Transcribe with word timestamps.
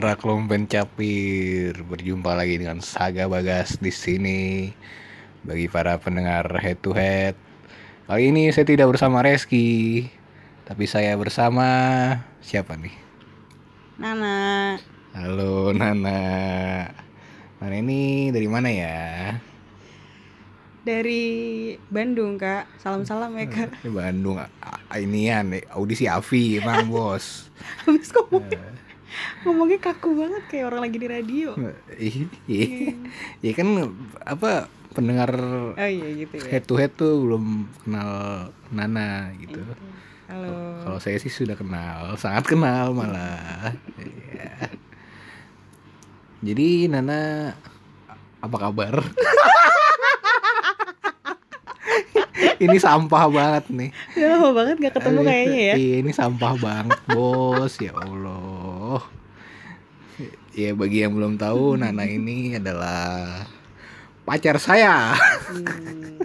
anak 0.00 0.24
lompen 0.24 0.64
capir 0.64 1.76
berjumpa 1.84 2.32
lagi 2.32 2.56
dengan 2.56 2.80
Saga 2.80 3.28
Bagas 3.28 3.76
di 3.76 3.92
sini 3.92 4.72
bagi 5.44 5.68
para 5.68 6.00
pendengar 6.00 6.48
head 6.56 6.80
to 6.80 6.96
head. 6.96 7.36
Kali 8.08 8.32
ini 8.32 8.48
saya 8.48 8.64
tidak 8.64 8.96
bersama 8.96 9.20
Reski, 9.20 10.08
tapi 10.64 10.88
saya 10.88 11.12
bersama 11.20 11.68
siapa 12.40 12.80
nih? 12.80 12.96
Nana. 14.00 14.80
Halo 15.12 15.76
Nana. 15.76 16.20
Nana 17.60 17.76
ini 17.76 18.32
dari 18.32 18.48
mana 18.48 18.72
ya? 18.72 19.36
Dari 20.80 21.22
Bandung, 21.92 22.40
Kak. 22.40 22.80
Salam-salam 22.80 23.36
ya, 23.36 23.44
Kak. 23.52 23.84
Bandung. 23.84 24.40
A- 24.40 24.96
Inian 24.96 25.52
nih, 25.52 25.68
audisi 25.68 26.08
Avi 26.08 26.56
emang 26.56 26.88
bos. 26.88 27.52
Habis 27.84 28.08
ngomongnya, 28.16 28.64
ngomongnya 29.42 29.78
kaku 29.80 30.14
banget 30.16 30.42
kayak 30.50 30.64
orang 30.70 30.80
lagi 30.86 30.98
di 30.98 31.08
radio. 31.10 31.50
Ih, 31.98 32.28
ih. 32.46 32.94
Ya 33.42 33.52
kan 33.54 33.68
apa 34.22 34.70
pendengar 34.90 35.30
Oh 35.78 35.90
iya 35.90 36.08
gitu 36.18 36.34
ya. 36.42 36.46
head 36.50 36.64
to 36.66 36.74
head 36.74 36.90
tuh 36.98 37.22
belum 37.22 37.70
kenal 37.86 38.10
Nana 38.74 39.30
gitu. 39.38 39.62
Halo. 40.30 40.82
Kalau 40.86 40.98
saya 41.02 41.18
sih 41.18 41.30
sudah 41.30 41.58
kenal, 41.58 42.14
sangat 42.14 42.46
kenal 42.46 42.94
malah. 42.94 43.74
Iya. 43.98 44.70
Jadi 46.40 46.86
Nana 46.86 47.52
apa 48.40 48.56
kabar? 48.56 49.04
ini 52.64 52.76
sampah 52.78 53.24
banget 53.28 53.64
nih. 53.72 53.90
Lama 54.20 54.48
banget 54.52 54.76
gak 54.80 54.94
ketemu 55.00 55.20
kayaknya 55.24 55.60
ya. 55.60 55.74
Iya, 55.76 55.96
ini 56.04 56.12
sampah 56.12 56.54
banget, 56.60 56.98
Bos. 57.10 57.74
Ya 57.80 57.92
Allah. 57.96 58.69
Ya 60.60 60.76
bagi 60.76 61.00
yang 61.00 61.16
belum 61.16 61.40
tahu, 61.40 61.72
Nana 61.80 62.04
ini 62.04 62.60
adalah 62.60 63.48
pacar 64.28 64.60
saya. 64.60 65.16
Hmm. 65.48 66.20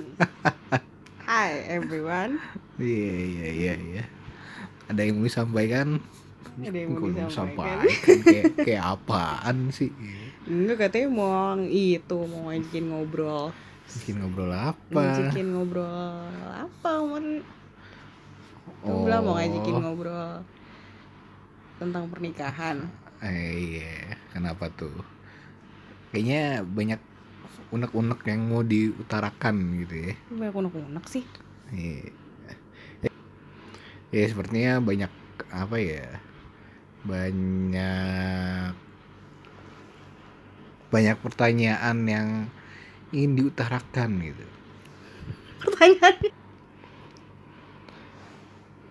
Hi 1.23 1.63
everyone. 1.71 2.43
Iya, 2.75 3.15
iya, 3.15 3.47
iya, 3.55 3.73
iya. 3.79 4.03
Ada 4.91 5.07
yang 5.07 5.23
mau 5.23 5.31
disampaikan? 5.31 6.03
Ada 6.59 6.77
yang 6.83 6.99
mau 6.99 7.07
disampaikan. 7.07 7.87
kayak, 8.03 8.43
kayak 8.59 8.83
apaan 8.83 9.71
sih? 9.71 9.95
Enggak 10.43 10.91
katanya 10.91 11.07
mau 11.15 11.55
itu 11.71 12.19
mau 12.27 12.51
ngajakin 12.51 12.85
ngobrol. 12.91 13.55
Bikin 13.87 14.19
ngobrol 14.19 14.51
apa? 14.51 14.99
Ngajakin 14.99 15.47
ngobrol 15.55 15.87
apa 16.43 16.89
kemarin? 16.91 17.39
Kamu 18.83 18.99
bilang 19.07 19.21
mau 19.23 19.39
ngajakin 19.39 19.75
ngobrol 19.79 20.43
tentang 21.79 22.03
pernikahan. 22.11 23.04
Eh, 23.23 23.79
iya, 23.79 24.19
kenapa 24.35 24.67
tuh? 24.73 24.95
Kayaknya 26.11 26.63
banyak 26.63 27.01
unek-unek 27.71 28.19
yang 28.27 28.41
mau 28.47 28.61
diutarakan 28.63 29.55
gitu 29.83 29.95
ya. 30.11 30.13
Banyak 30.31 30.55
unek-unek 30.55 31.05
sih. 31.07 31.23
Iya. 31.71 32.11
Ya 34.13 34.23
sepertinya 34.31 34.79
banyak 34.79 35.11
apa 35.51 35.75
ya? 35.75 36.07
Banyak 37.03 38.71
banyak 40.93 41.17
pertanyaan 41.19 41.97
yang 42.07 42.27
ingin 43.11 43.31
diutarakan 43.35 44.23
gitu. 44.23 44.45
Pertanyaan. 45.59 46.15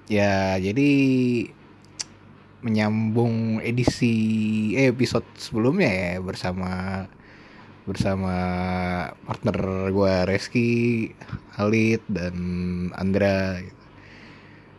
Ya, 0.04 0.60
jadi 0.60 0.90
menyambung 2.64 3.60
edisi 3.60 4.16
eh, 4.72 4.88
episode 4.88 5.28
sebelumnya 5.36 5.92
ya 5.92 6.12
bersama 6.24 7.04
bersama 7.84 8.34
partner 9.28 9.92
gua 9.92 10.24
Reski, 10.24 11.12
Halid 11.52 12.00
dan 12.08 12.34
Andra. 12.96 13.60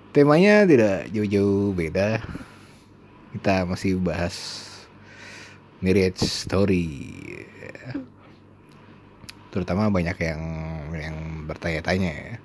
Temanya 0.09 0.65
tidak 0.65 1.13
jauh-jauh 1.13 1.77
beda. 1.77 2.25
Kita 3.37 3.69
masih 3.69 4.01
bahas 4.01 4.65
marriage 5.85 6.25
story. 6.25 7.13
Terutama 9.53 9.93
banyak 9.93 10.17
yang 10.25 10.41
yang 10.97 11.15
bertanya-tanya 11.45 12.11
ya 12.11 12.44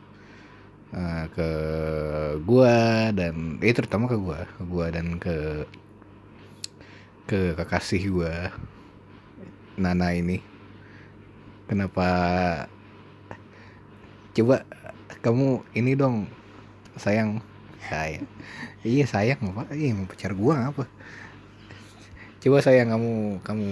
eh, 0.94 1.24
ke 1.34 1.48
gua 2.42 3.10
dan 3.14 3.58
eh 3.62 3.74
terutama 3.74 4.10
ke 4.10 4.16
gua, 4.18 4.46
ke 4.46 4.62
gua 4.66 4.86
dan 4.90 5.18
ke 5.22 5.66
ke 7.30 7.54
kekasih 7.54 8.02
gua 8.10 8.50
Nana 9.78 10.12
ini. 10.12 10.42
Kenapa 11.70 12.08
coba 14.34 14.66
kamu 15.22 15.62
ini 15.78 15.92
dong 15.94 16.26
sayang. 16.98 17.38
Sayang. 17.86 18.26
Iya 18.82 19.04
sayang 19.06 19.40
apa 19.54 19.70
iya 19.74 19.94
mau 19.94 20.06
pacar 20.10 20.34
gua 20.34 20.74
apa? 20.74 20.84
Coba 22.40 22.58
sayang 22.64 22.90
kamu 22.90 23.12
kamu 23.44 23.70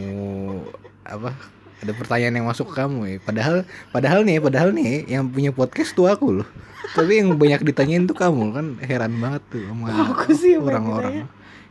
apa 1.08 1.32
ada 1.78 1.93
pertanyaan 1.94 2.34
yang 2.43 2.47
masuk 2.50 2.71
ke 2.71 2.83
kamu 2.83 2.99
ya. 3.06 3.16
Padahal 3.22 3.56
padahal 3.94 4.21
nih 4.27 4.43
padahal 4.43 4.71
nih 4.75 5.06
yang 5.06 5.31
punya 5.31 5.55
podcast 5.55 5.94
tuh 5.94 6.11
aku 6.11 6.43
loh. 6.43 6.49
Tapi 6.94 7.22
yang 7.22 7.37
banyak 7.39 7.62
ditanyain 7.62 8.09
tuh 8.09 8.16
kamu 8.19 8.50
kan 8.50 8.66
heran 8.83 9.15
banget 9.22 9.43
tuh 9.53 9.62
sama 9.66 9.87
Aku 10.11 10.34
sih 10.34 10.59
orang-orang. 10.59 11.28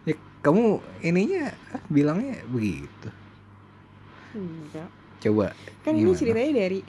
ya 0.07 0.15
kamu 0.39 0.79
ininya 1.03 1.51
bilangnya 1.91 2.39
begitu. 2.47 3.09
Enggak. 4.31 4.89
coba 5.17 5.49
Kan 5.81 5.97
ini 5.97 6.13
Gimana? 6.13 6.19
ceritanya 6.19 6.51
dari 6.61 6.79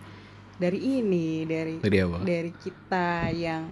dari 0.59 0.79
ini, 1.01 1.27
dari 1.49 1.75
tadi 1.81 1.97
apa? 2.03 2.19
dari 2.23 2.53
kita 2.53 3.09
yang 3.33 3.63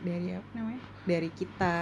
dari 0.00 0.28
apa 0.34 0.48
namanya? 0.54 0.82
Dari 1.06 1.30
kita 1.30 1.76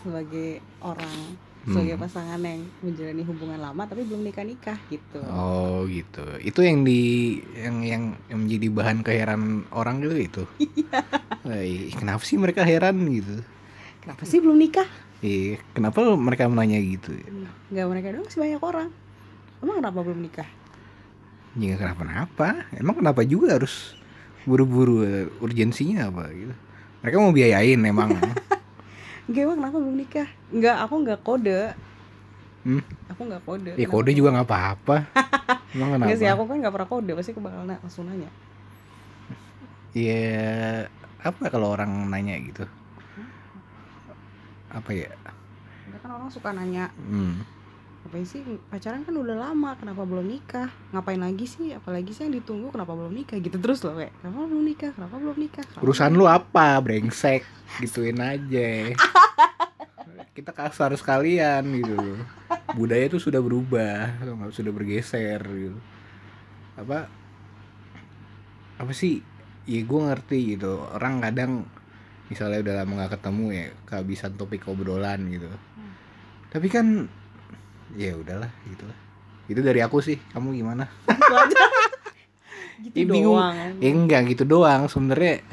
sebagai 0.00 0.60
orang 0.80 1.16
sebagai 1.60 1.96
Hmm. 1.96 2.04
pasangan 2.04 2.40
yang 2.40 2.60
menjalani 2.80 3.22
hubungan 3.22 3.60
lama 3.60 3.82
tapi 3.84 4.02
belum 4.02 4.24
nikah 4.24 4.44
nikah 4.44 4.78
gitu. 4.88 5.20
Oh 5.28 5.84
gitu. 5.84 6.24
Itu 6.40 6.64
yang 6.64 6.82
di 6.82 7.00
yang 7.52 7.76
yang, 7.84 8.02
yang 8.32 8.38
menjadi 8.44 8.66
bahan 8.72 8.98
keheran 9.04 9.42
orang 9.70 10.00
gitu 10.00 10.16
itu. 10.16 10.42
Iya. 11.40 11.96
Kenapa 11.96 12.22
sih 12.22 12.36
mereka 12.36 12.62
heran 12.62 13.00
gitu? 13.08 13.40
Kenapa 14.00 14.22
sih 14.24 14.38
belum 14.38 14.56
nikah? 14.56 14.86
Eh, 15.20 15.56
kenapa 15.72 16.00
mereka 16.16 16.48
menanya 16.48 16.76
gitu? 16.78 17.12
Enggak 17.68 17.86
mereka 17.88 18.06
doang 18.12 18.28
sih 18.28 18.40
banyak 18.40 18.60
orang. 18.60 18.88
Emang 19.60 19.76
kenapa 19.80 19.98
belum 20.00 20.20
nikah? 20.20 20.48
Ya 21.56 21.74
kenapa-napa. 21.76 22.68
Emang 22.72 22.96
kenapa 22.96 23.20
juga 23.24 23.56
harus 23.56 23.96
buru-buru 24.44 25.02
eh, 25.02 25.26
urgensinya 25.40 26.08
apa 26.08 26.28
gitu? 26.32 26.54
Mereka 27.02 27.16
mau 27.16 27.32
biayain 27.32 27.80
emang. 27.80 28.12
Emang 29.30 29.56
kenapa 29.62 29.76
belum 29.78 29.96
nikah? 29.96 30.28
Enggak, 30.50 30.76
aku 30.84 30.94
enggak 31.00 31.20
kode. 31.22 31.60
Hmm? 32.66 32.82
Aku 33.08 33.20
enggak 33.26 33.42
kode. 33.46 33.70
ya 33.78 33.86
kode 33.88 34.10
juga 34.12 34.28
nggak 34.34 34.48
apa-apa. 34.48 34.96
Emang 35.74 35.88
kenapa? 35.96 36.06
Enggak 36.10 36.18
sih, 36.18 36.28
aku 36.28 36.42
kan 36.50 36.56
enggak 36.60 36.74
pernah 36.74 36.88
kode, 36.90 37.12
pasti 37.16 37.30
aku 37.32 37.42
bakal 37.42 37.62
na- 37.64 37.80
langsung 37.82 38.04
nanya. 38.10 38.30
Ya 39.90 40.86
apa 41.20 41.44
kalau 41.52 41.74
orang 41.74 41.90
nanya 42.08 42.34
gitu? 42.40 42.64
Apa 44.70 44.90
ya? 44.94 45.10
Enggak 45.86 46.00
kan 46.06 46.10
orang 46.14 46.30
suka 46.30 46.50
nanya, 46.54 46.84
Hmm. 46.94 47.42
Ngapain 48.00 48.24
sih 48.24 48.40
pacaran 48.72 49.04
kan 49.04 49.12
udah 49.12 49.36
lama, 49.36 49.76
kenapa 49.76 50.08
belum 50.08 50.24
nikah? 50.24 50.72
Ngapain 50.96 51.20
lagi 51.20 51.44
sih? 51.44 51.76
Apalagi 51.76 52.16
sih 52.16 52.26
yang 52.26 52.34
ditunggu 52.40 52.72
kenapa 52.72 52.96
belum 52.96 53.12
nikah? 53.12 53.36
Gitu 53.36 53.60
terus 53.60 53.84
loh 53.84 54.00
kayak, 54.00 54.16
kenapa 54.24 54.48
belum 54.48 54.64
nikah? 54.64 54.90
Kenapa 54.96 55.14
belum 55.20 55.36
nikah? 55.36 55.64
Kenapa 55.68 55.82
Urusan 55.84 56.12
lu 56.16 56.24
apa, 56.24 56.80
brengsek? 56.80 57.44
Gituin 57.84 58.18
aja. 58.18 58.68
Kita 60.36 60.50
kasar 60.56 60.96
sekalian 60.96 61.60
gitu. 61.76 62.16
Budaya 62.72 63.04
itu 63.04 63.20
sudah 63.20 63.44
berubah, 63.44 64.16
sudah 64.48 64.72
bergeser 64.72 65.44
gitu. 65.44 65.78
Apa? 66.80 67.04
Apa 68.80 68.92
sih? 68.96 69.20
Ya 69.68 69.84
gue 69.84 70.00
ngerti 70.00 70.56
gitu. 70.56 70.80
Orang 70.96 71.20
kadang 71.20 71.68
misalnya 72.32 72.64
udah 72.64 72.74
lama 72.80 72.92
gak 73.04 73.20
ketemu 73.20 73.44
ya 73.52 73.66
kehabisan 73.84 74.32
topik 74.40 74.64
obrolan 74.70 75.28
gitu. 75.28 75.50
Tapi 76.48 76.66
kan 76.72 77.19
ya 77.94 78.14
udahlah 78.14 78.50
gitu 78.66 78.84
lah. 78.84 78.98
Itu 79.46 79.60
dari 79.60 79.80
aku 79.80 79.98
sih. 79.98 80.18
Kamu 80.30 80.54
gimana? 80.54 80.86
Gitu 82.80 82.96
Ya, 82.96 83.04
bingung. 83.04 83.36
doang. 83.36 83.76
Ya 83.76 83.90
enggak 83.92 84.22
gitu 84.32 84.44
doang 84.44 84.88
sebenarnya 84.88 85.44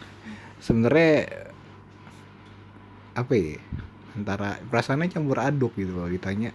sebenarnya 0.57 1.15
apa 3.13 3.33
ya 3.33 3.57
antara 4.13 4.61
perasaannya 4.69 5.09
campur 5.09 5.37
aduk 5.37 5.73
gitu 5.75 5.91
kalau 5.91 6.07
ditanya 6.07 6.53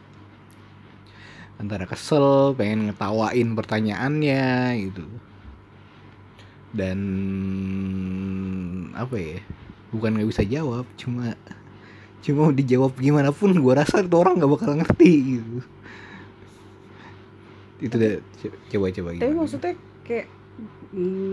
antara 1.59 1.85
kesel 1.85 2.55
pengen 2.55 2.89
ngetawain 2.89 3.53
pertanyaannya 3.53 4.43
gitu 4.89 5.05
dan 6.73 6.99
apa 8.95 9.15
ya 9.15 9.39
bukan 9.93 10.17
nggak 10.17 10.31
bisa 10.33 10.43
jawab 10.43 10.89
cuma 10.97 11.37
cuma 12.23 12.49
dijawab 12.51 12.95
gimana 12.97 13.31
pun 13.31 13.51
gue 13.51 13.73
rasa 13.73 14.01
itu 14.01 14.15
orang 14.15 14.39
nggak 14.39 14.53
bakal 14.53 14.73
ngerti 14.73 15.11
gitu 15.35 15.59
itu 17.81 17.95
deh 17.95 18.15
co- 18.39 18.57
coba-coba 18.69 19.09
tapi 19.11 19.19
gimana? 19.21 19.37
maksudnya 19.37 19.73
kayak 20.03 20.27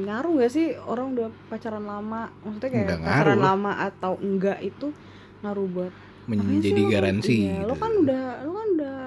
ngaruh 0.06 0.34
gak 0.38 0.50
sih 0.50 0.68
orang 0.80 1.14
udah 1.14 1.28
pacaran 1.46 1.84
lama 1.84 2.22
maksudnya 2.42 2.70
kayak 2.70 2.86
Nggak 2.88 3.00
pacaran 3.00 3.28
ngaruh. 3.30 3.46
lama 3.46 3.72
atau 3.84 4.14
enggak 4.18 4.60
itu 4.62 4.88
ngaruh 5.42 5.68
buat 5.68 5.94
sih 5.94 6.28
menjadi 6.28 6.72
lo- 6.80 6.90
garansi 6.90 7.36
iya, 7.44 7.54
lo 7.60 7.70
gitu. 7.70 7.76
kan 7.80 7.92
udah 7.96 8.24
lo 8.40 8.52
kan 8.52 8.68
udah 8.72 8.98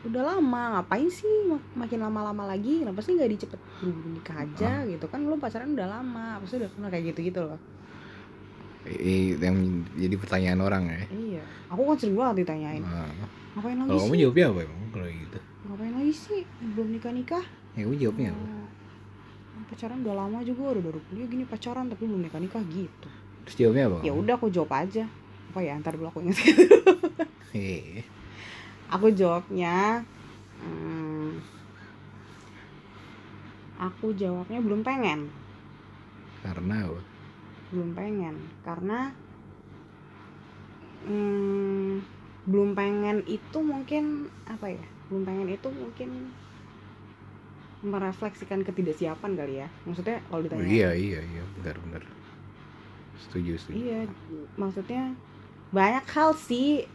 udah 0.00 0.22
lama 0.24 0.60
ngapain 0.72 1.08
sih 1.08 1.26
mak- 1.44 1.70
makin 1.76 1.98
lama-lama 2.00 2.44
lagi 2.46 2.72
kenapa 2.78 3.00
sih 3.00 3.12
nggak 3.12 3.30
dicepet 3.32 3.60
nikah 4.08 4.36
aja 4.38 4.70
Ah. 4.76 4.86
gitu 4.86 5.06
kan 5.06 5.20
lo 5.20 5.34
pacaran 5.34 5.70
udah 5.70 5.88
lama 5.88 6.38
pasti 6.38 6.54
udah 6.56 6.70
pernah 6.70 6.88
kayak 6.88 7.04
gitu 7.08 7.20
gitu 7.24 7.40
loh 7.42 7.58
Eh, 8.86 9.34
yang 9.36 9.84
jadi 9.98 10.14
pertanyaan 10.14 10.60
orang 10.62 10.82
ya. 10.86 11.00
Iya. 11.10 11.42
Aku 11.74 11.82
kan 11.88 11.96
sering 11.98 12.14
banget 12.14 12.46
ditanyain. 12.46 12.80
Nah, 12.80 13.10
ngapain 13.58 13.74
lagi 13.74 13.88
kalau 13.90 14.00
kamu 14.06 14.14
sih? 14.14 14.20
jawabnya 14.22 14.46
apa 14.48 14.60
emang 14.64 14.80
kalau 14.94 15.06
gitu? 15.10 15.38
Ngapain 15.66 15.92
lagi 15.98 16.12
sih? 16.14 16.40
Belum 16.72 16.88
nikah 16.94 17.12
nikah. 17.12 17.44
Ya 17.74 17.82
kamu 17.84 17.96
jawabnya 17.98 18.28
apa? 18.32 18.46
Pacaran 19.68 20.00
udah 20.00 20.14
lama 20.16 20.38
juga 20.46 20.62
udah 20.72 20.82
baru 20.82 20.98
kuliah 21.10 21.28
gini 21.28 21.44
pacaran 21.44 21.90
tapi 21.92 22.08
belum 22.08 22.22
nikah 22.24 22.40
nikah 22.40 22.62
gitu. 22.72 23.08
Terus 23.44 23.56
jawabnya 23.58 23.84
apa? 23.90 23.98
Ya 24.06 24.12
udah 24.14 24.34
aku 24.38 24.48
jawab 24.48 24.72
aja. 24.72 25.04
Apa 25.52 25.58
ya 25.60 25.76
ntar 25.80 25.98
dulu 25.98 26.08
aku 26.08 26.20
ingat. 26.24 26.38
Eh, 27.56 28.04
aku 28.92 29.08
jawabnya 29.08 30.04
hmm, 30.60 31.40
aku 33.80 34.12
jawabnya 34.12 34.60
belum 34.60 34.84
pengen. 34.84 35.32
Karena 36.44 36.86
apa 36.88 37.17
belum 37.68 37.92
pengen 37.92 38.34
karena 38.62 39.12
hmm, 41.04 42.00
belum 42.48 42.72
pengen 42.72 43.20
itu 43.24 43.58
mungkin 43.60 44.04
apa 44.48 44.72
ya 44.72 44.84
belum 45.08 45.22
pengen 45.24 45.48
itu 45.48 45.68
mungkin 45.68 46.32
merefleksikan 47.78 48.66
ketidaksiapan 48.66 49.38
kali 49.38 49.62
ya 49.62 49.68
maksudnya 49.86 50.18
kalau 50.26 50.40
Oh, 50.40 50.44
ditanya 50.44 50.66
iya 50.66 50.90
iya 50.92 51.20
iya 51.22 51.42
benar 51.56 51.76
benar 51.84 52.02
setuju 53.18 53.52
setuju 53.56 53.76
Iya, 53.76 54.00
maksudnya 54.54 55.02
banyak 55.68 56.06
hal 56.06 56.30
sih. 56.34 56.86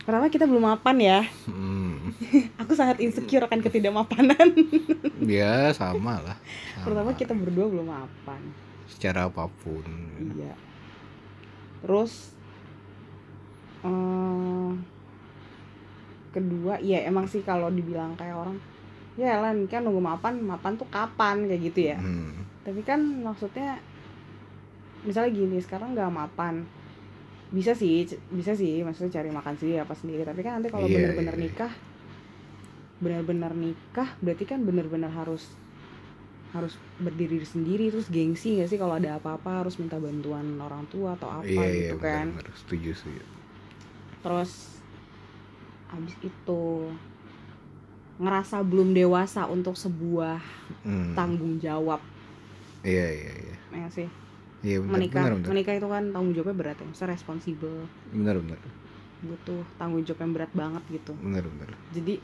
Pertama 0.00 0.28
kita 0.28 0.44
belum 0.44 0.64
mapan 0.66 0.96
ya. 0.98 1.20
Hmm, 1.44 2.12
Aku 2.60 2.72
sangat 2.72 3.00
insecure 3.00 3.44
akan 3.44 3.60
ketidakmapanan. 3.60 4.48
ya 5.24 5.72
sama 5.72 6.20
lah 6.20 6.36
sama. 6.72 6.84
Pertama 6.84 7.10
kita 7.14 7.32
berdua 7.32 7.66
belum 7.68 7.88
mapan. 7.88 8.40
Secara 8.86 9.26
apa 9.26 9.48
pun 9.62 9.84
Iya. 10.34 10.54
Terus 11.80 12.32
eh 13.84 14.70
kedua, 16.32 16.80
iya 16.80 17.06
emang 17.06 17.28
sih 17.28 17.44
kalau 17.44 17.70
dibilang 17.70 18.16
kayak 18.16 18.34
orang 18.34 18.56
ya 19.14 19.38
lah 19.38 19.54
nikah 19.54 19.78
nunggu 19.78 20.02
mapan, 20.02 20.42
mapan 20.42 20.74
tuh 20.74 20.88
kapan 20.90 21.46
kayak 21.46 21.62
gitu 21.70 21.80
ya. 21.94 21.96
Hmm, 22.00 22.42
Tapi 22.66 22.82
kan 22.82 22.98
maksudnya 23.22 23.78
misalnya 25.04 25.30
gini, 25.30 25.62
sekarang 25.62 25.94
nggak 25.94 26.10
mapan. 26.10 26.66
Bisa 27.54 27.70
sih, 27.70 28.02
bisa 28.34 28.56
sih 28.58 28.82
maksudnya 28.82 29.14
cari 29.14 29.30
makan 29.30 29.54
sendiri 29.54 29.78
apa 29.78 29.94
sendiri, 29.94 30.26
tapi 30.26 30.42
kan 30.42 30.58
nanti 30.58 30.72
kalau 30.74 30.88
Iya, 30.90 30.96
bener-bener 30.98 31.36
iya. 31.38 31.42
nikah 31.46 31.72
benar-benar 32.94 33.52
nikah 33.52 34.08
berarti 34.22 34.48
kan 34.48 34.64
benar-benar 34.64 35.12
harus 35.12 35.52
harus 36.54 36.74
berdiri 37.02 37.42
sendiri 37.42 37.90
terus 37.92 38.06
gengsi 38.16 38.48
nggak 38.56 38.68
sih 38.70 38.78
kalau 38.78 38.94
ada 39.00 39.18
apa-apa 39.18 39.50
harus 39.66 39.74
minta 39.82 39.98
bantuan 39.98 40.46
orang 40.62 40.84
tua 40.92 41.18
atau 41.18 41.28
apa 41.28 41.46
iya 41.50 41.66
iya 41.66 41.90
gitu 41.90 41.96
benar, 41.98 42.06
kan? 42.06 42.26
benar. 42.30 42.46
setuju 42.60 42.90
setuju 42.94 43.22
terus 44.24 44.50
habis 45.92 46.14
itu 46.24 46.62
ngerasa 48.22 48.62
belum 48.62 48.94
dewasa 48.94 49.50
untuk 49.50 49.74
sebuah 49.74 50.38
Hmm, 50.84 51.16
tanggung 51.16 51.56
jawab. 51.64 51.98
Iya 52.84 53.06
iya 53.10 53.32
iya. 53.40 53.56
Ya 53.72 53.88
sih. 53.90 54.08
Iya 54.64 54.76
benar 54.80 54.92
menikah. 55.00 55.24
benar 55.24 55.32
benar. 55.40 55.48
Menikah 55.52 55.74
itu 55.80 55.88
kan 55.88 56.04
tanggung 56.12 56.32
jawabnya 56.36 56.56
berat 56.56 56.76
ya 56.80 56.86
misalnya 56.86 57.12
responsibel 57.16 57.74
benar 58.12 58.36
benar. 58.40 58.60
Butuh 59.24 59.60
tanggung 59.80 60.02
jawab 60.04 60.20
yang 60.24 60.32
berat 60.36 60.52
banget 60.52 60.82
gitu. 60.92 61.12
Benar 61.24 61.44
benar. 61.48 61.68
Jadi 61.96 62.14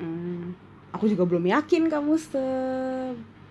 hmm, 0.00 0.71
aku 0.92 1.04
juga 1.08 1.24
belum 1.24 1.44
yakin 1.48 1.88
kamu 1.88 2.14
se 2.20 2.44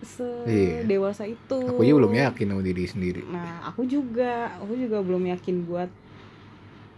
se 0.02 0.26
Iya. 0.50 0.82
dewasa 0.88 1.26
itu 1.30 1.60
aku 1.62 1.82
aja 1.86 1.94
belum 1.94 2.14
yakin 2.16 2.46
sama 2.50 2.62
diri 2.62 2.84
sendiri 2.86 3.22
nah 3.30 3.66
aku 3.66 3.86
juga 3.86 4.58
aku 4.58 4.74
juga 4.78 4.98
belum 5.02 5.24
yakin 5.30 5.56
buat 5.66 5.92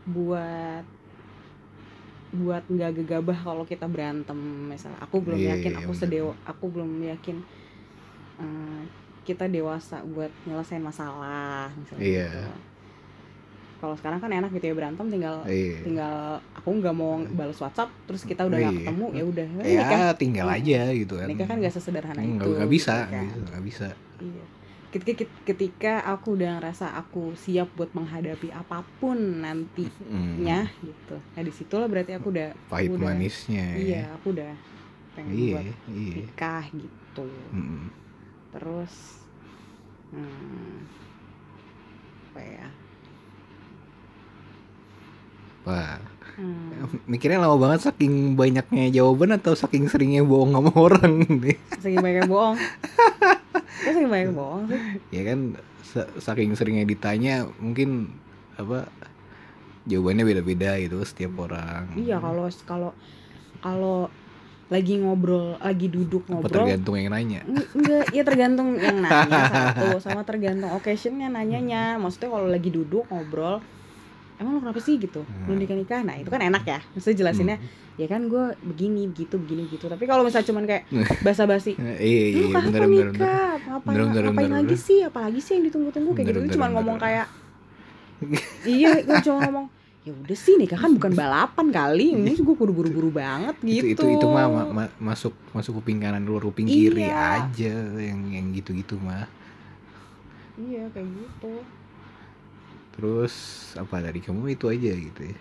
buat 0.08 0.86
buat 2.34 2.64
nggak 2.66 2.92
gegabah 3.04 3.38
kalau 3.46 3.64
kita 3.64 3.86
berantem 3.86 4.36
misalnya 4.68 4.98
aku 5.06 5.22
belum 5.22 5.38
Iya, 5.38 5.54
yakin 5.54 5.72
iya, 5.72 5.80
aku 5.86 5.92
bener. 5.94 6.02
sedewa 6.02 6.34
aku 6.50 6.66
belum 6.66 6.92
yakin 7.06 7.38
eh, 8.42 8.82
kita 9.24 9.46
dewasa 9.48 10.02
buat 10.04 10.34
nyelesain 10.44 10.82
masalah 10.82 11.70
misalnya 11.78 12.04
Iya. 12.04 12.28
gitu. 12.28 12.52
Kalau 13.84 13.96
sekarang 13.96 14.18
kan 14.18 14.32
enak 14.32 14.48
gitu 14.50 14.66
ya 14.66 14.74
berantem 14.74 15.06
tinggal 15.06 15.44
iya 15.44 15.84
tinggal 15.84 16.16
aku 16.56 16.70
nggak 16.74 16.96
mau 16.96 17.20
balas 17.30 17.60
WhatsApp 17.60 17.92
terus 18.08 18.24
kita 18.24 18.48
udah 18.48 18.56
nggak 18.58 18.72
Iya. 18.72 18.80
ketemu 18.82 19.06
ya 19.12 19.24
udah 19.28 19.48
ya 19.60 19.64
nikah 19.78 20.04
tinggal 20.16 20.48
Hmm. 20.48 20.56
aja 20.56 20.80
gitu 20.94 21.14
kan 21.14 21.28
nikah 21.28 21.46
kan 21.46 21.58
gak 21.60 21.74
sesederhana 21.74 22.16
nggak 22.16 22.32
itu 22.40 22.50
nggak 22.56 22.72
bisa 22.72 22.94
gitu 22.96 23.04
kan. 23.04 23.12
nggak 23.12 23.28
bisa, 23.28 23.44
nggak 23.44 23.64
bisa 23.66 23.88
Iya. 24.24 24.46
Ketika, 24.90 25.12
ketika 25.44 25.94
aku 26.06 26.38
udah 26.38 26.52
ngerasa 26.56 26.94
aku 26.94 27.34
siap 27.36 27.66
buat 27.74 27.92
menghadapi 27.92 28.54
apa 28.54 28.86
pun 28.96 29.42
nantinya 29.42 30.60
Hmm, 30.64 30.80
gitu. 30.80 31.18
Nah 31.18 31.42
di 31.42 31.52
situlah 31.52 31.90
berarti 31.90 32.14
aku 32.14 32.30
udah 32.30 32.54
pahit 32.70 32.94
udah- 32.94 33.02
manisnya 33.04 33.74
iya 33.76 34.14
aku 34.14 34.32
udah 34.32 34.54
pengen 35.12 35.34
iya 35.34 35.52
buat 35.52 35.66
iya 35.92 36.14
nikah 36.22 36.64
gitu. 36.72 37.26
Mm. 37.52 37.90
Terus 38.54 38.94
hmm, 40.10 40.78
apa 42.30 42.42
ya? 42.44 42.68
Wah 45.64 46.00
Hmm, 46.34 46.90
mikirnya 47.06 47.38
lama 47.38 47.62
banget 47.62 47.86
saking 47.86 48.34
banyaknya 48.34 48.90
jawaban 48.92 49.38
atau 49.38 49.54
saking 49.54 49.86
seringnya 49.86 50.26
bohong 50.26 50.50
sama 50.50 50.74
orang 50.90 51.22
nih 51.30 51.62
saking 51.78 52.02
banyak 52.02 52.26
bohong. 52.26 52.58
Saking 53.86 54.10
banyak 54.10 54.34
bohong 54.34 54.66
sih? 54.66 54.80
ya 55.14 55.22
kan 55.24 55.40
sa- 55.84 56.10
saking 56.18 56.58
seringnya 56.58 56.90
ditanya 56.90 57.46
mungkin 57.62 58.18
apa 58.58 58.90
jawabannya 59.86 60.26
beda-beda 60.26 60.74
gitu 60.80 61.04
setiap 61.04 61.38
orang 61.38 61.94
Iya 61.94 62.18
kalau 62.18 62.50
kalau 62.66 62.92
kalau 63.60 63.98
lagi 64.72 64.98
ngobrol, 64.98 65.62
lagi 65.62 65.86
duduk 65.86 66.26
apa 66.26 66.34
ngobrol 66.34 66.66
tergantung 66.66 66.98
yang 66.98 67.14
nanya 67.14 67.46
Eng- 67.46 67.70
Enggak, 67.78 68.04
ya 68.10 68.24
tergantung 68.26 68.74
yang 68.74 68.98
nanya 68.98 69.38
satu 69.54 70.02
sama 70.02 70.26
tergantung 70.26 70.74
occasionnya 70.74 71.30
nanyanya. 71.30 72.02
Maksudnya 72.02 72.34
kalau 72.34 72.50
lagi 72.50 72.74
duduk 72.74 73.06
ngobrol, 73.06 73.62
emang 74.36 74.52
lo 74.52 74.60
kenapa 74.60 74.78
sih 74.78 74.96
gitu? 74.96 75.22
Belum 75.44 75.58
nikah 75.58 75.74
nikah, 75.74 76.02
nah 76.02 76.14
itu 76.14 76.28
kan 76.28 76.40
enak 76.40 76.64
ya. 76.64 76.80
Maksudnya 76.92 77.18
jelasinnya, 77.20 77.58
Hmm. 77.58 77.70
ya 77.96 78.08
kan 78.08 78.22
gue 78.24 78.44
begini 78.64 79.06
begitu 79.06 79.36
begini 79.36 79.68
gitu. 79.68 79.86
Tapi 79.86 80.04
kalau 80.04 80.22
misalnya 80.22 80.48
cuman 80.48 80.64
kayak 80.64 80.84
basa-basi, 81.26 81.74
Eh, 81.74 81.98
iya 82.00 82.24
iya 82.28 82.36
lu 82.36 82.44
iya 82.44 82.54
kapan 82.54 82.64
bener 82.66 82.82
bener 82.82 82.90
bener 82.90 83.08
nikah? 83.14 83.52
Ngapain, 83.64 83.86
Bener, 83.90 84.06
bener, 84.06 84.24
ngapain 84.26 84.36
bener, 84.44 84.58
lagi 84.58 84.68
bener. 84.72 84.82
sih? 84.84 85.00
Apalagi 85.02 85.40
sih 85.40 85.54
yang 85.54 85.66
ditunggu-tunggu 85.66 86.12
kayak 86.12 86.26
Bener, 86.26 86.36
gitu? 86.36 86.46
bener, 86.46 86.56
Cuma 86.56 86.68
ngomong 86.72 86.98
kayak, 86.98 87.26
iya, 88.70 88.92
gue 89.00 89.18
cuma 89.22 89.40
ngomong. 89.42 89.68
Ya 90.04 90.12
udah 90.12 90.36
sih 90.36 90.58
nikah 90.58 90.76
kan 90.78 90.92
bukan 90.92 91.14
balapan 91.14 91.68
kali, 91.70 92.12
ini 92.14 92.36
gue 92.36 92.44
kudu 92.54 92.72
buru-buru 92.72 93.08
banget 93.08 93.56
gitu. 93.62 93.88
itu 93.88 94.04
itu 94.04 94.20
itu 94.20 94.28
mah 94.28 94.46
ma- 94.46 94.68
ma- 94.68 94.96
masuk 95.02 95.32
masuk 95.50 95.80
kuping 95.80 95.98
kanan 95.98 96.20
luar 96.22 96.44
kuping 96.44 96.66
kiri 96.66 97.08
Iya. 97.08 97.40
aja 97.40 97.72
yang 97.96 98.20
yang 98.28 98.52
gitu-gitu 98.52 99.00
mah 99.00 99.32
Iya 100.54 100.92
kayak 100.92 101.08
gitu. 101.08 101.54
Terus 102.94 103.34
apa 103.74 104.00
tadi 104.00 104.22
kamu 104.22 104.54
itu 104.54 104.70
aja 104.70 104.92
gitu 104.94 105.22
ya 105.26 105.38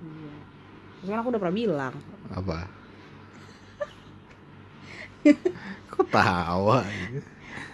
Iya. 0.00 0.32
Kan 1.12 1.16
aku 1.20 1.28
udah 1.32 1.40
pernah 1.40 1.56
bilang, 1.56 1.94
apa 2.32 2.58
kok 5.92 6.04
tawa 6.08 6.80
gitu? 6.88 7.20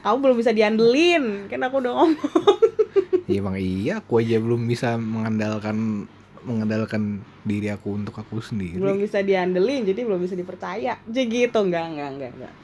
kamu 0.02 0.16
belum 0.22 0.36
bisa 0.38 0.50
diandelin, 0.54 1.24
kan 1.50 1.62
aku 1.66 1.82
udah 1.82 1.92
ngomong. 1.94 2.58
ya 3.30 3.42
emang 3.42 3.58
iya 3.58 3.98
aku 3.98 4.22
aja 4.22 4.38
belum 4.38 4.66
bisa 4.70 4.94
mengandalkan 4.98 6.06
mengandalkan 6.46 7.18
diri 7.42 7.74
aku 7.74 7.98
untuk 7.98 8.14
aku 8.14 8.38
sendiri 8.38 8.78
belum 8.78 9.02
bisa 9.02 9.22
diandelin, 9.22 9.82
jadi 9.82 10.00
belum 10.06 10.22
bisa 10.22 10.34
dipercaya. 10.38 10.94
Jadi 11.06 11.22
gitu, 11.26 11.58
enggak, 11.62 11.84
enggak, 11.90 12.08
enggak, 12.14 12.30
enggak. 12.38 12.54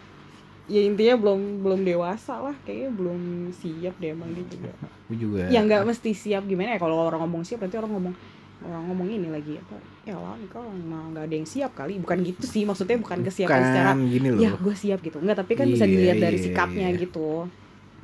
Ya 0.70 0.78
intinya 0.78 1.18
belum 1.18 1.66
belum 1.66 1.80
dewasa 1.82 2.38
lah, 2.38 2.54
kayaknya 2.62 2.90
belum 2.94 3.20
siap 3.50 3.94
deh 3.98 4.14
emang 4.14 4.30
dia 4.30 4.46
juga. 4.46 4.70
aku 4.78 5.14
juga. 5.18 5.42
Ya 5.50 5.60
enggak 5.60 5.82
mesti 5.82 6.14
siap 6.14 6.46
gimana 6.46 6.74
ya 6.74 6.80
kalau 6.80 7.02
orang 7.02 7.26
ngomong 7.26 7.42
siap 7.42 7.60
berarti 7.60 7.76
orang 7.82 7.92
ngomong 7.92 8.14
orang 8.62 8.82
ngomong 8.86 9.08
ini 9.10 9.26
lagi 9.26 9.58
apa 9.58 9.74
ya 10.06 10.14
lah 10.14 10.38
kau 10.46 10.62
mah 10.62 11.10
nggak 11.10 11.24
ada 11.26 11.34
yang 11.34 11.48
siap 11.50 11.74
kali. 11.74 11.98
Bukan 11.98 12.22
gitu 12.22 12.46
sih 12.46 12.62
maksudnya 12.62 12.94
bukan 12.94 13.26
kesiapan 13.26 13.50
Bukan, 13.52 13.66
secara 13.66 13.90
gini 13.98 14.28
loh. 14.30 14.38
ya 14.38 14.50
gue 14.54 14.74
siap 14.78 14.98
gitu. 15.02 15.18
Enggak 15.18 15.42
tapi 15.42 15.52
kan 15.58 15.66
bisa 15.66 15.82
Iya, 15.82 15.92
dilihat 15.92 16.18
dari 16.22 16.38
iya, 16.38 16.44
sikapnya 16.46 16.88
iya. 16.88 16.98
gitu. 17.02 17.28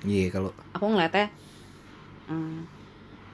Iya 0.03 0.27
kalau 0.35 0.51
aku 0.75 0.85
ngeliatnya 0.85 1.27
hmm, 2.27 2.59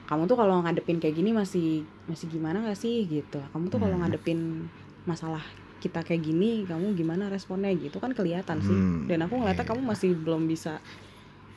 kamu 0.05 0.21
tuh 0.29 0.37
kalau 0.37 0.61
ngadepin 0.61 1.01
kayak 1.01 1.17
gini 1.17 1.33
masih 1.33 1.81
masih 2.05 2.29
gimana 2.29 2.61
gak 2.61 2.77
sih? 2.77 3.09
Gitu. 3.09 3.41
Kamu 3.41 3.73
tuh 3.73 3.81
kalau 3.81 3.97
Hmm. 3.97 4.05
ngadepin 4.05 4.69
masalah 5.09 5.41
kita 5.85 6.01
kayak 6.01 6.25
gini 6.25 6.65
kamu 6.65 6.97
gimana 6.97 7.29
responnya 7.29 7.69
gitu 7.71 8.01
kan 8.01 8.09
kelihatan 8.11 8.57
sih. 8.59 8.73
Hmm, 8.73 9.05
dan 9.05 9.21
aku 9.21 9.37
ngeliatnya 9.37 9.61
iya. 9.61 9.69
kamu 9.69 9.81
masih 9.85 10.09
belum 10.17 10.49
bisa 10.49 10.81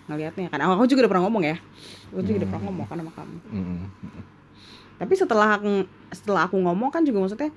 ngelihatnya 0.08 0.48
kan 0.48 0.60
aku 0.60 0.84
juga 0.84 1.04
udah 1.04 1.12
pernah 1.12 1.24
ngomong 1.24 1.44
ya 1.44 1.56
aku 2.08 2.20
juga 2.20 2.36
udah 2.36 2.48
Hmm. 2.48 2.52
pernah 2.52 2.62
ngomong 2.68 2.86
kan 2.86 2.96
sama 2.96 3.12
kamu. 3.12 3.36
Mm-mm. 3.52 3.80
tapi 4.98 5.14
setelah 5.14 5.48
aku, 5.56 5.70
setelah 6.10 6.42
aku 6.44 6.56
ngomong 6.58 6.90
kan 6.90 7.04
juga 7.04 7.18
maksudnya 7.20 7.52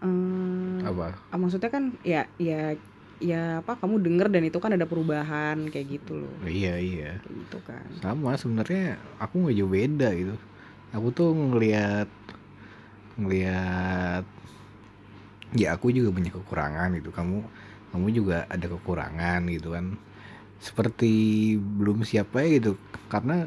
eh, 0.00 0.78
apa? 0.86 1.06
ah, 1.30 1.38
maksudnya 1.38 1.68
kan 1.68 1.92
ya 2.00 2.24
ya 2.40 2.74
ya 3.20 3.60
apa 3.60 3.76
kamu 3.76 4.00
denger 4.00 4.32
dan 4.32 4.42
itu 4.48 4.56
kan 4.56 4.72
ada 4.72 4.88
perubahan 4.88 5.68
kayak 5.68 6.00
gitu 6.00 6.24
loh. 6.24 6.32
Iya 6.40 6.80
iya. 6.80 7.10
Kayak 7.20 7.36
gitu 7.36 7.58
kan. 7.68 7.84
Sama 8.00 8.32
sebenarnya 8.40 8.96
aku 9.20 9.44
nggak 9.44 9.56
jauh 9.60 9.68
beda 9.68 10.08
gitu. 10.16 10.34
Aku 10.96 11.12
tuh 11.12 11.36
ngelihat 11.36 12.08
ngelihat 13.20 14.24
ya 15.56 15.74
aku 15.74 15.90
juga 15.90 16.14
punya 16.14 16.30
kekurangan 16.30 16.94
gitu. 16.98 17.10
Kamu 17.10 17.38
kamu 17.90 18.06
juga 18.14 18.46
ada 18.46 18.66
kekurangan 18.70 19.40
gitu 19.50 19.74
kan. 19.74 19.98
Seperti 20.60 21.12
belum 21.58 22.06
siap 22.06 22.36
aja 22.36 22.48
gitu. 22.48 22.72
Karena 23.10 23.46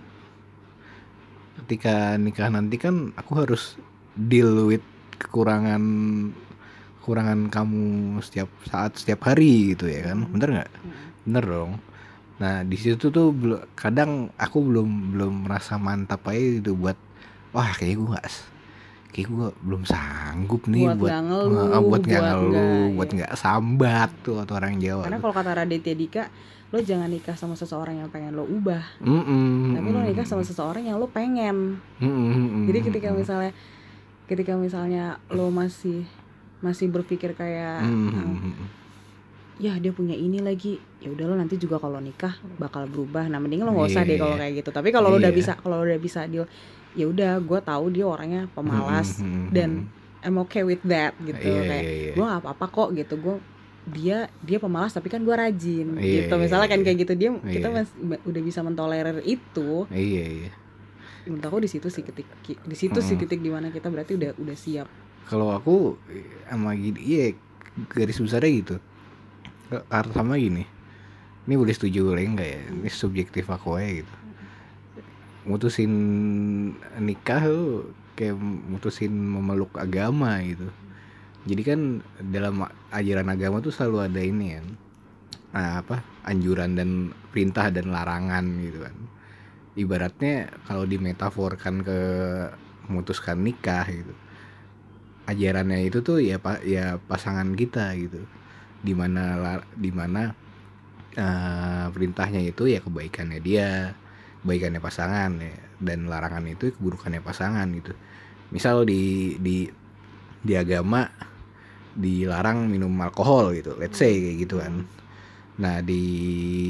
ketika 1.64 2.18
nikah 2.20 2.50
nanti 2.50 2.76
kan 2.82 3.14
aku 3.16 3.32
harus 3.40 3.78
deal 4.18 4.68
with 4.68 4.84
kekurangan 5.22 5.84
kekurangan 7.00 7.52
kamu 7.52 7.84
setiap 8.24 8.50
saat 8.68 9.00
setiap 9.00 9.28
hari 9.30 9.76
gitu 9.76 9.88
ya 9.88 10.12
kan. 10.12 10.28
Bener 10.28 10.50
nggak? 10.60 10.72
Bener 11.24 11.44
dong. 11.46 11.72
Nah 12.42 12.66
di 12.68 12.76
situ 12.76 13.08
tuh 13.14 13.32
kadang 13.78 14.34
aku 14.36 14.60
belum 14.60 15.16
belum 15.16 15.34
merasa 15.48 15.80
mantap 15.80 16.28
aja 16.28 16.60
gitu 16.60 16.76
buat 16.76 16.98
wah 17.54 17.70
kayak 17.78 17.96
gue 18.02 18.08
nggak 18.10 18.28
kayak 19.14 19.30
gue 19.30 19.48
belum 19.62 19.84
sanggup 19.84 20.66
nih 20.66 20.84
Buat 20.84 20.98
buat 20.98 21.08
nggak 21.08 21.22
ngeluh, 21.24 21.50
nge- 21.70 21.84
buat 21.84 22.02
nggak 22.04 22.22
ngeluh 22.24 22.50
nggak- 22.50 22.90
buat 22.92 23.08
iya. 23.08 23.16
nggak 23.16 23.32
sambat 23.36 24.10
tuh 24.20 24.38
atau 24.40 24.54
orang 24.54 24.76
Jawa 24.76 25.06
karena 25.06 25.20
kalau 25.20 25.34
kata 25.34 25.52
Raditya 25.56 25.94
Dika 25.94 26.24
lo 26.68 26.82
jangan 26.82 27.06
nikah 27.06 27.36
sama 27.36 27.54
seseorang 27.54 27.96
yang 27.96 28.10
pengen 28.10 28.34
lo 28.34 28.44
ubah 28.44 28.82
Mm-mm, 29.00 29.74
tapi 29.74 29.88
lo 29.88 30.02
nikah 30.02 30.26
sama 30.26 30.42
seseorang 30.42 30.82
yang 30.84 30.98
lo 30.98 31.06
pengen 31.08 31.78
mm-mm, 31.96 32.30
mm-mm, 32.34 32.64
jadi 32.66 32.80
ketika 32.84 33.08
misalnya 33.12 33.54
ketika 34.26 34.54
misalnya 34.56 35.04
lo 35.30 35.48
masih 35.48 36.10
masih 36.60 36.90
berpikir 36.90 37.32
kayak 37.32 37.80
"Ah, 37.80 37.86
mm-mm. 37.86 38.66
ya 39.56 39.78
dia 39.78 39.92
punya 39.92 40.12
ini 40.12 40.40
lagi 40.40 40.76
ya 40.98 41.08
udah 41.08 41.26
lo 41.28 41.36
nanti 41.36 41.56
juga 41.56 41.78
kalau 41.78 42.00
nikah 42.00 42.34
bakal 42.58 42.84
berubah 42.86 43.28
nah 43.28 43.38
mending 43.38 43.62
lo 43.62 43.70
nggak 43.72 43.90
usah 43.92 44.02
Iya, 44.02 44.10
deh 44.10 44.18
kalau 44.18 44.34
iya. 44.34 44.42
kayak 44.42 44.54
gitu 44.58 44.70
tapi 44.72 44.90
kalau 44.90 45.08
lo 45.08 45.18
udah 45.18 45.30
Iya. 45.30 45.38
bisa 45.38 45.52
kalau 45.56 45.78
lo 45.78 45.86
udah 45.86 46.00
bisa 46.00 46.26
deal 46.26 46.50
ya 46.94 47.06
udah 47.06 47.38
gue 47.40 47.60
tahu 47.60 47.86
dia 47.90 48.06
orangnya 48.06 48.46
pemalas 48.52 49.20
Mm-mm, 49.20 49.50
dan 49.50 49.70
mm-mm. 49.86 50.02
I'm 50.24 50.38
okay 50.40 50.64
with 50.64 50.80
that 50.86 51.12
gitu 51.20 51.36
Iya, 51.44 51.62
kayak 51.66 51.84
iya, 51.84 51.94
iya. 51.94 52.14
gue 52.14 52.24
gak 52.24 52.42
apa-apa 52.42 52.66
kok 52.68 52.90
gitu 52.94 53.16
gue 53.18 53.36
dia 53.84 54.18
dia 54.40 54.58
pemalas 54.58 54.96
tapi 54.96 55.12
kan 55.12 55.20
gue 55.20 55.36
rajin 55.36 56.00
Iya, 56.00 56.24
gitu 56.24 56.34
iya, 56.34 56.42
misalnya 56.42 56.68
kan 56.72 56.80
iya. 56.80 56.86
kayak 56.86 56.98
gitu 57.02 57.14
dia 57.14 57.30
kita 57.44 57.68
Iya. 57.68 57.84
mas- 57.84 57.98
udah 58.24 58.42
bisa 58.42 58.60
mentolerir 58.62 59.20
itu 59.22 59.90
iya 59.90 60.24
iya 60.24 60.52
menurut 61.24 61.44
aku 61.44 61.58
di 61.60 61.70
situ 61.70 61.88
sih 61.88 62.04
ketik 62.04 62.28
di 62.64 62.76
situ 62.76 63.00
sih 63.00 63.16
Mm-mm. 63.16 63.22
titik 63.22 63.40
di 63.40 63.52
mana 63.52 63.68
kita 63.68 63.88
berarti 63.88 64.16
udah 64.16 64.32
udah 64.38 64.56
siap 64.56 64.88
kalau 65.26 65.52
aku 65.52 66.00
sama 66.46 66.72
gini 66.74 67.00
iya 67.00 67.26
garis 67.90 68.20
besarnya 68.20 68.52
gitu 68.54 68.76
sama 70.14 70.38
gini 70.38 70.64
ini 71.44 71.54
boleh 71.58 71.76
setuju 71.76 72.08
boleh 72.08 72.24
enggak 72.24 72.48
ya 72.48 72.60
ini 72.72 72.88
subjektif 72.88 73.50
aku 73.50 73.76
aja 73.76 74.00
gitu 74.00 74.14
mutusin 75.44 75.94
nikah 77.00 77.42
tuh 77.44 77.92
kayak 78.16 78.38
mutusin 78.40 79.12
memeluk 79.12 79.76
agama 79.76 80.40
gitu. 80.44 80.70
Jadi 81.44 81.62
kan 81.68 81.80
dalam 82.32 82.64
ajaran 82.94 83.28
agama 83.28 83.60
tuh 83.60 83.74
selalu 83.76 83.98
ada 84.08 84.22
ini 84.24 84.48
kan. 84.56 84.68
Nah, 85.54 85.72
apa 85.84 86.02
anjuran 86.26 86.74
dan 86.80 87.12
perintah 87.30 87.68
dan 87.68 87.92
larangan 87.92 88.46
gitu 88.64 88.80
kan. 88.88 88.96
Ibaratnya 89.74 90.54
kalau 90.70 90.88
dimetaforkan 90.88 91.84
ke 91.84 92.00
memutuskan 92.88 93.44
nikah 93.44 93.84
gitu. 93.90 94.14
Ajarannya 95.28 95.88
itu 95.88 96.00
tuh 96.04 96.20
ya 96.20 96.40
pak 96.40 96.64
ya 96.64 96.96
pasangan 97.04 97.52
kita 97.58 97.92
gitu. 98.00 98.24
Di 98.80 98.94
mana 98.96 99.60
di 99.76 99.92
mana 99.92 100.32
eh, 101.16 101.86
perintahnya 101.92 102.40
itu 102.40 102.72
ya 102.72 102.80
kebaikannya 102.80 103.40
dia 103.44 103.92
kebaikannya 104.44 104.84
pasangan 104.84 105.32
ya. 105.40 105.56
Dan 105.80 106.12
larangan 106.12 106.46
itu 106.48 106.76
keburukannya 106.76 107.24
pasangan 107.24 107.68
gitu. 107.74 107.96
Misal 108.52 108.84
di 108.84 109.36
di 109.40 109.68
di 110.44 110.54
agama 110.60 111.08
dilarang 111.96 112.68
minum 112.68 112.92
alkohol 113.02 113.56
gitu. 113.56 113.74
Let's 113.80 113.98
say 113.98 114.14
kayak 114.14 114.38
gitu 114.44 114.56
kan. 114.60 114.84
Nah 115.64 115.80
di 115.80 116.04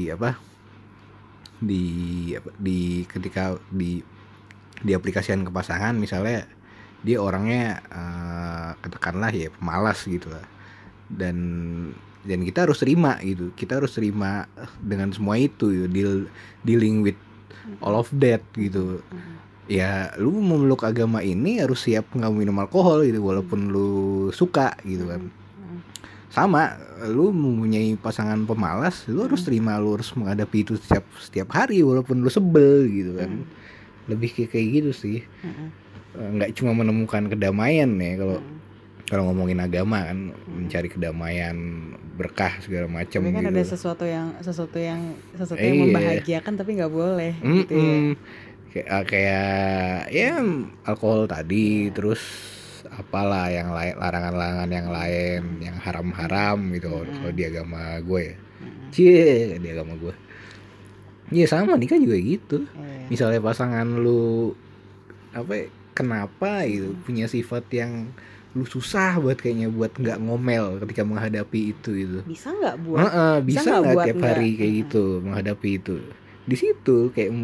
apa 0.08 0.38
di 1.58 1.82
apa, 2.36 2.50
di 2.60 3.02
ketika 3.08 3.56
di 3.72 4.00
diaplikasikan 4.84 5.48
ke 5.48 5.50
pasangan 5.54 5.96
misalnya 5.96 6.44
dia 7.04 7.20
orangnya 7.20 7.80
eh, 7.88 8.70
katakanlah 8.80 9.32
ya 9.34 9.48
pemalas 9.52 10.04
gitu 10.06 10.30
lah. 10.30 10.46
Dan 11.08 11.36
dan 12.24 12.40
kita 12.40 12.64
harus 12.64 12.80
terima 12.80 13.20
gitu. 13.20 13.52
Kita 13.52 13.76
harus 13.80 13.92
terima 13.92 14.48
dengan 14.80 15.12
semua 15.12 15.36
itu 15.36 15.68
gitu. 15.72 15.86
deal 15.92 16.14
dealing 16.64 17.04
with 17.04 17.18
all 17.80 17.96
of 17.98 18.08
that 18.18 18.42
gitu. 18.56 19.00
Ya 19.64 20.12
lu 20.20 20.34
memeluk 20.44 20.84
agama 20.84 21.24
ini 21.24 21.56
harus 21.58 21.88
siap 21.88 22.12
nggak 22.12 22.32
minum 22.32 22.60
alkohol 22.60 23.00
gitu 23.08 23.24
walaupun 23.24 23.72
lu 23.72 23.90
suka 24.30 24.76
gitu 24.84 25.08
kan. 25.08 25.32
Sama 26.28 26.76
lu 27.08 27.30
mempunyai 27.30 27.94
pasangan 27.94 28.42
pemalas 28.44 29.06
lu 29.06 29.24
harus 29.24 29.46
terima 29.46 29.78
lu 29.78 29.96
harus 29.96 30.10
menghadapi 30.12 30.66
itu 30.66 30.74
setiap 30.76 31.06
setiap 31.16 31.48
hari 31.54 31.80
walaupun 31.80 32.20
lu 32.20 32.28
sebel 32.28 32.90
gitu 32.90 33.16
kan. 33.16 33.46
Lebih 34.10 34.36
kayak 34.36 34.50
kayak 34.52 34.66
gitu 34.80 34.90
sih. 34.92 35.18
Eh, 36.14 36.28
nggak 36.38 36.54
cuma 36.54 36.70
menemukan 36.76 37.26
kedamaian 37.26 37.90
ya 37.98 38.14
kalau 38.20 38.38
kalau 39.04 39.28
ngomongin 39.28 39.58
agama 39.58 40.00
kan 40.02 40.18
mencari 40.46 40.88
kedamaian 40.88 41.56
berkah 42.14 42.56
segala 42.58 42.88
macam 42.88 43.20
tapi 43.20 43.30
kan 43.30 43.42
gitu 43.42 43.52
ada 43.52 43.62
sesuatu 43.62 44.04
yang 44.04 44.32
sesuatu 44.38 44.78
yang 44.78 45.00
sesuatu 45.32 45.60
yang 45.60 45.76
Iya. 45.76 45.82
membahagiakan 45.84 46.52
tapi 46.54 46.70
nggak 46.74 46.88
boleh 46.90 47.32
gitu 47.36 47.72
ya 47.72 47.84
Mm-mm. 48.00 48.04
kayak 48.70 48.86
ah, 48.88 49.04
kayak 49.04 49.48
ya 50.08 50.30
alkohol 50.82 51.26
tadi 51.26 51.90
terus 51.90 52.22
apalah 52.86 53.48
yang 53.48 53.70
lain 53.70 53.94
larangan-larangan 53.94 54.70
yang 54.70 54.88
lain 54.88 55.42
yang 55.60 55.76
haram-haram 55.76 56.58
gitu 56.72 56.88
Mm-mm. 56.94 57.12
kalau 57.14 57.30
di 57.30 57.42
agama 57.44 57.80
gue 58.00 58.22
ya 58.22 58.34
Mm-mm. 58.34 58.88
cie 58.88 59.28
di 59.58 59.68
agama 59.68 59.94
gue 59.94 60.14
Iya 61.26 61.46
sama 61.46 61.74
nikah 61.74 61.96
juga 61.96 62.16
gitu 62.16 62.64
Iya. 62.70 63.08
misalnya 63.08 63.40
pasangan 63.40 63.88
lu 63.96 64.52
apa 65.30 65.52
ya, 65.56 65.66
kenapa 65.92 66.64
gitu 66.64 66.94
punya 67.00 67.26
sifat 67.26 67.64
yang 67.70 68.12
lu 68.54 68.62
susah 68.62 69.18
buat 69.18 69.34
kayaknya 69.34 69.66
buat 69.66 69.90
nggak 69.98 70.18
ngomel 70.22 70.78
ketika 70.86 71.02
menghadapi 71.02 71.74
itu 71.74 71.90
itu 71.98 72.18
bisa 72.22 72.54
nggak 72.54 72.76
buat? 72.86 73.02
Heeh, 73.02 73.34
bisa 73.42 73.60
bisa 73.66 73.70
nggak 73.82 74.04
tiap 74.06 74.22
hari 74.22 74.48
kayak 74.54 74.72
gitu 74.86 75.04
menghadapi 75.26 75.70
itu? 75.82 75.96
Di 76.46 76.54
situ 76.54 77.10
kayak 77.10 77.34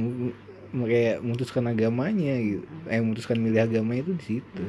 kayak 0.71 1.17
memutuskan 1.19 1.67
agamanya 1.67 2.39
gitu. 2.39 2.63
Eh 2.87 3.03
memutuskan 3.03 3.43
milih 3.43 3.59
agama 3.59 3.99
itu 3.99 4.15
di 4.15 4.25
situ. 4.39 4.65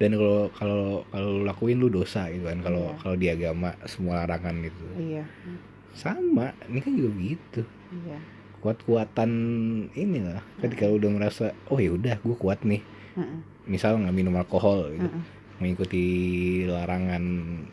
Dan 0.00 0.16
kalau 0.16 0.48
kalau 0.56 1.04
kalau 1.12 1.44
lakuin 1.44 1.76
lu 1.76 1.92
dosa 1.92 2.32
gitu 2.32 2.48
kan 2.48 2.64
kalau 2.64 2.88
Iya. 2.88 2.96
kalau 3.04 3.16
di 3.20 3.26
agama 3.28 3.68
semua 3.84 4.24
larangan 4.24 4.56
itu. 4.64 4.86
Iya. 4.96 5.24
Sama 5.92 6.56
ini 6.72 6.80
kan 6.80 6.92
juga 6.96 7.10
begitu. 7.12 7.60
Iya. 7.92 8.18
Kuat-kuatan 8.64 9.30
ini 9.92 10.24
lah 10.24 10.40
ketika 10.64 10.88
lu 10.88 10.96
udah 10.96 11.12
merasa 11.12 11.52
oh 11.68 11.76
ya 11.76 11.92
udah 11.92 12.16
gue 12.16 12.36
kuat 12.40 12.64
nih. 12.64 12.80
Misal 13.64 13.96
nggak 13.96 14.12
minum 14.12 14.34
alkohol 14.34 14.88
gitu 14.90 15.04
Mm-mm. 15.04 15.22
mengikuti 15.58 16.04
larangan 16.64 17.24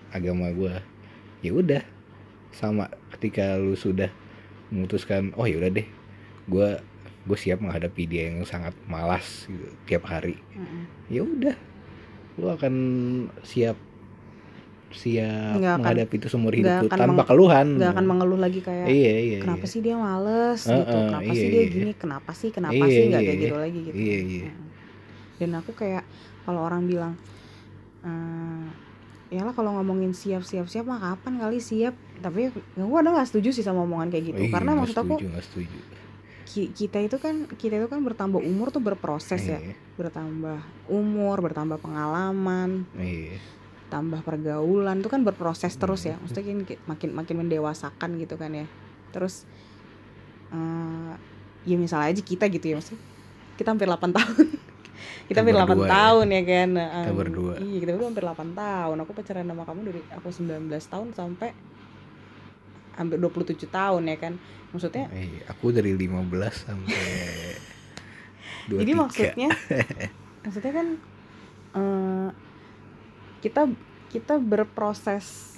agama 0.10 0.50
gue 0.50 0.74
ya 1.40 1.52
udah 1.52 1.84
sama 2.50 2.88
ketika 3.12 3.56
lu 3.56 3.74
sudah 3.74 4.10
memutuskan 4.68 5.32
oh 5.34 5.44
ya 5.44 5.56
udah 5.58 5.72
deh 5.72 5.88
gue 6.46 6.68
gue 7.24 7.38
siap 7.38 7.60
menghadapi 7.60 8.04
dia 8.04 8.30
yang 8.30 8.44
sangat 8.44 8.76
malas 8.84 9.46
gitu 9.46 9.68
tiap 9.86 10.04
hari 10.06 10.36
Mm-mm. 10.52 10.84
ya 11.08 11.22
udah 11.22 11.56
lu 12.36 12.48
akan 12.48 12.74
siap 13.42 13.76
siap 14.90 15.60
akan- 15.60 15.84
menghadapi 15.84 16.16
itu 16.16 16.28
seumur 16.28 16.54
hidup 16.54 16.80
lu 16.82 16.88
tanpa 16.88 17.12
meng- 17.14 17.28
keluhan 17.28 17.68
nggak 17.76 17.92
akan 17.92 18.06
mengeluh 18.08 18.40
lagi 18.40 18.60
kayak 18.60 18.88
iya 18.88 19.14
iya 19.20 19.38
kenapa 19.42 19.62
iya. 19.62 19.70
sih 19.70 19.80
dia 19.82 19.96
males 19.96 20.60
gitu 20.62 20.74
Heeh, 20.74 21.06
kenapa 21.06 21.28
iya, 21.28 21.36
sih 21.36 21.48
dia 21.48 21.60
iya. 21.60 21.68
gini 21.70 21.92
kenapa 21.94 22.32
sih 22.32 22.50
kenapa 22.50 22.74
Iya, 22.74 22.88
sih 22.88 23.04
nggak 23.06 23.22
iya, 23.22 23.28
kayak 23.28 23.38
iya. 23.38 23.44
gitu 23.44 23.58
lagi 23.58 23.80
gitu 23.82 23.96
Iya, 23.98 24.18
iya. 24.18 24.46
Heeh. 24.46 24.66
Dan 25.38 25.50
aku 25.56 25.72
kayak 25.74 26.04
kalau 26.44 26.64
orang 26.64 26.86
bilang 26.86 27.14
eh 28.02 28.66
ya 29.28 29.44
lah 29.44 29.52
kalau 29.52 29.76
ngomongin 29.76 30.16
siap 30.16 30.48
siap 30.48 30.72
siap 30.72 30.88
mah 30.88 31.00
kapan 31.00 31.38
kali 31.38 31.60
siap? 31.60 31.92
Tapi 32.24 32.50
gue 32.54 32.98
ada 32.98 33.10
nggak 33.12 33.28
setuju 33.28 33.52
sih 33.52 33.64
sama 33.66 33.84
omongan 33.84 34.08
kayak 34.08 34.26
gitu. 34.34 34.42
Iya, 34.48 34.52
karena 34.54 34.72
maksud 34.74 34.96
aku 34.96 35.16
setuju, 35.20 35.26
nggak 35.28 35.46
setuju. 35.46 35.78
ki- 36.48 36.72
kita 36.72 36.98
itu 37.04 37.18
kan 37.20 37.36
kita 37.60 37.76
itu 37.76 37.88
kan 37.92 38.00
bertambah 38.02 38.40
umur 38.40 38.72
tuh 38.72 38.80
berproses 38.80 39.44
ya. 39.44 39.60
Iya, 39.60 39.76
bertambah 40.00 40.58
umur 40.88 41.44
bertambah 41.44 41.78
pengalaman 41.84 42.88
iya. 42.96 43.36
tambah 43.92 44.24
pergaulan 44.24 45.04
itu 45.04 45.10
kan 45.12 45.28
berproses 45.28 45.76
terus 45.76 46.08
ya. 46.08 46.16
Maksudnya 46.24 46.44
kan 46.48 46.60
ki- 46.64 46.82
makin 46.88 47.10
makin 47.12 47.36
mendewasakan 47.44 48.16
gitu 48.16 48.40
kan 48.40 48.56
ya. 48.56 48.66
Terus 49.12 49.44
eh 50.56 51.14
ya 51.68 51.76
misalnya 51.76 52.16
aja 52.16 52.24
kita 52.24 52.48
gitu 52.48 52.72
ya 52.72 52.76
maksudnya. 52.80 53.02
Kita 53.60 53.76
hampir 53.76 53.92
8 53.92 54.12
tahun 54.16 54.48
kita 55.24 55.30
Kita 55.30 55.40
hampir 55.40 55.56
8 55.56 55.68
berdua 55.68 55.84
ya. 55.84 55.92
tahun 55.92 56.26
ya, 56.28 56.42
kan 56.44 56.70
Kita 56.72 57.04
Em, 57.04 57.16
berdua. 57.16 57.54
iya 57.58 57.78
kita 57.78 57.92
berdua 57.92 58.08
hampir 58.08 58.26
8 58.26 58.52
tahun 58.54 58.96
aku 58.98 59.12
pacaran 59.14 59.46
sama 59.46 59.64
kamu 59.64 59.82
dari 59.86 60.02
aku 60.10 60.28
19 60.28 60.68
tahun 60.88 61.08
sampai 61.12 61.50
hampir 62.94 63.18
27 63.18 63.68
tahun 63.68 64.02
ya 64.06 64.18
kan 64.18 64.34
maksudnya 64.68 65.06
Iya, 65.10 65.42
aku 65.48 65.66
dari 65.70 65.92
15 65.92 66.28
sampai 66.66 67.02
23. 68.68 68.78
Jadi 68.82 68.92
maksudnya 68.94 69.50
maksudnya 70.44 70.74
kan 70.74 70.88
eh, 71.74 72.30
kita 73.40 73.62
kita 74.08 74.40
berproses 74.40 75.57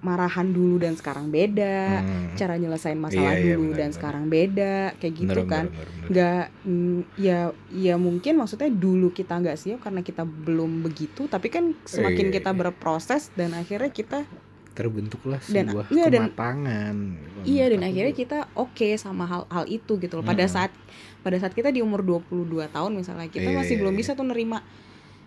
marahan 0.00 0.48
dulu 0.48 0.78
dan 0.78 0.96
sekarang 0.96 1.28
beda, 1.28 2.00
Hmm. 2.00 2.32
cara 2.32 2.56
nyelesain 2.56 2.96
masalah 2.96 3.32
Iya, 3.32 3.40
iya, 3.42 3.52
dulu 3.52 3.64
benar, 3.66 3.76
dan 3.76 3.84
benar. 3.84 3.96
sekarang 3.96 4.24
beda, 4.26 4.74
kayak 4.96 5.14
gitu 5.14 5.28
Bener, 5.36 5.44
kan. 5.46 5.64
bener, 5.66 5.76
bener, 5.76 5.88
bener. 5.92 6.08
Nggak 6.08 6.44
mm, 6.64 6.98
ya 7.16 7.38
ya 7.70 7.94
mungkin 7.96 8.32
maksudnya 8.34 8.68
dulu 8.68 9.08
kita 9.10 9.36
nggak 9.36 9.54
siap 9.54 9.78
karena 9.78 10.00
kita 10.00 10.24
belum 10.24 10.80
begitu, 10.82 11.26
tapi 11.26 11.48
kan 11.48 11.76
semakin 11.84 12.26
Iya, 12.26 12.34
kita 12.34 12.50
iya. 12.50 12.58
berproses 12.58 13.28
dan 13.30 13.52
akhirnya 13.52 13.90
kita 13.90 14.24
terbentuklah 14.70 15.40
Dan- 15.42 15.68
sebuah 15.68 15.84
iya, 15.90 16.06
dan- 16.06 16.30
kematangan. 16.30 16.96
Iya 17.42 17.64
dan 17.68 17.78
aku 17.78 17.86
akhirnya 17.86 18.14
kita 18.14 18.38
oke 18.54 18.88
sama 18.96 19.24
hal-hal 19.24 19.64
itu 19.66 19.92
gitu 19.96 20.14
loh. 20.14 20.24
Pada 20.24 20.42
Mm-mm. 20.42 20.56
saat 20.56 20.72
pada 21.20 21.36
saat 21.36 21.52
kita 21.52 21.68
di 21.68 21.80
umur 21.80 22.00
22 22.00 22.64
tahun 22.66 22.92
misalnya 22.94 23.28
kita 23.28 23.46
Iya, 23.46 23.56
masih 23.58 23.76
iya, 23.76 23.80
belum 23.80 23.92
iya. 23.92 24.00
bisa 24.00 24.10
tuh 24.14 24.24
nerima 24.24 24.64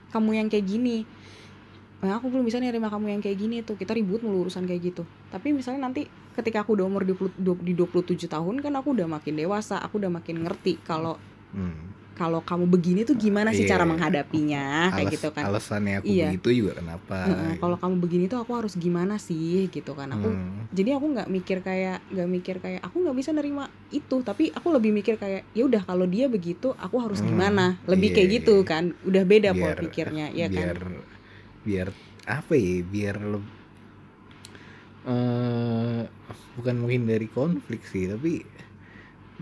kamu 0.10 0.30
yang 0.36 0.48
kayak 0.48 0.66
gini. 0.68 1.06
Nah, 2.04 2.20
aku 2.20 2.28
belum 2.28 2.44
bisa 2.44 2.60
nerima 2.60 2.88
kamu 2.88 3.06
yang 3.10 3.22
kayak 3.22 3.38
gini 3.38 3.56
tuh. 3.60 3.74
Kita 3.74 3.92
ribut 3.92 4.20
mulu 4.20 4.44
urusan 4.44 4.64
kayak 4.64 4.82
gitu. 4.86 5.04
Tapi 5.30 5.50
misalnya 5.50 5.88
nanti 5.88 6.04
ketika 6.34 6.62
aku 6.62 6.76
udah 6.76 6.84
umur 6.84 7.02
20, 7.02 7.32
du- 7.34 7.56
di 7.58 7.72
27 7.72 8.28
tahun 8.28 8.60
kan 8.60 8.74
aku 8.74 8.92
udah 8.92 9.08
makin 9.08 9.34
dewasa, 9.34 9.80
aku 9.80 9.98
udah 9.98 10.12
makin 10.12 10.44
ngerti 10.44 10.78
kalau 10.82 11.16
Hmm. 11.50 11.96
kalau 12.14 12.42
kamu 12.42 12.66
begini 12.68 13.02
tuh 13.04 13.16
gimana 13.16 13.50
sih 13.50 13.64
Iya, 13.64 13.74
cara 13.74 13.84
iya. 13.84 13.90
menghadapinya 13.90 14.66
kayak 14.92 15.02
Alas- 15.02 15.14
gitu 15.14 15.28
kan. 15.32 15.44
Alasannya 15.46 15.94
aku 15.98 16.06
Iya. 16.08 16.26
begitu 16.28 16.50
juga 16.56 16.72
kenapa? 16.76 17.18
Gitu. 17.24 17.44
kalau 17.58 17.78
kamu 17.80 17.96
begini 18.00 18.26
tuh 18.28 18.38
aku 18.38 18.52
harus 18.54 18.74
gimana 18.76 19.16
sih 19.18 19.66
gitu 19.68 19.92
kan. 19.92 20.12
Aku 20.12 20.28
Hmm. 20.28 20.70
jadi 20.70 20.94
aku 20.94 21.06
nggak 21.10 21.26
mikir 21.28 21.58
kayak 21.62 22.06
nggak 22.08 22.28
mikir 22.28 22.56
kayak 22.60 22.82
aku 22.82 23.00
nggak 23.00 23.16
bisa 23.16 23.32
nerima 23.32 23.66
itu 23.90 24.16
tapi 24.20 24.52
aku 24.52 24.68
lebih 24.70 24.92
mikir 24.92 25.16
kayak 25.16 25.48
ya 25.50 25.64
udah 25.64 25.82
kalau 25.82 26.06
dia 26.06 26.26
begitu 26.28 26.76
aku 26.76 27.00
harus 27.00 27.18
Hmm, 27.18 27.30
gimana 27.30 27.82
lebih 27.84 28.10
iya, 28.10 28.16
kayak 28.16 28.30
gitu 28.36 28.56
iya. 28.58 28.68
kan 28.68 28.84
udah 29.04 29.24
beda 29.24 29.50
pola 29.52 29.66
Biar- 29.68 29.82
pikirnya 29.82 30.26
ya 30.32 30.46
biar 30.48 30.74
kan 30.76 30.94
biar 31.64 31.88
apa 32.28 32.54
ya? 32.56 32.84
Biar 32.84 33.16
eh 35.04 36.02
bukan 36.56 36.76
menghindari 36.80 37.28
konflik 37.28 37.84
sih, 37.84 38.08
tapi 38.08 38.46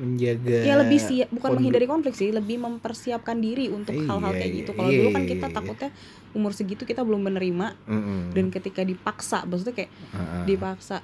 menjaga 0.01 0.57
ya 0.65 0.75
lebih 0.79 0.97
siap 0.97 1.29
bukan 1.29 1.59
menghindari 1.59 1.85
konflik 1.85 2.15
sih 2.15 2.31
lebih 2.31 2.57
mempersiapkan 2.63 3.37
diri 3.37 3.67
untuk 3.69 3.93
Iya, 3.93 4.07
hal-hal 4.09 4.33
kayak 4.33 4.49
iya, 4.49 4.59
gitu 4.63 4.71
kalau 4.73 4.89
iya, 4.89 4.97
dulu 5.03 5.09
kan 5.13 5.23
iya, 5.27 5.29
kita 5.35 5.47
iya. 5.51 5.53
takutnya 5.53 5.89
umur 6.33 6.51
segitu 6.55 6.83
kita 6.87 7.01
belum 7.03 7.21
menerima 7.27 7.67
Mm-mm. 7.85 8.19
dan 8.33 8.45
ketika 8.49 8.81
dipaksa 8.81 9.43
maksudnya 9.45 9.75
kayak 9.75 9.91
Heeh. 10.15 10.43
dipaksa 10.47 10.97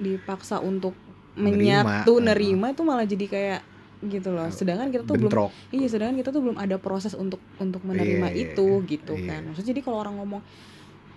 dipaksa 0.00 0.56
untuk 0.58 0.96
Nerima, 1.32 1.52
menyatu 1.52 2.12
heeh. 2.18 2.26
nerima 2.26 2.66
itu 2.72 2.82
malah 2.82 3.06
jadi 3.06 3.26
kayak 3.28 3.60
gitu 4.04 4.28
loh 4.28 4.48
sedangkan 4.48 4.90
kita 4.90 5.02
tuh 5.02 5.14
belum 5.14 5.30
bentrok. 5.30 5.50
Iya, 5.70 5.86
sedangkan 5.86 6.16
kita 6.16 6.30
tuh 6.30 6.42
belum 6.42 6.56
ada 6.56 6.76
proses 6.76 7.14
untuk 7.14 7.38
untuk 7.56 7.82
menerima 7.82 8.26
Iya, 8.26 8.34
iya, 8.34 8.44
itu 8.50 8.68
iya. 8.76 8.88
gitu 8.88 9.14
Iya. 9.14 9.26
kan. 9.28 9.40
Maksudnya 9.46 9.68
jadi 9.70 9.80
kalau 9.80 9.98
orang 9.98 10.14
ngomong 10.18 10.42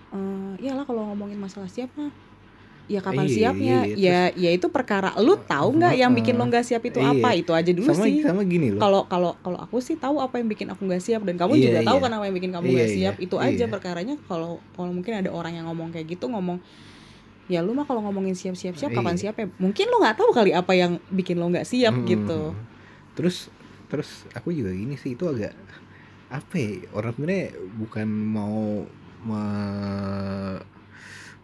eh 0.08 0.52
ya 0.62 0.72
lah 0.72 0.82
kalau 0.82 1.02
ngomongin 1.04 1.34
masalah 1.36 1.66
siap 1.66 1.90
mah 1.92 2.14
ya 2.86 3.02
kapan 3.02 3.26
Iya, 3.26 3.34
siapnya? 3.50 3.76
iya, 3.90 4.30
ya 4.30 4.46
ya 4.46 4.50
itu 4.52 4.70
perkara 4.70 5.10
lu 5.18 5.34
tahu 5.36 5.74
nggak 5.74 5.98
yang 5.98 6.14
bikin 6.14 6.34
lo 6.34 6.46
nggak 6.46 6.62
siap 6.62 6.78
itu 6.80 7.02
Iya. 7.02 7.10
apa? 7.12 7.34
Itu 7.34 7.50
aja 7.50 7.66
dulu 7.68 7.90
sama 7.90 8.06
sih. 8.06 8.22
sama 8.22 8.42
gini 8.42 8.70
loh. 8.70 8.78
Kalau 8.78 9.02
kalau 9.04 9.34
kalau 9.36 9.58
aku 9.58 9.82
sih 9.82 9.98
tahu 9.98 10.22
apa 10.22 10.38
yang 10.38 10.46
bikin 10.46 10.70
aku 10.70 10.86
nggak 10.86 11.02
siap 11.02 11.26
dan 11.26 11.34
kamu 11.34 11.52
Iya, 11.52 11.62
juga 11.64 11.80
tahu 11.84 11.98
iya. 11.98 12.04
kan 12.06 12.10
apa 12.12 12.24
yang 12.24 12.36
bikin 12.36 12.50
kamu 12.54 12.64
Iya, 12.64 12.74
nggak 12.76 12.90
siap. 12.92 13.14
iya, 13.16 13.24
Itu 13.26 13.36
aja 13.36 13.58
iya. 13.58 13.66
perkaranya 13.66 14.14
kalau 14.22 14.62
kalau 14.72 14.94
mungkin 14.94 15.12
ada 15.16 15.28
orang 15.28 15.52
yang 15.52 15.66
ngomong 15.66 15.90
kayak 15.90 16.06
gitu 16.08 16.30
ngomong 16.30 16.62
ya 17.46 17.62
lu 17.62 17.70
mah 17.72 17.82
kalau 17.82 18.02
ngomongin 18.02 18.34
siap-siap 18.34 18.74
siap 18.74 18.90
kapan 18.92 19.14
Iya. 19.14 19.20
siap 19.20 19.34
ya? 19.36 19.46
Mungkin 19.56 19.86
lo 19.86 19.98
nggak 19.98 20.16
tahu 20.16 20.30
kali 20.30 20.50
apa 20.50 20.72
yang 20.72 21.02
bikin 21.08 21.34
lo 21.36 21.46
nggak 21.48 21.62
siap 21.62 21.90
Mm-mm. 21.92 22.06
gitu. 22.08 22.40
Terus 23.16 23.48
terus 23.86 24.28
aku 24.36 24.52
juga 24.52 24.74
gini 24.74 24.98
sih 24.98 25.14
itu 25.14 25.24
agak 25.30 25.54
apa 26.26 26.54
ya 26.58 26.90
orang 26.90 27.14
sebenarnya 27.14 27.54
bukan 27.78 28.08
mau 28.10 28.82
me- 29.24 30.62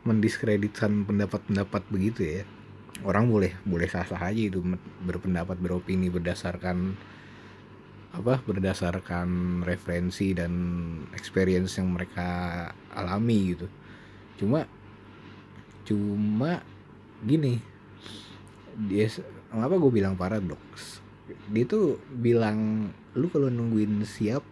mendiskreditkan 0.03 1.07
pendapat-pendapat 1.07 1.83
begitu 1.89 2.21
ya. 2.23 2.43
Orang 3.03 3.33
boleh 3.33 3.57
boleh 3.67 3.89
sah-sah 3.91 4.21
aja 4.21 4.39
itu 4.39 4.63
berpendapat 5.03 5.59
beropini 5.59 6.07
berdasarkan 6.13 6.95
apa 8.13 8.45
berdasarkan 8.45 9.63
referensi 9.65 10.37
dan 10.37 10.53
experience 11.17 11.81
yang 11.81 11.91
mereka 11.91 12.69
alami 12.93 13.57
gitu. 13.57 13.67
Cuma 14.39 14.69
cuma 15.83 16.63
gini 17.23 17.59
dia 18.87 19.11
kenapa 19.51 19.75
gue 19.79 19.93
bilang 19.93 20.15
paradoks 20.15 21.02
dia 21.51 21.65
tuh 21.67 21.99
bilang 22.09 22.91
lu 23.19 23.29
kalau 23.29 23.51
nungguin 23.51 24.05
siap 24.07 24.45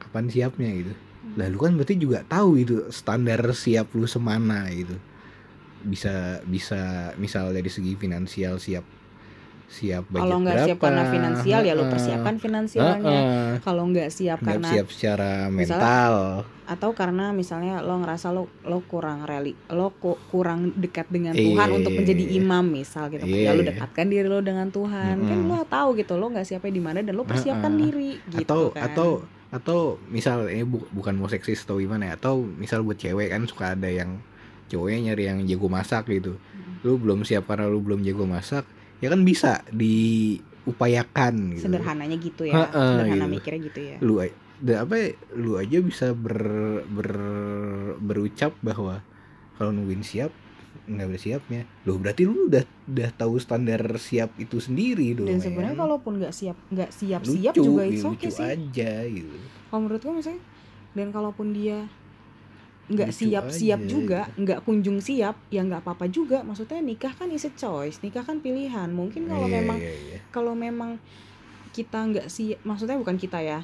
kapan 0.00 0.26
siapnya? 0.32 0.70
Gitu. 0.72 0.92
Lah 1.36 1.46
lu 1.52 1.58
kan 1.60 1.76
berarti 1.76 1.98
juga 2.00 2.24
tahu 2.24 2.62
itu 2.62 2.88
standar 2.88 3.42
siap 3.52 3.92
lu 3.92 4.08
semana 4.08 4.66
gitu. 4.72 4.96
Bisa 5.86 6.40
bisa 6.48 7.12
misal 7.20 7.52
dari 7.52 7.68
segi 7.68 7.94
finansial 7.94 8.56
siap 8.56 8.95
siap 9.68 10.06
budget 10.06 10.22
Kalau 10.22 10.36
nggak 10.38 10.58
siap 10.62 10.78
karena 10.78 11.02
finansial 11.06 11.60
ya 11.60 11.72
lo 11.72 11.84
persiapkan 11.86 12.34
finansialnya. 12.36 13.02
heeh. 13.02 13.50
Kalau 13.60 13.84
nggak 13.84 14.08
siap 14.08 14.38
nggak 14.38 14.48
karena 14.56 14.68
siap 14.70 14.86
secara 14.88 15.30
Misalnya- 15.46 15.76
mental 15.76 16.14
atau 16.66 16.90
karena 16.92 17.30
misalnya 17.30 17.78
lo 17.78 17.94
ngerasa 17.96 18.30
lo 18.30 18.46
lo 18.62 18.82
kurang 18.82 19.22
reli 19.22 19.54
lo 19.68 19.90
ku- 19.92 20.18
kurang 20.28 20.70
dekat 20.72 21.06
dengan 21.06 21.30
Iya, 21.30 21.46
Tuhan 21.48 21.68
untuk 21.72 21.92
iya, 21.92 21.98
menjadi 22.00 22.24
iya. 22.24 22.34
imam 22.36 22.64
misal 22.64 23.04
gitu 23.08 23.22
Iya, 23.22 23.42
ya 23.44 23.50
lo 23.52 23.62
dekatkan 23.64 24.06
diri 24.06 24.26
lo 24.26 24.40
dengan 24.40 24.66
Tuhan 24.68 25.14
kan 25.20 25.36
Mm-mm. 25.36 25.46
lo 25.48 25.62
tahu 25.64 25.94
gitu 25.94 26.14
lo 26.14 26.26
nggak 26.28 26.42
siapnya 26.44 26.72
di 26.72 26.82
mana 26.82 26.98
dan 27.00 27.12
lo 27.12 27.22
persiapkan 27.22 27.70
Heeh. 27.70 27.82
diri 27.84 28.10
gitu 28.32 28.42
atau 28.44 28.60
kan 28.72 28.82
atau 28.84 29.08
atau 29.48 29.78
misal 30.08 30.46
ini 30.48 30.62
bu- 30.64 30.90
bukan 30.90 31.14
mau 31.14 31.26
seksis 31.26 31.58
atau 31.60 31.76
gimana 31.76 32.02
ya 32.04 32.14
atau 32.16 32.34
misal 32.40 32.82
buat 32.82 32.94
cewek 32.96 33.28
kan 33.28 33.42
suka 33.44 33.72
ada 33.72 33.86
yang 33.86 34.18
cowoknya 34.66 34.98
nyari 35.06 35.22
yang 35.24 35.38
jago 35.44 35.66
masak 35.68 36.06
gitu 36.08 36.34
Mm. 36.34 36.82
lu 36.82 36.98
belum 36.98 37.22
siap 37.22 37.46
karena 37.46 37.66
lu 37.66 37.78
belum 37.78 38.02
jago 38.02 38.26
masak 38.26 38.66
ya 38.98 39.08
kan 39.08 39.20
bisa 39.22 39.60
diupayakan 39.70 41.34
gitu. 41.54 41.64
Sederhananya 41.64 42.16
gitu 42.16 42.42
ya. 42.44 42.54
Heeh, 42.64 42.90
sederhana 42.96 43.24
gitu. 43.24 43.34
mikirnya 43.34 43.60
gitu 43.62 43.80
ya. 43.82 43.96
Lu 44.00 44.14
a- 44.18 44.30
da- 44.56 44.80
apa 44.82 44.94
ya, 44.94 45.08
lu 45.32 45.50
aja 45.56 45.78
bisa 45.80 46.06
ber, 46.12 46.36
ber 46.86 47.10
berucap 47.98 48.56
bahwa 48.60 49.04
kalau 49.54 49.70
nungguin 49.70 50.00
siap 50.00 50.32
nggak 50.86 51.06
ada 51.08 51.18
siapnya. 51.18 51.60
Loh 51.82 51.98
berarti 51.98 52.22
lu 52.22 52.46
udah 52.46 52.62
udah 52.86 53.08
tahu 53.12 53.36
standar 53.36 53.80
siap 53.96 54.30
itu 54.36 54.58
sendiri 54.58 55.12
dong 55.12 55.26
dan 55.26 55.38
ya 55.38 55.44
sebenarnya 55.44 55.74
kan? 55.74 55.82
kalaupun 55.82 56.12
nggak 56.16 56.30
siap 56.30 56.56
nggak 56.68 56.90
siap 56.90 57.20
siap 57.22 57.52
Lucu, 57.52 57.64
juga 57.64 57.82
ya, 57.82 57.90
itu 57.90 58.06
oke 58.06 58.14
lucu 58.14 58.28
sih. 58.30 58.46
aja 58.46 58.92
gitu. 59.04 59.36
Kalau 59.66 59.80
menurut 59.82 60.00
gue 60.00 60.14
misalnya 60.14 60.42
dan 60.94 61.08
kalaupun 61.10 61.46
dia 61.50 61.78
nggak 62.86 63.10
Lucu 63.10 63.18
siap 63.26 63.44
siap 63.50 63.80
aja, 63.82 63.88
juga 63.88 64.20
nggak 64.32 64.62
kunjung 64.62 64.98
siap 64.98 65.34
ya 65.48 65.60
nggak 65.60 65.82
apa-apa 65.82 66.06
juga. 66.06 66.40
Maksudnya 66.40 66.78
nikah 66.78 67.10
kan 67.10 67.28
is 67.28 67.42
a 67.42 67.50
choice 67.50 67.98
nikah 68.00 68.22
kan 68.22 68.38
pilihan. 68.38 68.86
Mungkin 68.88 69.26
kalau 69.26 69.46
Iya, 69.46 69.54
memang 69.58 69.78
iya, 69.78 69.92
iya. 69.92 70.18
kalau 70.30 70.54
memang 70.54 71.02
kita 71.70 71.98
nggak 71.98 72.26
siap 72.26 72.62
maksudnya 72.62 72.94
bukan 72.94 73.16
kita 73.16 73.42
ya. 73.42 73.60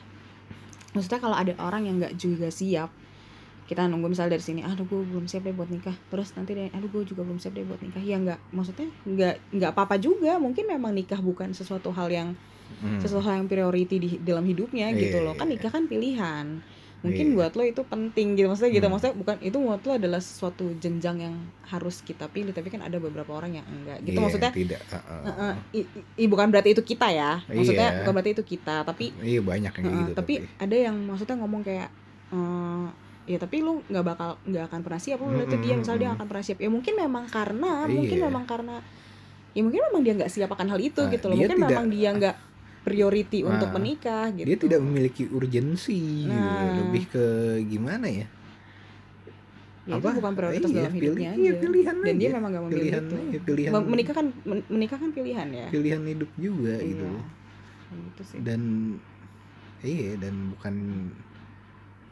Maksudnya 0.92 1.18
kalau 1.18 1.32
ada 1.32 1.54
orang 1.56 1.86
yang 1.86 1.96
nggak 1.98 2.14
juga 2.14 2.50
siap 2.50 2.90
kita 3.62 3.86
nunggu 3.86 4.10
misalnya 4.10 4.36
dari 4.36 4.44
sini 4.44 4.60
aduh 4.60 4.84
gue 4.84 5.00
belum 5.06 5.24
siap 5.24 5.42
deh 5.42 5.54
buat 5.54 5.70
nikah. 5.70 5.94
Terus 6.10 6.34
nanti 6.34 6.52
deh 6.52 6.68
aduh 6.68 6.90
gue 6.90 7.02
juga 7.06 7.22
belum 7.22 7.38
siap 7.38 7.54
deh 7.54 7.62
buat 7.62 7.78
nikah. 7.78 8.02
Ya 8.02 8.18
nggak 8.18 8.50
maksudnya 8.50 8.90
nggak 9.06 9.34
nggak 9.54 9.70
apa-apa 9.72 9.96
juga. 9.96 10.36
Mungkin 10.36 10.66
memang 10.66 10.92
nikah 10.92 11.18
bukan 11.18 11.52
sesuatu 11.52 11.90
hal 11.90 12.08
yang 12.08 12.30
Hmm. 12.72 12.96
sesuatu 12.96 13.28
hal 13.28 13.44
yang 13.44 13.52
priority 13.52 14.00
di 14.00 14.08
dalam 14.18 14.42
hidupnya 14.42 14.88
gitu 14.96 15.20
Iya, 15.20 15.24
loh. 15.28 15.34
Kan 15.36 15.46
iya. 15.46 15.60
nikah 15.60 15.68
kan 15.70 15.84
pilihan 15.84 16.64
mungkin 17.02 17.26
Iya. 17.28 17.34
buat 17.34 17.52
lo 17.52 17.62
itu 17.64 17.82
penting 17.82 18.26
gitu. 18.32 18.46
Maksudnya 18.46 18.72
gitu. 18.72 18.82
Hmm. 18.82 18.92
maksudnya 18.92 19.14
bukan 19.14 19.36
itu 19.40 19.56
buat 19.58 19.80
lo 19.80 19.92
adalah 19.92 20.18
sesuatu 20.18 20.64
jenjang 20.76 21.16
yang 21.20 21.34
harus 21.64 21.98
kita 22.00 22.26
pilih. 22.26 22.50
Tapi 22.50 22.68
kan 22.68 22.80
ada 22.80 22.96
beberapa 22.96 23.30
orang 23.32 23.54
yang 23.54 23.66
enggak. 23.66 23.98
Gitu 24.00 24.14
Iya, 24.14 24.22
maksudnya 24.22 24.50
tidak. 24.52 24.80
Heeh. 24.84 25.22
Heeh, 25.24 25.52
i- 25.74 25.88
i- 25.92 26.06
i- 26.16 26.30
bukan 26.30 26.46
berarti 26.48 26.70
itu 26.70 26.82
kita 26.84 27.08
ya. 27.08 27.42
Maksudnya 27.44 27.88
Iya. 27.88 27.98
bukan 28.00 28.12
berarti 28.12 28.32
itu 28.32 28.44
kita. 28.48 28.76
Tapi 28.82 29.04
iya 29.20 29.40
banyak 29.40 29.72
yang 29.72 29.84
heeh, 29.84 29.98
gitu 30.00 30.12
tapi 30.14 30.32
ada 30.56 30.76
yang 30.78 30.96
maksudnya 30.96 31.36
ngomong 31.36 31.60
kayak 31.60 31.88
eh, 32.30 32.86
ya 33.24 33.36
tapi 33.36 33.60
lu 33.60 33.82
nggak 33.84 34.04
bakal 34.04 34.30
nggak 34.44 34.64
akan 34.66 34.80
pernah 34.80 34.98
siap. 34.98 35.18
Lu 35.18 35.30
lihat 35.30 35.46
tuh 35.46 35.58
dia 35.58 35.66
Mm-mm, 35.68 35.80
misalnya 35.80 36.00
dia 36.00 36.10
akan 36.12 36.26
pernah 36.26 36.44
siap. 36.44 36.58
Ya 36.58 36.68
mungkin 36.68 36.94
memang 36.96 37.24
karena 37.26 37.70
mungkin 37.84 38.16
Iya. 38.16 38.26
memang 38.26 38.44
karena 38.44 38.74
ya 39.52 39.60
mungkin 39.60 39.80
memang 39.84 40.00
dia 40.00 40.14
nggak 40.14 40.30
siap 40.30 40.48
akan 40.48 40.66
hal 40.68 40.80
itu 40.80 40.96
Nah, 40.98 41.10
gitu 41.10 41.24
loh. 41.26 41.34
dia 41.34 41.44
mungkin 41.44 41.58
tidak- 41.58 41.70
memang 41.70 41.86
dia 41.88 42.10
nggak 42.10 42.36
priority 42.82 43.42
untuk 43.42 43.68
Nah, 43.68 43.76
menikah 43.76 44.26
gitu 44.30 44.44
dia 44.44 44.58
tidak 44.58 44.80
memiliki 44.80 45.22
urgensi 45.28 45.98
gitu. 46.24 46.28
Nah. 46.28 46.74
lebih 46.78 47.04
ke 47.08 47.24
gimana 47.64 48.06
ya 48.06 48.26
ya, 49.82 49.92
itu 49.92 49.98
apa? 50.00 50.14
bukan 50.14 50.32
prioritas 50.32 50.68
Iya, 50.68 50.78
dalam 50.78 50.92
hidupnya 50.92 51.28
pilih- 51.28 51.42
iya, 51.42 51.50
aja 51.50 51.60
pilihan 51.60 51.96
dan 51.98 52.14
dia 52.16 52.22
aja. 52.24 52.36
memang 52.36 52.50
gak 52.50 52.62
memilih 52.62 52.78
pilihan 52.78 53.02
itu 53.02 53.14
aja, 53.16 53.38
pilihan 53.40 53.72
menikah 53.84 54.14
kan 54.14 54.26
men- 54.42 54.66
menikah 54.68 54.94
kan 54.96 55.10
pilihan 55.10 55.48
ya 55.48 55.66
pilihan 55.68 56.02
hidup 56.04 56.30
juga 56.36 56.74
Iya. 56.74 56.86
gitu 56.88 57.06
gitu 57.92 58.22
sih 58.24 58.38
dan 58.40 58.60
iya 59.82 60.10
dan 60.16 60.34
bukan 60.50 60.74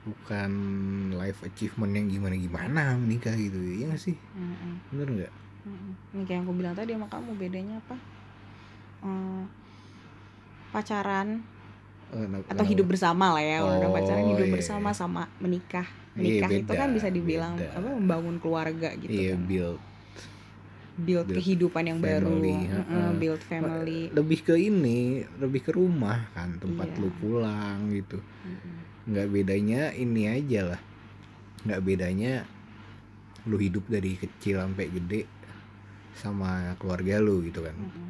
bukan 0.03 0.51
life 1.13 1.41
achievement 1.43 1.93
yang 1.93 2.07
gimana 2.09 2.35
gimana 2.35 2.83
menikah 2.97 3.33
gitu 3.33 3.59
iya 3.61 3.87
gak 3.89 4.03
sih 4.03 4.17
Mm-mm. 4.35 4.75
bener 4.91 5.09
nggak 5.13 5.33
Mm-mm. 5.61 5.93
Ini 6.11 6.23
kayak 6.23 6.33
yang 6.33 6.43
aku 6.43 6.53
bilang 6.57 6.73
tadi 6.73 6.91
sama 6.91 7.05
kamu 7.07 7.31
bedanya 7.37 7.77
apa? 7.79 7.97
Eh, 9.03 9.43
pacaran 10.71 11.43
Eh, 12.11 12.19
kenapa- 12.21 12.49
atau 12.49 12.65
hidup 12.65 12.87
bersama 12.89 13.31
lah 13.31 13.39
ya. 13.41 13.59
Udah 13.61 13.87
Oh, 13.87 13.95
pacaran 13.95 14.27
hidup 14.29 14.43
iya, 14.45 14.53
bersama 14.53 14.91
iya. 14.91 14.97
sama 14.97 15.23
menikah. 15.39 15.87
Iya, 16.11 16.43
Menikah 16.43 16.51
itu 16.53 16.67
beda, 16.67 16.75
kan 16.77 16.89
bisa 16.91 17.09
dibilang 17.09 17.55
beda. 17.55 17.71
apa 17.73 17.89
membangun 17.93 18.37
keluarga 18.37 18.89
gitu 18.97 19.07
iya 19.09 19.33
kan. 19.33 19.47
build 19.47 19.81
Build, 20.99 21.25
build 21.25 21.29
kehidupan 21.33 21.85
yang 21.87 21.99
baru, 21.99 22.29
family, 22.29 22.57
Mm-mm, 22.61 22.77
heeh. 22.85 23.11
build 23.17 23.43
family. 23.43 24.01
lebih 24.11 24.41
ke 24.43 24.55
ini 24.55 25.01
lebih 25.39 25.61
ke 25.63 25.73
rumah 25.73 26.29
kan 26.31 26.59
tempat 26.59 26.91
Iya. 26.91 26.99
lu 26.99 27.09
pulang 27.15 27.79
gitu 27.89 28.19
nggak 29.07 29.27
bedanya 29.29 29.95
ini 29.95 30.29
aja 30.29 30.61
lah 30.67 30.81
nggak 31.63 31.81
bedanya 31.81 32.45
lu 33.43 33.57
hidup 33.57 33.87
dari 33.87 34.13
kecil 34.15 34.61
sampai 34.61 34.91
gede 34.91 35.25
sama 36.13 36.75
keluarga 36.77 37.17
lu 37.17 37.41
gitu 37.41 37.63
kan 37.63 37.73
Mm-mm. 37.73 38.09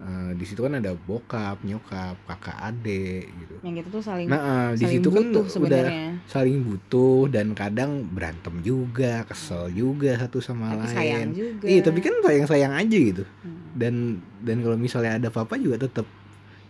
Eh, 0.00 0.32
di 0.32 0.48
situ 0.48 0.64
kan 0.64 0.72
ada 0.72 0.96
bokap 0.96 1.60
nyokap 1.60 2.16
kakak 2.24 2.56
adik 2.56 3.28
gitu 3.36 3.60
Yang 3.60 3.84
itu 3.84 3.88
tuh 3.92 4.00
saling 4.00 4.26
nah 4.26 4.40
eh, 4.40 4.68
di 4.72 4.86
situ 4.88 5.08
kan 5.12 5.28
butuh 5.28 5.44
udah 5.44 5.52
sebenarnya. 5.52 6.04
saling 6.24 6.58
butuh 6.64 7.28
dan 7.28 7.52
kadang 7.52 8.08
berantem 8.08 8.64
juga 8.64 9.28
kesel 9.28 9.68
juga 9.68 10.16
satu 10.16 10.40
sama 10.40 10.72
Tapi 10.72 10.80
lain 10.80 10.96
sayang 10.96 11.30
juga. 11.36 11.64
iya 11.68 11.80
tapi 11.84 12.00
kan 12.00 12.16
sayang 12.24 12.48
sayang 12.48 12.72
aja 12.72 12.96
gitu 12.96 13.24
Mm. 13.44 13.60
dan 13.76 13.94
dan 14.40 14.56
kalau 14.64 14.76
misalnya 14.76 15.12
ada 15.14 15.28
papa 15.28 15.54
juga 15.54 15.76
tetap 15.78 16.08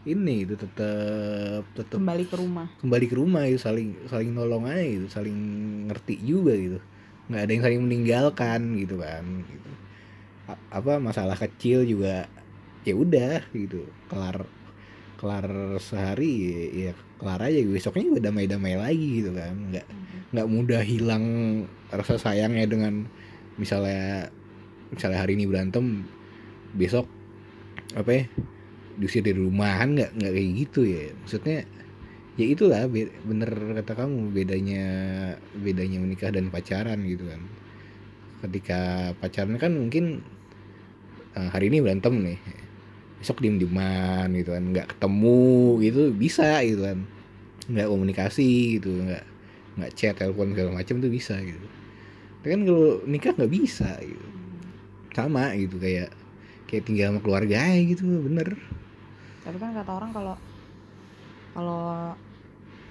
ini 0.03 0.43
itu 0.43 0.59
tetap 0.59 1.62
tetap 1.71 2.03
kembali 2.03 2.25
ke 2.27 2.35
rumah. 2.35 2.66
kembali 2.79 3.07
ke 3.07 3.14
rumah 3.14 3.43
itu 3.47 3.62
saling 3.62 3.95
saling 4.07 4.35
nolong 4.35 4.66
aja 4.66 4.83
gitu 4.83 5.07
saling 5.07 5.38
ngerti 5.87 6.19
juga 6.19 6.51
gitu 6.53 6.83
nggak 7.31 7.43
ada 7.47 7.51
yang 7.53 7.62
saling 7.62 7.81
meninggalkan 7.81 8.61
gitu 8.75 8.99
kan 8.99 9.23
gitu 9.47 9.71
A- 10.51 10.62
apa 10.73 10.99
masalah 10.99 11.38
kecil 11.38 11.87
juga 11.87 12.27
ya 12.88 12.95
udah 12.97 13.40
gitu. 13.55 13.87
Kelar 14.11 14.47
kelar 15.21 15.47
sehari 15.83 16.33
ya, 16.49 16.62
ya 16.88 16.93
kelar 17.21 17.40
aja. 17.45 17.61
Besoknya 17.66 18.05
juga 18.11 18.21
damai-damai 18.31 18.75
lagi 18.79 19.09
gitu 19.25 19.31
kan. 19.37 19.55
Nggak 19.73 19.87
Mm-mm. 19.90 20.21
nggak 20.33 20.49
mudah 20.49 20.83
hilang 20.85 21.25
rasa 21.90 22.16
sayangnya 22.21 22.66
dengan 22.71 23.05
misalnya 23.61 24.31
misalnya 24.95 25.19
hari 25.23 25.37
ini 25.38 25.45
berantem 25.51 26.07
besok 26.75 27.07
apa 27.97 28.11
ya 28.11 28.25
diusir 29.01 29.23
dari 29.25 29.40
rumah 29.40 29.73
kan 29.81 29.97
nggak 29.97 30.11
nggak 30.19 30.33
kayak 30.37 30.51
gitu 30.66 30.81
ya. 30.87 31.05
Maksudnya 31.25 31.59
ya 32.40 32.47
itulah 32.49 32.83
be- 32.88 33.12
bener 33.29 33.51
kata 33.83 33.93
kamu 33.99 34.33
bedanya 34.33 34.85
bedanya 35.57 35.99
menikah 36.05 36.31
dan 36.33 36.49
pacaran 36.55 37.01
gitu 37.05 37.25
kan. 37.29 37.43
Ketika 38.40 39.12
pacaran 39.21 39.57
kan 39.61 39.73
mungkin 39.77 40.25
eh, 41.37 41.49
hari 41.53 41.71
ini 41.71 41.79
berantem 41.85 42.14
nih 42.23 42.38
besok 43.20 43.44
diem 43.44 43.61
dieman 43.61 44.33
gitu 44.33 44.56
kan 44.56 44.64
nggak 44.64 44.96
ketemu 44.96 45.76
gitu 45.85 46.02
bisa 46.16 46.64
gitu 46.64 46.83
kan 46.88 46.98
nggak 47.68 47.87
komunikasi 47.87 48.80
gitu 48.80 48.90
nggak 49.04 49.24
nggak 49.76 49.92
chat 49.94 50.16
telepon 50.16 50.56
segala 50.56 50.70
macam 50.80 50.96
tuh 50.98 51.12
bisa 51.12 51.37
gitu 51.38 51.68
tapi 52.40 52.48
kan 52.56 52.61
kalau 52.64 52.88
nikah 53.04 53.33
nggak 53.37 53.52
bisa 53.52 53.90
gitu 54.00 54.26
sama 55.12 55.52
gitu 55.54 55.76
kayak 55.76 56.11
kayak 56.64 56.83
tinggal 56.88 57.12
sama 57.12 57.20
keluarga 57.20 57.56
aja 57.61 57.83
gitu 57.83 58.04
bener 58.24 58.56
Tapi 59.40 59.56
kan 59.56 59.72
kata 59.72 59.90
orang 59.90 60.11
kalau 60.12 60.35
kalau 61.56 62.14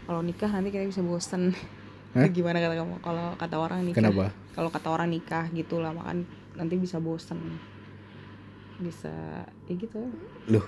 kalau 0.10 0.22
nikah 0.26 0.50
nanti 0.50 0.74
kita 0.74 0.90
bisa 0.90 1.06
bosen. 1.06 1.54
Hah? 2.18 2.26
Gimana 2.36 2.58
kata 2.58 2.74
kamu? 2.74 2.98
Kalau 3.06 3.38
kata 3.38 3.56
orang 3.62 3.86
nikah. 3.86 4.02
kenapa 4.02 4.34
Kalau 4.58 4.70
kata 4.74 4.88
orang 4.90 5.14
nikah 5.14 5.46
gitu 5.54 5.78
lah 5.78 5.94
makan 5.94 6.26
nanti 6.58 6.76
bisa 6.76 6.98
bosen. 6.98 7.38
Bisa 8.80 9.12
ya 9.68 9.74
gitu. 9.76 10.00
Loh, 10.48 10.66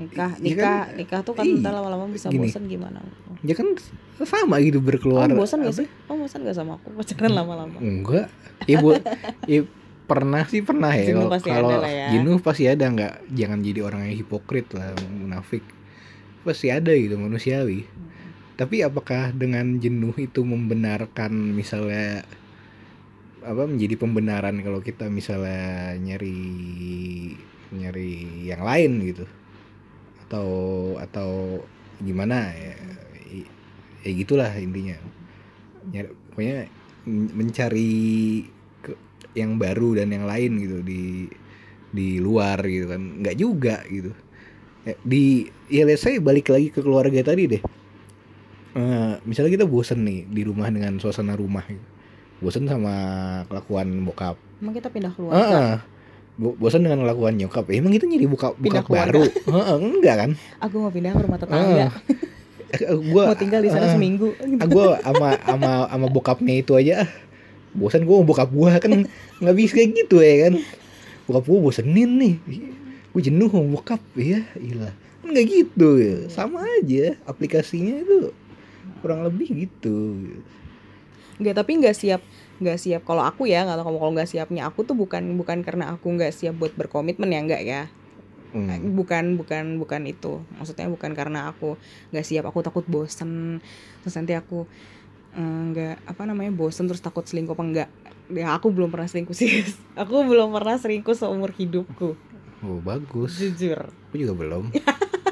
Nikah, 0.00 0.40
nikah, 0.40 0.88
kan, 0.88 0.96
nikah 0.96 1.20
tuh 1.20 1.34
kan 1.36 1.44
iya. 1.44 1.60
ntar 1.60 1.72
lama-lama 1.76 2.08
bisa 2.08 2.32
Gini. 2.32 2.48
bosen 2.48 2.64
gimana? 2.68 2.98
ya 3.42 3.54
kan 3.58 3.74
sama 4.22 4.62
gitu 4.62 4.78
berkeluar 4.78 5.26
Kamu 5.26 5.40
bosan 5.42 5.66
gak 5.66 5.74
sih? 5.74 5.88
Kamu 6.06 6.24
bosan 6.24 6.46
gak 6.46 6.56
sama 6.56 6.78
aku 6.78 6.94
pacaran 6.94 7.32
lama-lama? 7.34 7.76
enggak 7.82 8.26
ya 8.70 8.76
buat 8.78 9.02
ya 9.50 9.60
pernah 10.06 10.44
sih 10.46 10.60
pernah 10.62 10.92
ya 10.92 11.08
Jenuh 11.14 11.26
kalau 11.26 11.32
pasti 11.32 11.48
kalau 11.50 11.68
ada 11.70 11.76
lah 11.80 11.92
ya. 11.92 12.06
jenuh 12.12 12.36
pasti 12.42 12.64
ada 12.68 12.84
nggak 12.84 13.14
jangan 13.32 13.58
jadi 13.64 13.80
orang 13.80 14.00
yang 14.10 14.16
hipokrit 14.20 14.68
lah 14.76 14.92
munafik 15.08 15.64
pasti 16.42 16.68
ada 16.68 16.92
gitu 16.92 17.16
manusiawi 17.16 17.86
tapi 18.58 18.84
apakah 18.84 19.32
dengan 19.32 19.80
jenuh 19.80 20.12
itu 20.20 20.44
membenarkan 20.44 21.32
misalnya 21.56 22.26
apa 23.42 23.62
menjadi 23.66 23.94
pembenaran 23.98 24.56
kalau 24.62 24.80
kita 24.82 25.10
misalnya 25.12 25.94
nyari 25.98 26.38
nyari 27.72 28.10
yang 28.46 28.62
lain 28.62 28.92
gitu. 29.08 29.24
Atau 30.26 30.48
atau 30.98 31.30
gimana 32.02 32.50
ya 32.56 32.74
ya 34.02 34.10
gitulah 34.14 34.50
intinya. 34.58 34.98
Nyari, 35.92 36.08
pokoknya 36.32 36.56
men- 37.08 37.34
mencari 37.34 37.92
ke- 38.84 39.00
yang 39.38 39.58
baru 39.58 40.02
dan 40.02 40.08
yang 40.14 40.26
lain 40.26 40.52
gitu 40.62 40.78
di 40.82 41.02
di 41.92 42.08
luar 42.22 42.58
gitu 42.66 42.86
kan. 42.92 43.02
Nggak 43.22 43.36
juga 43.38 43.76
gitu. 43.88 44.12
Ya, 44.86 44.94
di 45.06 45.46
ya 45.70 45.82
let's 45.86 46.02
say 46.06 46.18
balik 46.18 46.50
lagi 46.50 46.68
ke 46.74 46.80
keluarga 46.82 47.20
tadi 47.22 47.44
deh. 47.50 47.62
Eh, 48.72 49.14
misalnya 49.28 49.52
kita 49.60 49.66
bosen 49.68 50.00
nih 50.08 50.24
di 50.36 50.42
rumah 50.48 50.68
dengan 50.72 50.96
suasana 50.96 51.36
rumah 51.36 51.64
gitu. 51.68 51.91
Bosen 52.42 52.66
sama 52.66 52.94
kelakuan 53.46 54.02
bokap. 54.02 54.34
Emang 54.58 54.74
kita 54.74 54.90
pindah 54.90 55.14
keluar? 55.14 55.32
Heeh. 55.32 55.70
Bo- 56.32 56.56
bosan 56.56 56.82
dengan 56.82 57.02
kelakuan 57.02 57.36
nyokap. 57.36 57.70
Eh, 57.70 57.78
emang 57.78 57.92
kita 57.92 58.04
nyari 58.04 58.26
buka 58.26 58.50
Pindah 58.52 58.82
keluarga. 58.82 59.14
baru? 59.14 59.22
Heeh, 59.30 59.76
enggak 59.78 60.16
kan? 60.18 60.30
Aku 60.58 60.74
mau 60.80 60.90
pindah 60.90 61.12
ke 61.12 61.20
rumah 61.22 61.38
tetangga. 61.38 61.88
Eh, 62.72 62.88
gua 63.12 63.22
mau 63.28 63.36
tinggal 63.36 63.60
di 63.60 63.68
sana 63.68 63.84
eh, 63.84 63.92
seminggu. 63.92 64.32
ah, 64.32 64.64
gua 64.64 64.96
sama 64.98 65.28
sama 65.38 65.70
sama 65.86 66.06
bokapnya 66.08 66.54
itu 66.56 66.72
aja. 66.72 67.04
Ah. 67.04 67.10
bosan 67.72 68.04
gua 68.04 68.20
sama 68.20 68.26
bokap 68.26 68.48
gua 68.48 68.70
kan 68.76 68.92
nggak 69.38 69.56
bisa 69.56 69.72
kayak 69.76 69.90
gitu 69.94 70.16
ya 70.18 70.34
kan? 70.48 70.54
Bokap 71.24 71.44
gua 71.46 71.58
bosenin 71.62 72.10
nih. 72.16 72.34
Gua 73.12 73.20
jenuh 73.20 73.48
sama 73.48 73.68
bokap. 73.70 74.00
Ya 74.16 74.40
ilah 74.56 74.92
kan 75.20 75.28
nggak 75.30 75.46
gitu 75.46 75.88
ya. 76.00 76.16
Sama 76.26 76.64
aja 76.80 77.20
aplikasinya 77.22 78.00
itu. 78.00 78.32
Kurang 78.98 79.20
lebih 79.22 79.68
gitu 79.68 80.16
Enggak, 81.40 81.54
tapi 81.62 81.70
nggak 81.80 81.96
siap 81.96 82.22
nggak 82.62 82.78
siap. 82.78 83.02
Kalau 83.02 83.26
aku 83.26 83.50
ya 83.50 83.66
nggak 83.66 83.78
tahu 83.80 83.86
kamu 83.90 83.98
kalau 83.98 84.12
nggak 84.14 84.30
siapnya 84.30 84.62
aku 84.70 84.86
tuh 84.86 84.94
bukan 84.94 85.34
bukan 85.34 85.66
karena 85.66 85.90
aku 85.90 86.06
nggak 86.14 86.30
siap 86.30 86.54
buat 86.56 86.72
berkomitmen 86.78 87.28
ya 87.30 87.40
nggak 87.42 87.64
ya. 87.64 87.82
Hmm. 88.52 88.68
bukan 88.92 89.40
bukan 89.40 89.80
bukan 89.80 90.04
itu. 90.04 90.44
Maksudnya 90.60 90.84
bukan 90.92 91.16
karena 91.16 91.48
aku 91.48 91.80
nggak 92.12 92.24
siap 92.24 92.44
aku 92.44 92.60
takut 92.60 92.84
bosen 92.84 93.64
terus 94.04 94.12
nanti 94.12 94.36
aku 94.36 94.68
eh, 95.32 95.40
nggak 95.40 96.04
apa 96.04 96.22
namanya 96.28 96.52
bosen 96.52 96.84
terus 96.84 97.00
takut 97.00 97.24
selingkuh 97.24 97.56
apa 97.56 97.64
enggak 97.64 97.88
ya 98.28 98.56
aku 98.56 98.72
belum 98.72 98.88
pernah 98.88 99.08
selingkuh 99.08 99.36
sih 99.36 99.64
aku 100.00 100.24
belum 100.24 100.52
pernah 100.52 100.76
selingkuh 100.76 101.16
seumur 101.16 101.50
hidupku. 101.56 102.14
Oh 102.62 102.78
bagus. 102.78 103.40
Jujur. 103.42 103.90
Aku 103.90 104.14
juga 104.20 104.34
belum. 104.38 104.70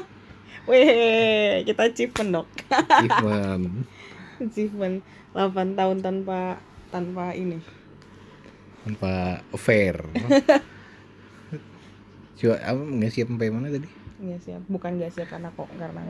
Weh 0.69 1.63
kita 1.63 1.87
achievement 1.87 2.29
dok. 2.41 2.47
Achievement. 2.69 3.85
Achievement 4.43 4.95
8 5.31 5.79
tahun 5.79 5.97
tanpa 6.03 6.59
tanpa 6.91 7.31
ini. 7.31 7.63
Tanpa 8.83 9.39
affair. 9.55 9.95
Coba 12.41 12.57
apa 12.57 12.81
nggak 12.81 13.11
siap 13.13 13.27
sampai 13.29 13.53
mana 13.53 13.69
tadi? 13.69 13.87
Nggak 14.19 14.41
siap. 14.43 14.61
Bukan 14.67 14.91
nggak 14.99 15.11
siap 15.13 15.27
karena 15.29 15.49
kok 15.53 15.69
karena 15.77 16.01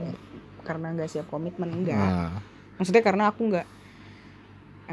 karena 0.61 0.87
nggak 0.93 1.09
siap 1.09 1.25
komitmen 1.27 1.73
enggak 1.73 1.97
Ah, 1.97 2.37
maksudnya 2.77 3.01
karena 3.01 3.33
aku 3.33 3.49
nggak 3.49 3.67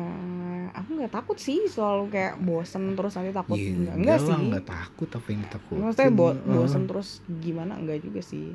eh, 0.00 0.66
aku 0.72 0.88
nggak 0.96 1.12
takut 1.12 1.36
sih 1.36 1.68
soal 1.68 2.08
kayak 2.08 2.40
bosen 2.40 2.96
terus 2.96 3.16
nanti 3.16 3.32
takut. 3.32 3.56
Ya 3.56 3.72
enggak, 3.72 3.94
enggak 3.96 4.18
sih. 4.24 4.34
nggak 4.34 4.66
takut 4.66 5.08
apa 5.12 5.26
yang 5.28 5.40
ditakut 5.44 5.76
maksudnya 5.76 6.10
bo 6.12 6.28
bosen 6.34 6.82
terus 6.84 7.08
gimana? 7.40 7.78
Enggak 7.78 8.04
juga 8.04 8.20
sih. 8.24 8.52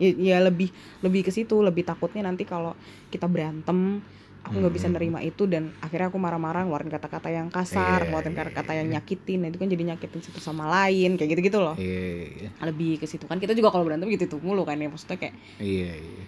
Ya, 0.00 0.08
ya 0.16 0.36
lebih 0.40 0.72
lebih 1.04 1.26
ke 1.26 1.30
situ 1.30 1.60
lebih 1.60 1.84
takutnya 1.84 2.24
nanti 2.24 2.48
kalau 2.48 2.72
kita 3.12 3.28
berantem 3.28 4.00
aku 4.42 4.58
nggak 4.58 4.74
bisa 4.74 4.86
Hmm. 4.90 4.96
nerima 4.98 5.18
itu 5.20 5.46
dan 5.46 5.70
akhirnya 5.78 6.10
aku 6.10 6.18
marah-marah 6.18 6.66
ngeluarin 6.66 6.90
kata-kata 6.90 7.28
yang 7.28 7.46
kasar 7.48 8.02
Iya, 8.02 8.06
ngeluarin 8.06 8.34
iya, 8.34 8.40
kata-kata 8.42 8.72
yang 8.74 8.86
iya. 8.86 8.94
nyakitin 8.98 9.38
nah, 9.38 9.48
itu 9.48 9.58
kan 9.58 9.68
jadi 9.68 9.82
nyakitin 9.88 10.20
satu 10.20 10.38
sama 10.38 10.64
lain 10.68 11.14
kayak 11.14 11.30
gitu-gitu 11.30 11.58
loh 11.58 11.74
iya 11.78 12.50
lebih 12.60 12.98
ke 12.98 13.06
situ 13.06 13.24
kan 13.24 13.38
kita 13.38 13.54
juga 13.54 13.70
kalau 13.70 13.86
berantem 13.86 14.10
gitu 14.10 14.26
tuh 14.28 14.40
mulu 14.40 14.62
kan 14.62 14.76
ya 14.76 14.86
maksudnya 14.86 15.16
kayak 15.16 15.34
iya 15.58 15.94
iya 15.94 16.24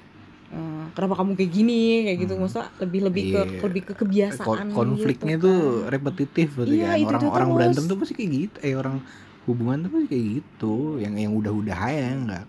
eh, 0.48 0.85
kenapa 0.94 1.14
kamu 1.16 1.31
kayak 1.35 1.50
gini 1.50 1.81
kayak 2.05 2.18
gitu 2.20 2.33
Hmm. 2.33 2.42
maksudnya 2.42 2.66
lebih 2.79 3.00
lebih 3.03 3.22
ke 3.27 3.40
Iya. 3.44 3.61
lebih 3.61 3.83
ke 3.83 3.92
kebiasaan 3.96 4.66
konfliknya 4.70 5.37
gitu 5.37 5.44
tuh 5.44 5.59
kan. 5.83 5.90
repetitif 5.90 6.48
berarti 6.55 6.77
Iya, 6.77 6.87
kan 6.87 6.98
orang 7.03 7.20
itu 7.20 7.27
orang 7.29 7.48
terus. 7.50 7.57
berantem 7.59 7.85
tuh 7.85 7.96
pasti 7.98 8.12
kayak 8.14 8.31
gitu 8.31 8.57
eh 8.62 8.74
orang 8.74 8.96
hubungan 9.44 9.79
tuh 9.83 9.90
pasti 9.90 10.07
kayak 10.09 10.27
gitu 10.38 10.74
yang 11.03 11.14
yang 11.14 11.33
udah-udah 11.35 11.79
aja 11.83 12.07
nggak 12.16 12.44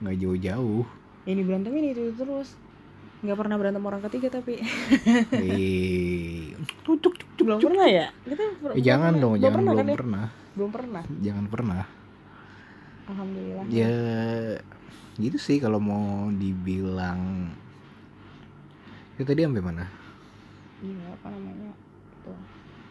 nggak 0.00 0.14
jauh-jauh 0.16 0.86
di 1.22 1.42
berantem 1.42 1.72
ini 1.72 1.88
itu 1.90 2.14
terus 2.14 2.54
nggak 3.22 3.38
pernah 3.38 3.56
berantem 3.56 3.84
orang 3.86 4.02
ketiga 4.02 4.28
tapi. 4.34 4.58
Cuk, 6.82 6.98
cuk, 6.98 7.14
belum 7.38 7.58
cuk. 7.58 7.70
pernah 7.70 7.86
ya? 7.88 8.06
Kita 8.24 8.42
Eh, 8.42 8.52
belum 8.58 8.74
jangan 8.82 9.12
pernah. 9.12 9.22
dong 9.22 9.32
belum 9.32 9.42
jangan 9.42 9.54
pernah 9.54 9.72
belum 9.72 9.78
kan 9.78 9.86
ya? 9.86 9.96
pernah. 9.96 10.24
Belum 10.52 10.70
pernah. 10.70 11.02
Jangan 11.22 11.44
pernah. 11.46 11.82
Alhamdulillah. 13.02 13.64
Ya 13.68 13.94
gitu 15.16 15.38
sih 15.38 15.58
kalau 15.58 15.78
mau 15.78 16.06
dibilang. 16.32 17.52
Itu 19.14 19.22
tadi 19.22 19.44
sampai 19.44 19.62
mana? 19.62 19.84
Iya 20.80 21.14
apa 21.14 21.26
namanya? 21.30 21.72
Tuh 22.26 22.38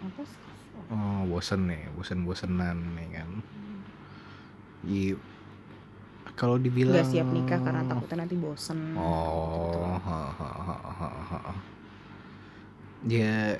apa 0.01 0.21
sih? 0.23 0.39
Oh 0.87 1.21
bosen 1.27 1.67
nih 1.67 1.91
bosen 1.93 2.23
bosenan 2.23 2.77
nih 2.95 3.07
kan. 3.13 3.29
Iya. 4.83 5.15
Kalau 6.39 6.57
dibilang 6.57 6.95
nggak 6.97 7.09
siap 7.11 7.27
nikah 7.29 7.59
karena 7.61 7.83
takutnya 7.85 8.17
nanti 8.25 8.35
bosen 8.39 8.95
Oh, 8.95 9.97
ha, 10.01 10.19
ha, 10.33 10.49
ha, 10.65 10.75
ha, 10.99 11.39
ha. 11.47 11.53
ya 13.05 13.57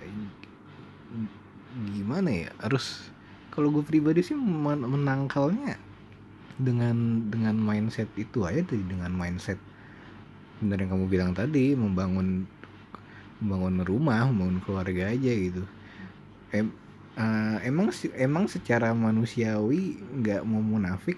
gimana 1.96 2.30
ya? 2.30 2.50
Harus 2.60 3.10
kalau 3.52 3.72
gue 3.72 3.84
pribadi 3.84 4.22
sih 4.24 4.36
men- 4.36 4.86
menangkalnya 4.86 5.76
dengan 6.62 7.26
dengan 7.32 7.56
mindset 7.58 8.08
itu 8.16 8.44
aja 8.46 8.62
tuh 8.62 8.78
dengan 8.86 9.10
mindset 9.12 9.58
bener 10.62 10.78
yang 10.86 10.94
kamu 10.94 11.06
bilang 11.10 11.32
tadi 11.34 11.74
membangun 11.74 12.46
membangun 13.42 13.82
rumah, 13.82 14.30
membangun 14.30 14.62
keluarga 14.62 15.10
aja 15.10 15.32
gitu. 15.34 15.66
Em, 16.54 16.70
eh, 17.18 17.58
emang 17.66 17.90
emang 18.14 18.46
secara 18.46 18.94
manusiawi 18.94 19.98
nggak 20.22 20.46
mau 20.46 20.62
munafik 20.62 21.18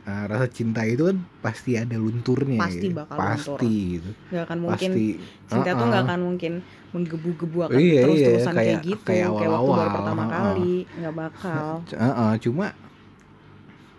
eh, 0.00 0.24
rasa 0.26 0.46
cinta 0.48 0.80
itu 0.82 1.02
kan 1.04 1.16
pasti 1.38 1.74
ada 1.74 1.94
lunturnya 1.94 2.58
Pasti 2.58 2.88
gitu. 2.88 2.96
bakal 2.96 3.16
pasti 3.16 3.74
gitu. 3.96 4.10
Nggak 4.28 4.44
akan 4.44 4.58
mungkin 4.58 4.90
pasti 4.90 5.04
cinta 5.46 5.70
tuh 5.72 5.84
nggak 5.86 6.02
akan 6.04 6.20
mungkin 6.22 6.52
menggebu-gebu 6.90 7.58
akan 7.64 7.78
Iya, 7.78 8.00
terus-terusan 8.02 8.52
iya, 8.52 8.56
kayak, 8.56 8.66
kayak- 8.66 8.84
gitu 8.86 9.02
kayak 9.06 9.28
kayak, 9.30 9.50
waktu 9.52 9.70
baru 9.70 9.90
pertama 9.92 10.22
uh-uh. 10.22 10.32
kali 10.32 10.74
nggak 10.90 11.14
bakal. 11.14 11.66
C- 11.90 11.98
uh-uh, 11.98 12.32
cuma 12.38 12.66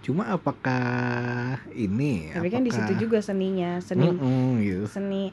cuma 0.01 0.23
apakah 0.27 0.81
ini 1.69 2.33
tapi 2.33 2.49
kan 2.49 2.65
di 2.65 2.73
situ 2.73 2.81
apakah- 2.89 2.97
juga 2.99 3.17
seninya 3.21 3.77
seni 3.79 4.09
Mm-mm, 4.09 4.57
gitu. 4.59 4.85
seni 4.89 5.29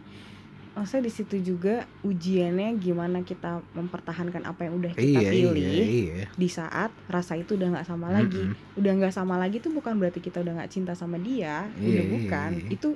maksudnya 0.79 1.03
di 1.03 1.13
situ 1.13 1.37
juga 1.45 1.75
ujiannya 2.01 2.71
gimana 2.77 3.21
kita 3.21 3.59
mempertahankan 3.73 4.43
apa 4.43 4.61
yang 4.63 4.79
udah 4.79 4.93
kita 4.93 5.03
iya 5.03 5.21
iya 5.21 5.31
pilih 5.51 5.83
iya 5.83 6.25
di 6.31 6.49
saat 6.49 6.95
rasa 7.07 7.35
itu 7.35 7.53
udah 7.53 7.75
nggak 7.75 7.85
sama 7.85 8.09
lagi 8.09 8.47
Mm-mm. 8.47 8.79
udah 8.79 8.93
nggak 8.95 9.11
sama 9.11 9.35
lagi 9.37 9.59
tuh 9.59 9.71
bukan 9.71 9.95
berarti 9.95 10.19
kita 10.19 10.39
udah 10.39 10.55
nggak 10.57 10.71
cinta 10.71 10.95
sama 10.95 11.19
dia 11.19 11.67
Iya, 11.75 11.83
udah 11.83 11.99
iya, 12.01 12.13
bukan 12.15 12.51
iya. 12.57 12.69
itu 12.71 12.89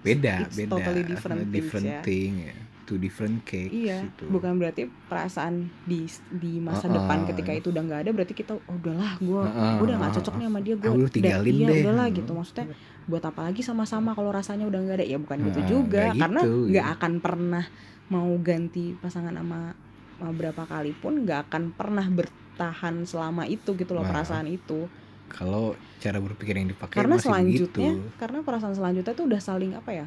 beda 0.00 0.34
it's 0.42 0.54
beda 0.54 0.70
totally 0.70 1.02
different 1.02 1.40
things 1.40 1.52
different 1.52 1.88
ya. 1.88 2.00
thing 2.00 2.32
ya. 2.44 2.54
two 2.84 3.00
different 3.00 3.40
cakes 3.42 3.72
iya 3.72 4.04
gitu. 4.04 4.28
bukan 4.28 4.52
berarti 4.54 4.84
perasaan 5.08 5.54
di 5.82 6.04
di 6.30 6.60
masa 6.60 6.84
Uh-uh. 6.84 7.00
depan 7.00 7.24
ketika 7.24 7.50
itu 7.50 7.72
udah 7.72 7.82
nggak 7.82 8.00
ada 8.04 8.10
berarti 8.12 8.34
kita 8.36 8.52
oh, 8.54 8.60
udahlah 8.70 9.16
gue 9.16 9.40
Uh-uh, 9.40 9.72
gue 9.74 9.84
udah 9.88 9.96
nggak 9.96 10.12
uh-uh. 10.12 10.20
cocok 10.20 10.34
nih 10.36 10.46
sama 10.46 10.60
dia 10.60 10.74
gue 10.76 10.90
Ah, 10.92 11.08
tinggalin 11.08 11.52
iya 11.54 11.66
deh. 11.66 11.80
udahlah 11.80 12.06
gitu 12.12 12.30
maksudnya 12.30 12.66
buat 13.04 13.22
apa 13.22 13.40
lagi 13.44 13.60
sama-sama 13.60 14.12
kalau 14.12 14.32
rasanya 14.32 14.64
udah 14.64 14.80
nggak 14.80 14.96
ada 15.00 15.06
ya 15.06 15.18
bukan 15.20 15.38
gitu 15.44 15.60
Nah, 15.60 15.68
juga 15.68 16.02
nggak 16.08 16.20
karena 16.20 16.40
gitu, 16.40 16.52
nggak 16.72 16.86
iya. 16.88 16.94
akan 16.96 17.12
pernah 17.20 17.64
mau 18.06 18.30
ganti 18.40 18.84
pasangan 18.96 19.32
sama, 19.32 19.72
sama 20.16 20.32
berapa 20.32 20.62
kali 20.64 20.92
pun 20.92 21.24
nggak 21.24 21.50
akan 21.50 21.62
pernah 21.72 22.06
bertahan 22.08 23.04
selama 23.04 23.44
itu 23.46 23.70
gitu 23.74 23.92
loh 23.92 24.04
Nah, 24.04 24.10
perasaan 24.12 24.46
itu 24.48 24.88
kalau 25.28 25.74
cara 25.98 26.20
berpikir 26.20 26.54
yang 26.54 26.68
dipakai 26.70 26.94
karena 26.94 27.16
masih 27.16 27.26
selanjutnya 27.26 27.92
begitu. 27.96 28.18
karena 28.20 28.38
perasaan 28.44 28.74
selanjutnya 28.76 29.12
tuh 29.12 29.26
udah 29.26 29.40
saling 29.40 29.72
apa 29.74 29.90
ya 29.90 30.06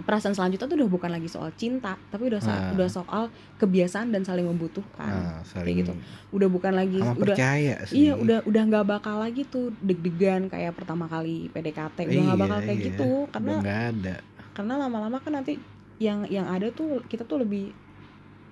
perasaan 0.00 0.32
selanjutnya 0.32 0.66
tuh 0.66 0.76
udah 0.76 0.88
bukan 0.88 1.10
lagi 1.10 1.26
soal 1.26 1.50
cinta 1.54 1.94
tapi 2.08 2.26
udah 2.26 2.40
Nah. 2.40 2.72
udah 2.72 2.88
soal 2.88 3.22
kebiasaan 3.56 4.10
dan 4.10 4.24
saling 4.24 4.44
membutuhkan 4.44 5.12
nah, 5.12 5.40
saling 5.44 5.80
gitu. 5.80 5.92
udah 6.32 6.48
bukan 6.48 6.72
lagi 6.72 6.98
udah 6.98 7.14
percaya 7.14 7.74
sih 7.84 8.08
Iya 8.08 8.16
udah 8.16 8.38
udah 8.44 8.62
nggak 8.66 8.86
bakal 8.86 9.20
lagi 9.20 9.44
tuh 9.44 9.70
deg-degan 9.78 10.48
kayak 10.48 10.72
pertama 10.74 11.04
kali 11.06 11.48
PDKT 11.50 11.96
udah 12.02 12.22
nggak 12.24 12.36
Iya, 12.36 12.42
bakal 12.42 12.58
kayak 12.64 12.78
iya. 12.78 12.86
gitu 12.90 13.08
udah 13.24 13.30
karena 13.30 13.52
nggak 13.60 13.80
ada 13.94 14.14
karena 14.50 14.74
lama-lama 14.76 15.16
kan 15.20 15.32
nanti 15.32 15.60
yang 16.00 16.24
yang 16.26 16.48
ada 16.48 16.72
tuh 16.72 17.04
kita 17.06 17.22
tuh 17.22 17.44
lebih 17.44 17.70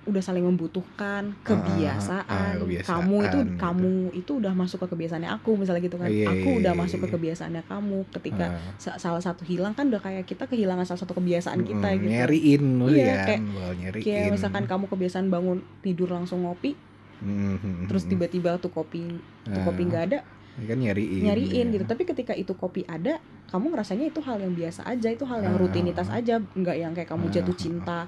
udah 0.09 0.19
saling 0.19 0.41
membutuhkan 0.43 1.37
kebiasaan, 1.43 2.25
ah, 2.27 2.57
kebiasaan, 2.57 2.89
kamu 2.99 3.17
itu 3.23 3.39
gitu. 3.39 3.53
kamu 3.57 3.93
itu 4.13 4.33
udah 4.35 4.53
masuk 4.53 4.79
ke 4.81 4.89
kebiasaannya 4.89 5.31
aku 5.31 5.51
misalnya 5.55 5.83
gitu 5.83 5.97
kan 5.97 6.09
Iya, 6.09 6.27
aku 6.27 6.49
udah 6.59 6.73
iya, 6.73 6.81
masuk 6.81 6.99
ke 6.99 7.05
iya. 7.05 7.15
kebiasaannya 7.15 7.63
kamu 7.65 7.99
ketika 8.11 8.47
Ah. 8.49 8.73
sa- 8.77 8.97
salah 8.97 9.21
satu 9.21 9.45
hilang 9.45 9.73
kan 9.73 9.87
udah 9.87 10.01
kayak 10.01 10.25
kita 10.25 10.45
kehilangan 10.45 10.85
salah 10.85 11.01
satu 11.01 11.13
kebiasaan 11.13 11.61
kita 11.63 11.87
Mm, 11.87 11.97
gitu 11.99 12.11
nyariin 12.11 12.63
Iya, 12.89 13.15
kan 13.15 13.27
kayak- 13.29 13.43
nyariin 13.79 14.03
kayak 14.03 14.31
misalkan 14.33 14.65
kamu 14.65 14.85
kebiasaan 14.87 15.27
bangun 15.29 15.59
tidur 15.79 16.09
langsung 16.09 16.43
ngopi 16.43 16.73
Mhm, 17.19 17.87
terus 17.87 18.07
tiba-tiba 18.07 18.57
tuh 18.57 18.71
kopi 18.71 19.03
tuh 19.43 19.53
Ah, 19.53 19.65
kopi 19.65 19.83
nggak 19.85 20.05
ada 20.07 20.19
kan 20.59 20.75
nyariin 20.75 21.23
nyariin 21.25 21.67
ya. 21.69 21.75
gitu 21.75 21.85
tapi 21.85 22.03
ketika 22.03 22.31
itu 22.33 22.51
kopi 22.53 22.83
ada 22.85 23.19
kamu 23.47 23.71
ngerasanya 23.71 24.07
itu 24.07 24.19
hal 24.21 24.39
yang 24.39 24.53
biasa 24.53 24.83
aja 24.85 25.09
itu 25.09 25.23
hal 25.23 25.39
yang 25.41 25.55
Ah. 25.55 25.61
rutinitas 25.61 26.07
aja 26.09 26.39
nggak 26.39 26.77
yang 26.77 26.93
kayak 26.93 27.07
kamu 27.09 27.27
jatuh 27.29 27.51
Ah. 27.51 27.59
cinta 27.59 27.99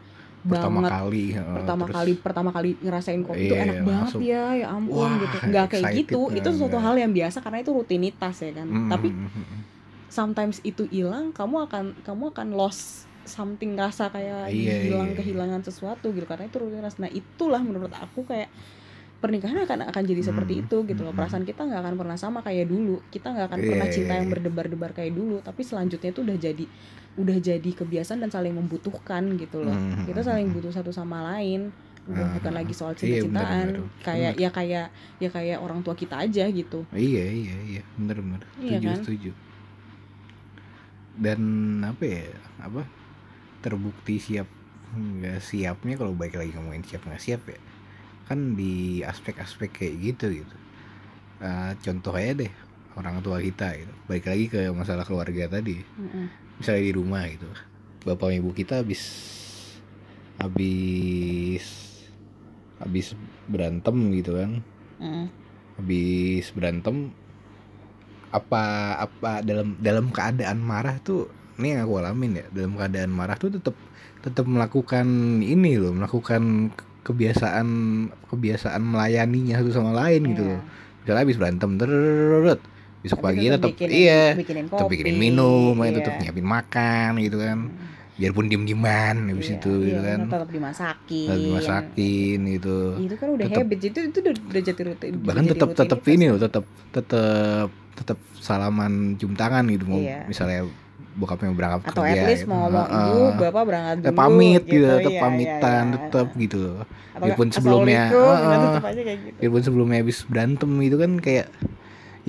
pertama 0.43 0.79
banget. 0.81 0.93
kali 0.93 1.25
heeh, 1.31 1.55
pertama 1.55 1.85
terus- 1.85 1.97
kali 1.97 2.13
pertama 2.17 2.51
kali 2.51 2.71
ngerasain 2.79 3.21
kopi 3.21 3.41
itu 3.43 3.53
Iya, 3.53 3.63
enak 3.63 3.77
banget 3.79 4.01
langsung, 4.09 4.21
ya 4.23 4.45
ya 4.55 4.67
ampun 4.71 4.97
wah, 4.97 5.15
gitu. 5.19 5.37
Nggak 5.45 5.67
kayak 5.69 5.85
gitu 5.95 6.21
itu 6.33 6.49
suatu 6.51 6.79
hal 6.79 6.95
yang 6.95 7.11
biasa 7.11 7.39
karena 7.39 7.59
itu 7.59 7.71
rutinitas 7.71 8.37
ya 8.39 8.53
kan. 8.55 8.67
Mhm, 8.67 8.89
tapi 8.89 9.09
mhm, 9.11 9.29
mhm. 9.29 9.59
sometimes 10.09 10.57
itu 10.63 10.83
hilang 10.87 11.31
kamu 11.31 11.67
akan 11.67 11.85
kamu 12.01 12.25
akan 12.31 12.49
lost 12.51 12.83
something 13.23 13.77
rasa 13.77 14.09
kayak 14.09 14.49
Iya, 14.49 14.89
hilang 14.89 15.13
iya, 15.13 15.17
kehilangan 15.17 15.61
sesuatu 15.63 16.11
gitu 16.11 16.25
karena 16.25 16.47
itu 16.47 16.57
rutinitas. 16.57 16.97
Nah 16.97 17.07
itulah 17.07 17.61
menurut 17.61 17.93
aku 17.93 18.25
kayak 18.25 18.49
pernikahan 19.21 19.59
akan 19.61 19.79
akan 19.93 20.03
jadi 20.03 20.23
seperti 20.25 20.55
Hmm, 20.57 20.63
itu 20.63 20.77
gitu 20.85 21.01
loh. 21.01 21.13
hmm. 21.13 21.19
perasaan 21.19 21.45
kita 21.45 21.63
nggak 21.65 21.81
akan 21.81 21.95
pernah 22.01 22.17
sama 22.17 22.41
kayak 22.41 22.67
dulu. 22.67 23.05
Kita 23.09 23.31
nggak 23.31 23.47
akan 23.53 23.61
pernah 23.63 23.87
Iya, 23.87 23.95
cinta 23.95 24.13
iya, 24.13 24.19
yang 24.19 24.27
iya. 24.27 24.33
berdebar-debar 24.33 24.91
kayak 24.93 25.13
dulu. 25.13 25.37
Tapi 25.41 25.61
selanjutnya 25.63 26.11
itu 26.11 26.21
udah 26.23 26.37
jadi 26.37 26.65
udah 27.17 27.37
jadi 27.39 27.71
kebiasaan 27.75 28.21
dan 28.21 28.31
saling 28.31 28.55
membutuhkan 28.55 29.23
gitu 29.37 29.61
loh. 29.61 29.77
Hmm, 29.77 30.09
kita 30.09 30.21
hmm, 30.21 30.29
saling 30.29 30.47
hmm. 30.49 30.55
butuh 30.57 30.73
satu 30.73 30.91
sama 30.91 31.21
lain. 31.37 31.71
Udah 32.09 32.25
Ah, 32.25 32.33
bukan 32.33 32.53
lagi 32.57 32.73
soal 32.73 32.97
iya, 32.99 33.21
cinta-cintaan. 33.21 33.69
benar-benar. 33.77 34.03
kayak 34.03 34.33
ya 34.35 34.49
kayak 34.51 34.87
ya 35.19 35.29
kayak 35.29 35.59
orang 35.61 35.85
tua 35.85 35.93
kita 35.95 36.17
aja 36.19 36.49
gitu. 36.49 36.89
Iya 36.91 37.25
iya 37.31 37.57
iya. 37.71 37.83
Bener 37.95 38.19
bener 38.19 38.43
Iya 38.57 38.79
setuju 38.79 38.89
kan? 38.89 38.99
setuju. 38.99 39.31
Dan 41.15 41.41
apa 41.85 42.05
ya 42.07 42.25
apa 42.59 42.83
terbukti 43.61 44.17
siap 44.17 44.49
nggak 44.91 45.39
siapnya 45.43 45.95
kalau 46.01 46.17
baik 46.17 46.35
lagi 46.35 46.51
ngomongin 46.57 46.83
siap 46.83 47.05
nggak 47.07 47.23
siap 47.23 47.43
ya 47.47 47.59
kan 48.31 48.55
di 48.55 49.03
aspek-aspek 49.03 49.75
kayak 49.75 49.95
gitu 49.99 50.47
gitu. 50.47 50.57
Eh, 51.43 51.73
contoh 51.83 52.15
aja 52.15 52.47
deh 52.47 52.53
orang 52.95 53.19
tua 53.19 53.43
kita 53.43 53.75
gitu. 53.75 53.91
Balik 54.07 54.31
lagi 54.31 54.45
ke 54.47 54.71
masalah 54.71 55.03
keluarga 55.03 55.51
tadi. 55.51 55.83
Mm-mm. 55.99 56.27
misalnya 56.63 56.83
di 56.87 56.95
rumah 56.95 57.27
gitu. 57.27 57.51
Bapak 58.07 58.31
ibu 58.37 58.55
kita 58.55 58.87
habis 58.87 59.03
habis 60.39 61.67
habis 62.79 63.19
berantem 63.51 63.97
gitu 64.15 64.39
kan. 64.39 64.63
Mm-mm. 65.03 65.27
habis 65.81 66.55
berantem 66.55 67.11
apa 68.31 68.95
apa 69.11 69.43
dalam 69.43 69.75
dalam 69.83 70.15
keadaan 70.15 70.63
marah 70.63 71.03
tuh 71.03 71.27
ini 71.59 71.75
yang 71.75 71.83
aku 71.83 71.99
alamin 71.99 72.39
ya 72.39 72.47
dalam 72.55 72.79
keadaan 72.79 73.11
marah 73.11 73.35
tuh 73.35 73.51
tetap 73.51 73.75
tetap 74.23 74.47
melakukan 74.47 75.09
ini 75.43 75.81
loh 75.81 75.97
melakukan 75.97 76.71
kebiasaan 77.03 77.67
kebiasaan 78.27 78.81
melayaninya 78.81 79.57
satu 79.57 79.71
sama 79.71 79.93
lain 79.95 80.21
gitu 80.29 80.43
Iya. 80.43 80.51
loh 80.51 80.61
misalnya 81.01 81.23
habis 81.23 81.37
berantem 81.37 81.71
terus 81.75 82.59
besok 83.01 83.19
pagi 83.21 83.49
tetap 83.49 83.71
bikinin- 83.71 83.93
iya 83.95 84.23
bikinin 84.35 84.65
tetap 84.67 84.87
bikinin 84.87 85.17
minum 85.17 85.73
iya. 85.79 85.97
tetap 85.97 86.15
nyiapin 86.17 86.45
makan 86.45 87.11
gitu 87.19 87.37
kan 87.37 87.59
Mm. 87.67 87.89
biarpun 88.21 88.45
diem 88.47 88.65
dieman 88.65 89.17
habis 89.27 89.49
Iya, 89.49 89.57
itu 89.57 89.73
gitu 89.81 89.97
iya, 89.97 90.01
kan 90.05 90.19
bener, 90.21 90.33
tetap 90.37 90.49
dimasakin 90.51 91.27
tetap 91.27 91.41
dimasakin 91.41 92.39
gitu 92.53 92.79
itu 93.01 93.15
kan 93.17 93.29
udah 93.31 93.47
Tetep- 93.47 93.61
habit 93.65 93.79
itu 93.81 93.99
itu 94.03 94.19
udah, 94.21 94.35
udah 94.37 94.63
jadi 94.63 94.81
rutin 94.85 95.13
bahkan 95.25 95.45
tetap 95.47 95.69
tetap 95.73 96.01
ini 96.07 96.25
loh 96.29 96.37
tetap 96.39 96.65
tetap 96.93 97.69
tetap 97.91 98.19
salaman 98.37 98.93
cium 99.17 99.33
tangan 99.33 99.65
gitu 99.67 99.85
mau 99.85 99.97
Iya. 99.97 100.29
misalnya 100.29 100.69
bokapnya 101.19 101.51
berangkat 101.53 101.91
atau 101.91 102.03
kerja 102.07 102.15
at 102.17 102.23
least 102.31 102.45
gitu. 102.47 102.51
mau 102.53 102.59
ngomong 102.67 102.87
Heeh. 102.87 103.09
ibu 103.11 103.23
bapak 103.37 103.63
berangkat 103.67 103.97
Eh, 103.99 104.03
dulu 104.07 104.17
pamit 104.17 104.63
gitu, 104.65 104.87
tetap 104.87 105.13
iya, 105.13 105.21
pamitan 105.21 105.85
iya, 105.85 105.91
iya. 105.91 106.01
tetap 106.07 106.29
gitu 106.39 106.65
atau 107.11 107.27
Biarpun 107.27 107.49
sebelumnya, 107.51 108.03
"Assalamualaikum," 108.07 108.71
gitu, 108.71 108.89
aja 108.89 109.03
kayak 109.03 109.19
gitu 109.21 109.37
biarpun 109.43 109.63
sebelumnya 109.67 109.97
habis 110.01 110.19
berantem 110.25 110.71
itu 110.81 110.97
kan 110.97 111.13
kayak 111.19 111.47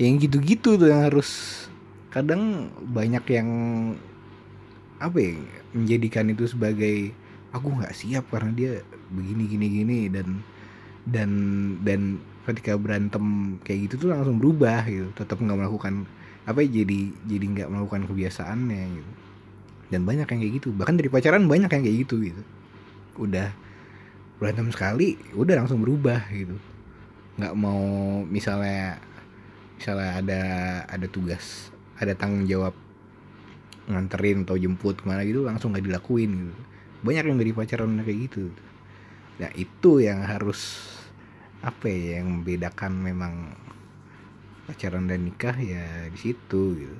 yang 0.00 0.14
gitu-gitu 0.18 0.70
tuh 0.80 0.88
yang 0.90 1.02
harus 1.06 1.30
kadang 2.12 2.42
banyak 2.82 3.24
yang 3.32 3.48
apa 5.00 5.18
ya 5.18 5.32
menjadikan 5.72 6.30
itu 6.30 6.44
sebagai 6.46 7.10
aku 7.50 7.66
nggak 7.72 7.94
siap 7.96 8.24
karena 8.30 8.50
dia 8.52 8.72
begini 9.12 9.44
gini 9.48 9.66
gini 9.68 9.98
dan 10.08 10.28
dan 11.08 11.30
dan 11.82 12.00
ketika 12.46 12.74
berantem 12.78 13.56
kayak 13.62 13.86
gitu 13.90 14.06
tuh 14.06 14.08
langsung 14.14 14.38
berubah 14.38 14.82
gitu 14.86 15.08
tetap 15.14 15.38
nggak 15.38 15.58
melakukan 15.58 16.06
apa 16.42 16.58
ya, 16.66 16.82
jadi 16.82 17.00
jadi 17.26 17.44
nggak 17.54 17.68
melakukan 17.70 18.02
kebiasaannya 18.10 18.82
gitu. 18.98 19.12
Dan 19.92 20.08
banyak 20.08 20.26
yang 20.26 20.40
kayak 20.40 20.54
gitu. 20.62 20.68
Bahkan 20.72 20.94
dari 20.96 21.08
pacaran 21.12 21.44
banyak 21.46 21.70
yang 21.70 21.82
kayak 21.84 21.98
gitu 22.08 22.16
gitu. 22.24 22.42
Udah 23.20 23.52
berantem 24.42 24.74
sekali 24.74 25.14
udah 25.38 25.62
langsung 25.62 25.78
berubah 25.84 26.26
gitu. 26.34 26.58
Nggak 27.38 27.54
mau 27.54 27.82
misalnya 28.26 28.98
misalnya 29.78 30.10
ada 30.18 30.42
ada 30.90 31.06
tugas 31.06 31.70
ada 31.98 32.14
tanggung 32.18 32.50
jawab 32.50 32.74
nganterin 33.86 34.42
atau 34.46 34.58
jemput 34.58 34.98
ke 34.98 35.06
mana 35.06 35.22
gitu 35.22 35.46
langsung 35.46 35.70
nggak 35.70 35.86
dilakuin 35.86 36.30
gitu. 36.34 36.54
Banyak 37.06 37.24
yang 37.30 37.38
dari 37.38 37.52
pacaran 37.54 38.02
kayak 38.02 38.18
gitu. 38.30 38.50
Nah 39.38 39.50
itu 39.54 40.02
yang 40.02 40.26
harus 40.26 40.90
apa 41.62 41.86
ya 41.86 42.18
yang 42.18 42.42
membedakan 42.42 42.98
memang 42.98 43.54
pacaran 44.64 45.04
dan 45.04 45.20
nikah 45.22 45.54
ya 45.54 45.84
di 46.06 46.18
situ 46.20 46.62
gitu. 46.76 46.96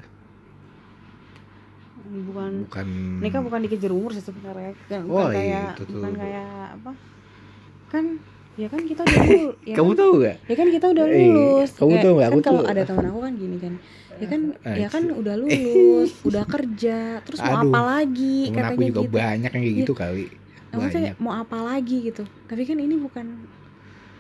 Bukan 2.03 2.67
bukan 2.67 2.87
nikah 3.23 3.41
bukan 3.41 3.61
dikejar 3.63 3.91
umur 3.91 4.11
sih 4.11 4.21
sebenarnya. 4.21 4.75
Hmm. 4.91 5.07
Oh, 5.07 5.23
bukan 5.23 5.33
iya, 5.33 5.39
kayak 5.39 5.65
itu 5.73 5.83
tuh. 5.83 5.95
bukan 5.97 6.13
kayak 6.15 6.49
apa? 6.75 6.91
Kan 7.89 8.05
ya 8.53 8.67
kan 8.69 8.81
kita 8.83 9.01
udah 9.03 9.23
lulus 9.25 9.57
ya 9.71 9.75
kamu 9.75 9.89
kan, 9.89 9.97
tahu 9.97 10.13
gak 10.21 10.37
ya 10.45 10.55
kan 10.55 10.69
kita 10.69 10.87
udah 10.91 11.05
Eh, 11.05 11.13
lulus. 11.15 11.71
kamu 11.73 11.89
Kayak- 11.89 12.03
tahu 12.03 12.13
nggak, 12.13 12.29
kan 12.29 12.35
aku 12.35 12.41
kalau 12.43 12.63
ada 12.67 12.83
teman 12.89 13.05
aku 13.07 13.21
kan 13.21 13.33
gini 13.35 13.57
kan. 13.59 13.75
Ya 14.13 14.27
kan 14.29 14.41
Ah, 14.63 14.77
ya 14.77 14.89
kan 14.89 15.05
udah 15.09 15.35
lulus 15.43 16.11
udah 16.23 16.45
kerja 16.45 16.99
terus 17.23 17.41
mau 17.41 17.55
Aduh, 17.57 17.71
apa 17.71 17.81
lagi? 17.81 18.37
temen 18.45 18.53
aku 18.53 18.59
katanya 18.59 18.89
juga 18.89 19.01
gitu. 19.01 19.15
banyak 19.15 19.51
yang 19.51 19.63
kayak 19.63 19.77
gitu 19.79 19.93
kali. 19.95 20.25
Nah, 20.69 20.77
maksudnya 20.79 21.13
banyak. 21.13 21.23
mau 21.23 21.33
apa 21.35 21.59
lagi 21.63 21.97
gitu. 22.03 22.23
Tapi 22.45 22.63
kan 22.65 22.77
ini 22.77 22.95
bukan 22.97 23.27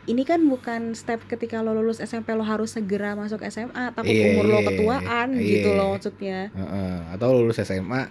ini 0.04 0.22
kan 0.22 0.42
bukan 0.42 0.92
step 0.92 1.22
ketika 1.24 1.58
lo 1.58 1.72
lulus 1.72 1.98
SMP 1.98 2.30
lo 2.30 2.42
harus 2.42 2.74
segera 2.74 3.14
masuk 3.14 3.38
SMA 3.44 3.92
tapi 3.92 4.10
Iya, 4.10 4.24
umur 4.32 4.44
lo 4.46 4.58
iya, 4.58 4.66
ketuaan 4.68 5.28
iya. 5.32 5.46
gitu 5.48 5.68
loh 5.72 5.88
maksudnya 5.94 6.38
Heeh, 6.50 6.94
atau 7.12 7.28
lulus 7.32 7.58
SMA 7.58 8.10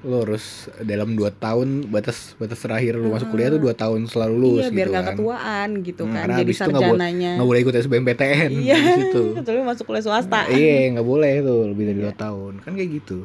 lu 0.00 0.16
harus 0.18 0.44
dalam 0.80 1.12
2 1.12 1.28
tahun 1.30 1.68
batas 1.86 2.32
batas 2.34 2.56
terakhir 2.58 2.96
lu 2.96 3.12
masuk 3.12 3.28
kuliah 3.28 3.52
tuh 3.52 3.60
2 3.60 3.76
tahun 3.76 4.08
selalu 4.08 4.34
lulus 4.34 4.64
iya 4.64 4.72
biar 4.72 4.80
gitu 4.80 4.90
nggak 4.90 5.04
kan. 5.04 5.12
ketuaan 5.12 5.68
gitu 5.82 6.02
Hmm, 6.02 6.14
kan 6.16 6.26
jadi 6.40 6.52
sarjananya 6.56 7.32
nggak 7.36 7.46
boleh 7.46 7.60
ikut 7.60 7.74
SBMPTN 7.78 8.50
iya 8.58 8.74
di 8.74 8.90
situ. 8.96 9.22
kecuali 9.36 9.60
masuk 9.60 9.84
kuliah 9.84 10.00
swasta 10.00 10.40
iya, 10.48 10.88
nggak 10.90 11.04
boleh 11.04 11.34
tuh 11.40 11.60
lebih 11.68 11.84
dari 11.86 12.00
Iya. 12.00 12.10
2 12.10 12.16
tahun. 12.16 12.52
Kan 12.58 12.72
kayak 12.74 12.90
gitu. 12.96 13.18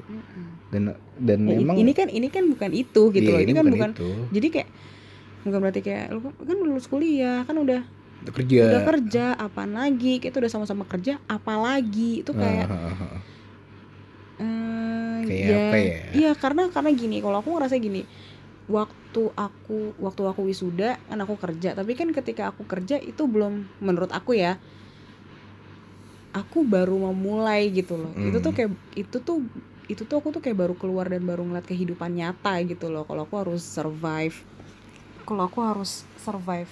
Dan 0.67 0.83
dan 1.17 1.39
Ya, 1.41 1.55
memang 1.55 1.75
ini 1.79 1.91
kan 1.91 2.07
ini 2.07 2.27
kan 2.27 2.43
bukan 2.45 2.69
itu 2.69 3.01
gitu 3.09 3.23
iya, 3.23 3.33
loh 3.33 3.41
ini, 3.41 3.51
kan 3.51 3.65
bukan 3.65 3.91
itu. 3.95 4.09
jadi 4.29 4.47
kayak 4.51 4.69
bukan 5.45 5.59
berarti 5.61 5.81
kayak 5.85 6.05
lu 6.09 6.19
kan 6.25 6.57
lulus 6.57 6.89
kuliah 6.89 7.45
kan 7.45 7.55
udah 7.55 7.81
Udah 8.25 8.33
kerja. 8.33 8.61
udah 8.65 8.81
kerja 8.81 9.25
apaan 9.37 9.77
lagi 9.77 10.17
kita 10.17 10.41
udah 10.41 10.49
sama-sama 10.49 10.83
kerja 10.89 11.21
apalagi 11.29 12.25
itu 12.25 12.31
kayak 12.33 12.65
Heeh, 12.65 12.81
heeh, 12.81 12.95
heeh. 12.97 13.21
eh, 14.41 15.15
Kayak 15.25 15.45
ya, 15.45 15.57
apa 15.61 15.75
ya? 15.77 15.93
iya 16.11 16.31
karena 16.33 16.63
karena 16.73 16.89
gini 16.91 17.17
kalau 17.21 17.37
aku 17.41 17.49
ngerasa 17.55 17.75
gini 17.77 18.01
waktu 18.65 19.21
aku 19.37 19.93
waktu 20.01 20.21
aku 20.25 20.41
wisuda 20.49 20.97
kan 21.05 21.19
aku 21.21 21.37
kerja 21.37 21.77
tapi 21.77 21.93
kan 21.93 22.09
ketika 22.09 22.49
aku 22.49 22.65
kerja 22.65 22.97
itu 22.97 23.23
belum 23.29 23.53
menurut 23.77 24.09
aku 24.09 24.33
ya 24.33 24.57
aku 26.35 26.67
baru 26.67 26.95
memulai 27.11 27.71
gitu 27.71 27.95
loh 27.95 28.11
itu 28.19 28.37
tuh 28.43 28.51
Hmm. 28.51 28.57
kayak 28.57 28.71
itu 28.93 29.17
tuh 29.23 29.37
itu 29.85 30.01
tuh 30.03 30.17
aku 30.19 30.33
tuh 30.35 30.41
kayak 30.43 30.57
baru 30.57 30.73
keluar 30.75 31.05
dan 31.07 31.21
baru 31.23 31.45
ngeliat 31.45 31.63
kehidupan 31.63 32.11
nyata 32.17 32.57
gitu 32.65 32.89
loh 32.89 33.05
kalau 33.07 33.23
aku 33.23 33.35
harus 33.39 33.61
survive 33.63 34.35
kalau 35.25 35.43
aku 35.43 35.59
harus 35.59 35.91
survive 36.15 36.69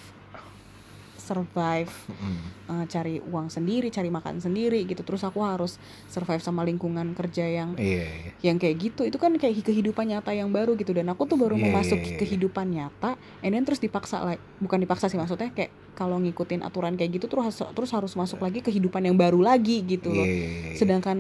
survive 1.16 1.88
Mm. 2.12 2.40
eh, 2.68 2.86
cari 2.86 3.16
uang 3.18 3.48
sendiri 3.48 3.88
cari 3.88 4.10
makan 4.10 4.38
sendiri 4.38 4.84
gitu 4.84 5.02
terus 5.02 5.24
aku 5.24 5.40
harus 5.40 5.80
survive 6.06 6.40
sama 6.40 6.62
lingkungan 6.62 7.12
kerja 7.14 7.48
yang 7.48 7.76
Iya, 7.76 8.04
iya. 8.04 8.32
yang 8.44 8.60
kayak 8.60 8.76
gitu 8.78 9.02
itu 9.04 9.16
kan 9.16 9.32
kayak 9.34 9.56
kehidupan 9.58 10.04
nyata 10.06 10.32
yang 10.32 10.52
baru 10.52 10.76
gitu 10.76 10.92
dan 10.92 11.08
aku 11.08 11.24
tuh 11.24 11.40
baru 11.40 11.56
Iya, 11.56 11.64
memasuki 11.66 12.04
iya, 12.04 12.12
iya. 12.12 12.20
kehidupan 12.20 12.66
nyata 12.70 13.16
and 13.40 13.52
then 13.52 13.64
terus 13.64 13.80
dipaksa 13.80 14.20
like 14.22 14.44
bukan 14.60 14.84
dipaksa 14.84 15.08
sih 15.08 15.16
maksudnya 15.16 15.48
kayak 15.50 15.72
kalau 15.94 16.20
ngikutin 16.20 16.60
aturan 16.62 16.94
kayak 16.94 17.16
gitu 17.16 17.26
terus 17.26 17.48
harus- 17.48 17.72
terus 17.72 17.92
harus 17.92 18.14
masuk 18.14 18.38
lagi 18.38 18.60
kehidupan 18.60 19.02
yang 19.02 19.16
baru 19.16 19.40
lagi 19.40 19.80
gitu 19.82 20.12
loh 20.12 20.22
Iya, 20.22 20.36
iya, 20.36 20.48
iya. 20.52 20.76
sedangkan 20.76 21.18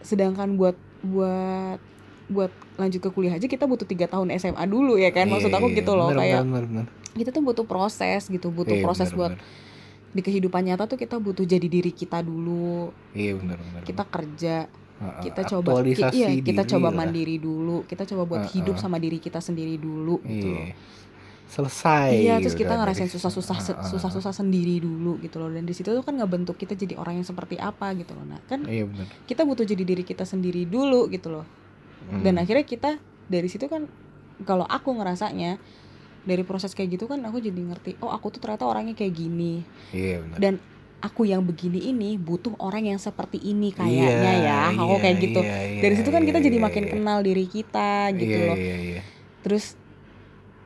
sedangkan 0.00 0.54
buat 0.54 0.78
buat 1.00 1.82
buat 2.28 2.48
lanjut 2.76 3.00
ke 3.00 3.10
kuliah 3.10 3.32
aja 3.32 3.44
kita 3.44 3.64
butuh 3.64 3.84
tiga 3.84 4.04
tahun 4.04 4.28
SMA 4.34 4.60
dulu 4.64 4.94
ya 4.94 5.08
kan 5.08 5.26
maksud 5.26 5.48
aku 5.48 5.72
gitu 5.72 5.92
loh 5.92 6.08
bener, 6.08 6.20
kayak 6.22 6.40
bener, 6.42 6.64
bener, 6.64 6.86
kita 7.14 7.30
tuh 7.30 7.40
butuh 7.40 7.64
proses 7.64 8.26
gitu 8.26 8.48
butuh 8.48 8.72
Iya, 8.72 8.84
proses 8.84 9.08
bener, 9.08 9.18
buat 9.18 9.32
bener. 9.34 10.10
di 10.10 10.20
kehidupan 10.22 10.62
nyata 10.62 10.84
tuh 10.86 10.96
kita 10.96 11.16
butuh 11.16 11.42
jadi 11.42 11.64
diri 11.64 11.88
kita 11.90 12.20
dulu 12.20 12.92
Iya 13.12 13.32
benar 13.34 13.56
benar. 13.58 13.80
kita 13.82 14.04
kerja 14.04 14.56
Heeh, 14.98 15.22
kita 15.22 15.40
coba 15.48 15.70
ki- 15.80 16.10
iya 16.12 16.28
kita 16.34 16.62
coba 16.66 16.88
lah. 16.88 16.96
mandiri 16.98 17.36
dulu 17.38 17.84
kita 17.84 18.04
coba 18.04 18.22
buat 18.26 18.42
Heeh. 18.44 18.54
hidup 18.56 18.76
sama 18.76 18.96
diri 18.96 19.18
kita 19.18 19.38
sendiri 19.38 19.74
dulu 19.74 20.20
gitu 20.22 20.48
loh 20.50 20.66
Iya. 20.66 20.76
Selesai. 21.48 22.12
iya 22.18 22.36
terus 22.36 22.52
kita 22.52 22.70
kan, 22.70 22.84
ngerasain 22.84 23.08
susah-susah 23.08 23.56
susah-susah 23.88 24.32
sendiri 24.34 24.78
dulu 24.78 25.16
gitu 25.18 25.38
loh 25.38 25.48
dan 25.48 25.64
di 25.64 25.72
situ 25.72 25.88
tuh 25.88 26.02
kan 26.02 26.12
ngebentuk 26.12 26.54
kita 26.54 26.76
jadi 26.76 26.92
orang 26.94 27.16
yang 27.16 27.26
seperti 27.26 27.56
apa 27.56 27.96
gitu 27.96 28.12
loh 28.12 28.26
nah 28.26 28.36
kan 28.44 28.68
Iya 28.68 28.84
benar. 28.84 29.08
kita 29.24 29.42
butuh 29.42 29.64
jadi 29.64 29.80
diri 29.80 30.04
kita 30.04 30.22
sendiri 30.22 30.68
dulu 30.68 31.08
gitu 31.08 31.30
loh 31.30 31.48
Hmm. 32.08 32.24
dan 32.24 32.34
akhirnya 32.40 32.64
kita 32.64 32.90
dari 33.28 33.48
situ 33.52 33.68
kan 33.68 33.84
kalau 34.48 34.64
aku 34.64 34.96
ngerasanya 34.96 35.60
dari 36.24 36.44
proses 36.44 36.76
kayak 36.76 36.98
gitu 37.00 37.04
kan 37.08 37.20
aku 37.24 37.40
jadi 37.40 37.56
ngerti 37.56 38.00
oh 38.04 38.12
aku 38.12 38.32
tuh 38.32 38.40
ternyata 38.44 38.68
orangnya 38.68 38.92
kayak 38.92 39.14
gini. 39.16 39.64
Iya 39.92 40.24
benar. 40.24 40.38
dan 40.40 40.54
aku 40.98 41.30
yang 41.30 41.46
begini 41.46 41.94
ini 41.94 42.18
butuh 42.18 42.58
orang 42.58 42.90
yang 42.90 42.98
seperti 42.98 43.38
ini 43.38 43.70
kayaknya 43.70 44.34
ya 44.42 44.58
aku 44.74 44.98
iya, 44.98 45.02
kayak 45.06 45.16
gitu. 45.22 45.40
iya, 45.46 45.58
iya, 45.62 45.80
dari 45.86 45.94
situ 45.94 46.10
kan 46.10 46.22
kita 46.26 46.42
iya, 46.42 46.46
jadi 46.50 46.58
iya, 46.58 46.64
makin 46.66 46.84
kenal 46.90 47.18
diri 47.22 47.46
kita 47.46 48.10
gitu 48.18 48.38
loh. 48.50 48.58
terus 49.46 49.78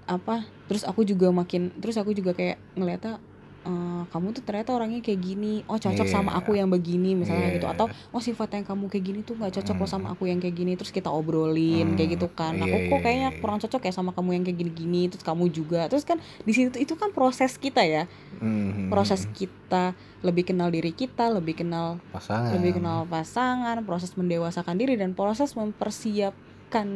apa 0.09 0.49
terus 0.67 0.89
aku 0.89 1.05
juga 1.05 1.29
makin 1.31 1.69
terus 1.79 2.01
aku 2.01 2.17
juga 2.17 2.33
kayak 2.33 2.57
ngeliatnya 2.75 3.21
"Eh, 3.63 4.03
kamu 4.11 4.35
tuh 4.35 4.43
ternyata 4.43 4.75
orangnya 4.75 4.99
kayak 4.99 5.23
gini 5.23 5.63
oh 5.65 5.79
cocok 5.79 6.03
sama 6.05 6.31
Iya. 6.31 6.39
aku 6.39 6.51
yang 6.53 6.67
begini 6.67 7.15
misalnya 7.15 7.47
Iya. 7.47 7.55
gitu 7.57 7.67
atau 7.69 7.87
oh 8.11 8.19
sifat 8.19 8.51
yang 8.53 8.67
kamu 8.67 8.91
kayak 8.91 9.05
gini 9.05 9.21
tuh 9.23 9.39
nggak 9.39 9.55
cocok 9.55 9.77
loh 9.77 9.87
sama 9.87 10.11
Hmm. 10.11 10.15
aku 10.15 10.27
yang 10.27 10.39
kayak 10.39 10.57
gini 10.57 10.73
terus 10.75 10.91
kita 10.91 11.07
obrolin 11.09 11.87
Hmm, 11.87 11.97
kayak 11.97 12.11
gitu 12.13 12.27
kan 12.29 12.55
iya, 12.55 12.65
aku 12.65 12.77
kok 12.83 12.91
iya, 12.93 12.99
kayaknya 13.01 13.29
iya. 13.29 13.39
kurang 13.39 13.59
cocok 13.59 13.81
ya 13.81 13.93
sama 13.93 14.11
kamu 14.11 14.29
yang 14.33 14.45
kayak 14.45 14.59
gini-gini 14.59 15.03
terus 15.07 15.23
kamu 15.23 15.45
juga 15.49 15.87
terus 15.87 16.03
kan 16.03 16.17
di 16.19 16.51
situ 16.51 16.75
itu 16.77 16.95
kan 16.95 17.11
proses 17.11 17.55
kita 17.57 17.81
ya 17.81 18.11
Hmm, 18.35 18.91
proses 18.91 19.31
kita 19.31 19.95
lebih 20.21 20.43
kenal 20.45 20.67
diri 20.69 20.91
kita 20.91 21.31
lebih 21.31 21.55
kenal 21.57 22.03
pasangan. 22.11 22.51
lebih 22.53 22.77
kenal 22.77 23.07
pasangan, 23.07 23.79
proses 23.83 24.11
mendewasakan 24.13 24.75
diri 24.75 24.95
dan 24.95 25.13
proses 25.13 25.55
mempersiapkan 25.55 26.87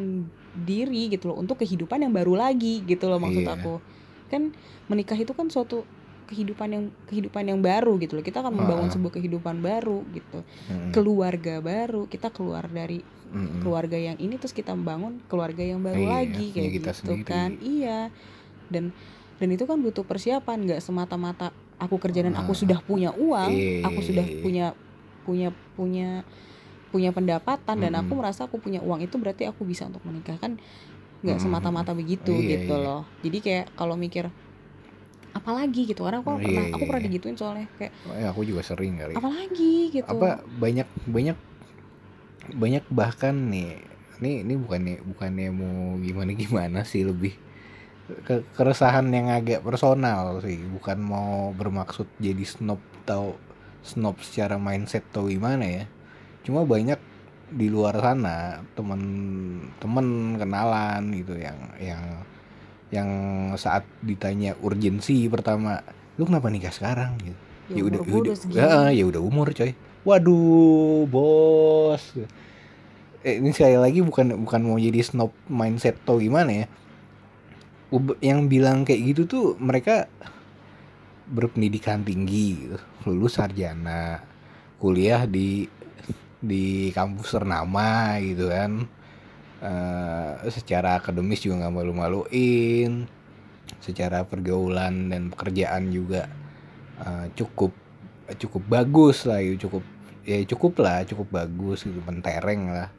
diri 0.53 1.09
gitu 1.09 1.29
loh 1.29 1.37
untuk 1.37 1.59
kehidupan 1.59 2.01
yang 2.01 2.11
baru 2.11 2.35
lagi 2.35 2.83
gitu 2.83 3.07
loh 3.07 3.17
maksud 3.17 3.45
Iya. 3.45 3.55
aku. 3.55 3.79
Kan 4.27 4.51
menikah 4.85 5.15
itu 5.15 5.31
kan 5.31 5.47
suatu 5.47 5.87
kehidupan 6.27 6.69
yang 6.69 6.85
kehidupan 7.07 7.45
yang 7.45 7.61
baru 7.61 7.97
gitu 7.97 8.15
loh. 8.15 8.23
Kita 8.23 8.41
akan 8.41 8.53
membangun 8.53 8.87
Ha-ha. 8.87 8.95
sebuah 8.95 9.13
kehidupan 9.15 9.57
baru 9.59 10.03
gitu. 10.11 10.43
Hmm, 10.67 10.91
Keluarga 10.91 11.59
baru, 11.59 12.05
kita 12.05 12.29
keluar 12.29 12.67
dari 12.67 13.01
hmm, 13.27 13.61
keluarga 13.61 13.95
yang 13.95 14.17
ini 14.17 14.35
terus 14.35 14.51
kita 14.51 14.71
membangun 14.71 15.23
keluarga 15.25 15.61
yang 15.61 15.81
baru 15.81 15.99
Iya, 15.99 16.11
lagi 16.13 16.47
kayak 16.51 16.73
kita 16.73 16.91
gitu 16.93 17.01
sendiri. 17.01 17.25
kan. 17.25 17.51
Iya. 17.59 17.99
Dan 18.67 18.85
dan 19.37 19.49
itu 19.49 19.65
kan 19.65 19.79
butuh 19.79 20.03
persiapan 20.03 20.59
nggak 20.65 20.81
semata-mata 20.81 21.51
aku 21.77 21.97
kerja 21.97 22.23
dan 22.23 22.35
aku 22.35 22.51
Ah. 22.51 22.59
sudah 22.59 22.79
punya 22.81 23.11
uang, 23.13 23.51
Iya, 23.51 23.85
aku 23.85 24.01
sudah 24.01 24.25
iya. 24.25 24.41
punya 24.41 24.67
punya 25.23 25.49
punya 25.75 26.09
punya 26.87 27.11
pendapatan 27.11 27.77
dan 27.77 27.93
aku 27.95 28.15
merasa 28.15 28.45
aku 28.45 28.57
punya 28.57 28.79
uang 28.79 29.01
itu 29.01 29.15
berarti 29.17 29.45
aku 29.45 29.63
bisa 29.63 29.85
untuk 29.85 30.01
menikah 30.03 30.39
kan 30.39 30.57
nggak 31.19 31.37
semata-mata 31.37 31.93
begitu 31.93 32.31
Iya, 32.31 32.63
gitu 32.63 32.73
iya. 32.73 32.85
loh. 32.87 33.03
Jadi 33.21 33.39
kayak 33.39 33.65
kalau 33.73 33.95
mikir 33.95 34.31
apalagi 35.37 35.81
gitu 35.87 36.01
karena 36.03 36.19
aku 36.21 36.31
Iya, 36.37 36.45
pernah 36.45 36.65
iya, 36.65 36.75
aku 36.75 36.85
pernah 36.89 37.03
iya. 37.03 37.09
digituin 37.09 37.37
soalnya 37.37 37.67
kayak 37.77 37.93
Eh, 38.17 38.27
aku 38.27 38.41
juga 38.43 38.63
sering 38.65 38.95
kali. 38.97 39.15
apalagi 39.15 39.75
gitu. 39.93 40.09
Apa 40.09 40.29
banyak 40.57 40.89
banyak 41.07 41.37
banyak 42.55 42.85
bahkan 42.91 43.35
nih 43.51 43.83
ini 44.23 44.47
ini 44.47 44.55
bukannya 44.57 44.95
bukannya 45.05 45.49
mau 45.53 45.77
gimana 46.01 46.31
gimana 46.33 46.79
sih 46.87 47.03
lebih 47.05 47.35
ke 48.23 48.47
keresahan 48.55 49.11
yang 49.11 49.29
agak 49.29 49.67
personal 49.67 50.39
sih 50.39 50.63
bukan 50.71 50.99
mau 51.03 51.51
bermaksud 51.53 52.07
jadi 52.23 52.45
snob 52.47 52.79
atau 53.03 53.35
snob 53.83 54.15
secara 54.23 54.57
mindset 54.63 55.03
atau 55.11 55.27
gimana 55.27 55.67
ya 55.67 55.85
cuma 56.47 56.63
banyak 56.63 56.99
di 57.51 57.67
luar 57.67 57.99
sana 57.99 58.63
temen-temen 58.79 60.07
kenalan 60.39 61.03
gitu 61.15 61.35
yang 61.39 61.59
yang 61.83 62.03
yang 62.95 63.09
saat 63.59 63.83
ditanya 64.03 64.55
urgensi 64.63 65.27
pertama 65.27 65.83
lu 66.17 66.25
kenapa 66.25 66.49
nikah 66.49 66.73
sekarang? 66.73 67.19
Gitu. 67.19 67.39
Ya, 67.67 67.83
udah 67.83 68.01
gua 68.07 68.19
udah 68.23 68.35
udah. 68.35 68.37
segini. 68.39 68.59
ya, 68.63 68.75
ya 68.95 69.05
udah 69.11 69.21
umur 69.23 69.51
coy. 69.51 69.75
Waduh 70.07 71.03
bos. 71.11 72.15
Eh, 73.27 73.43
ini 73.43 73.51
sekali 73.51 73.75
lagi 73.75 74.01
bukan 74.07 74.47
bukan 74.47 74.61
mau 74.63 74.79
jadi 74.79 75.03
snob 75.03 75.35
mindset 75.51 75.99
atau 76.07 76.23
gimana 76.23 76.65
ya. 76.65 76.67
Yang 78.23 78.41
bilang 78.47 78.87
kayak 78.87 79.03
gitu 79.15 79.23
tuh 79.27 79.47
mereka 79.59 80.07
berpendidikan 81.27 82.07
tinggi 82.07 82.55
gitu. 82.55 82.79
lulus 83.07 83.39
sarjana 83.39 84.23
kuliah 84.79 85.27
di 85.27 85.67
di 86.39 86.95
kampus 86.95 87.35
ternama 87.35 88.19
gitu 88.23 88.51
kan 88.51 88.87
Eh, 89.57 90.33
secara 90.53 91.01
akademis 91.01 91.41
juga 91.41 91.65
nggak 91.65 91.75
malu-maluin. 91.81 93.09
Secara 93.81 94.29
pergaulan 94.29 95.09
dan 95.09 95.33
pekerjaan 95.33 95.89
juga 95.89 96.29
eh, 97.01 97.27
cukup 97.33 97.73
cukup 98.27 98.63
bagus 98.67 99.23
lah 99.23 99.39
ya 99.39 99.55
cukup 99.55 99.87
ya 100.27 100.43
cukup 100.43 100.83
lah 100.83 101.07
cukup 101.09 101.27
bagus 101.33 101.89
gitu 101.89 101.97
mentereng 102.05 102.69
lah. 102.69 102.93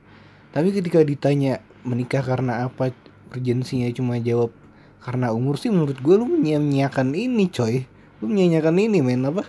Tapi 0.50 0.74
ketika 0.74 1.06
ditanya 1.06 1.62
menikah 1.86 2.26
karena 2.26 2.66
apa? 2.66 2.90
Urgensinya 3.28 3.92
cuma 3.94 4.18
jawab 4.18 4.56
karena 5.04 5.36
umur 5.36 5.60
sih 5.60 5.70
menurut 5.70 6.00
gue 6.00 6.16
lu 6.18 6.26
menyia-nyiakan 6.26 7.14
ini 7.14 7.52
coy. 7.54 7.86
Lu 8.18 8.32
menyia-nyiakan 8.32 8.76
ini 8.82 9.00
men 9.06 9.30
apa? 9.30 9.46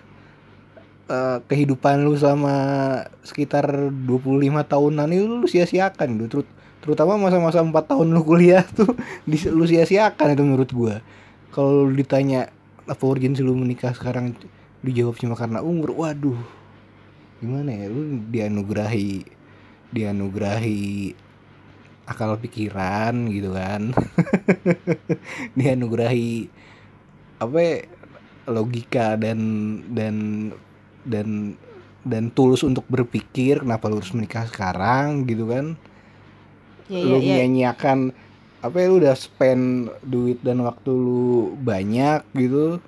Eh, 1.08 1.38
kehidupan 1.48 2.04
lu 2.04 2.12
selama 2.20 2.52
sekitar 3.24 3.88
25 3.88 4.60
tahunan 4.68 5.08
itu 5.08 5.24
lu 5.24 5.48
sia-siakan 5.48 6.20
gitu 6.20 6.44
terutama 6.82 7.18
masa-masa 7.18 7.62
4 7.62 7.72
tahun 7.74 8.06
lu 8.14 8.22
kuliah 8.22 8.64
tuh 8.78 8.94
lu 9.28 9.64
sia-siakan 9.66 10.34
itu 10.34 10.42
menurut 10.42 10.70
gua. 10.72 10.94
Kalau 11.50 11.88
lu 11.88 11.92
ditanya 11.96 12.50
apa 12.88 13.02
urgensi 13.04 13.42
lu 13.42 13.56
menikah 13.56 13.92
sekarang? 13.92 14.36
Dijawab 14.84 15.18
cuma 15.18 15.34
karena 15.34 15.60
umur. 15.64 15.92
Waduh. 15.96 16.38
Gimana 17.42 17.70
ya? 17.74 17.86
Lu 17.90 18.22
dianugerahi 18.30 19.38
dianugerahi 19.88 21.14
akal 22.08 22.40
pikiran 22.40 23.28
gitu 23.28 23.52
kan. 23.52 23.92
Dianugerahi 25.58 26.48
apa 27.38 27.58
ya, 27.60 27.74
logika 28.48 29.14
dan 29.20 29.38
dan 29.92 30.16
dan 31.04 31.54
dan 32.08 32.32
tulus 32.32 32.64
untuk 32.64 32.88
berpikir 32.88 33.60
kenapa 33.60 33.92
lu 33.92 34.00
harus 34.00 34.16
menikah 34.16 34.48
sekarang 34.48 35.28
gitu 35.28 35.44
kan 35.52 35.76
ya, 36.88 36.98
lu 36.98 37.16
ya, 37.16 37.20
ya. 37.20 37.34
nyanyiakan 37.44 37.98
apa 38.58 38.74
ya 38.74 38.86
lu 38.88 38.98
udah 38.98 39.14
spend 39.14 39.64
duit 40.02 40.42
dan 40.42 40.58
waktu 40.60 40.90
lu 40.90 41.24
banyak 41.56 42.26
gitu. 42.34 42.82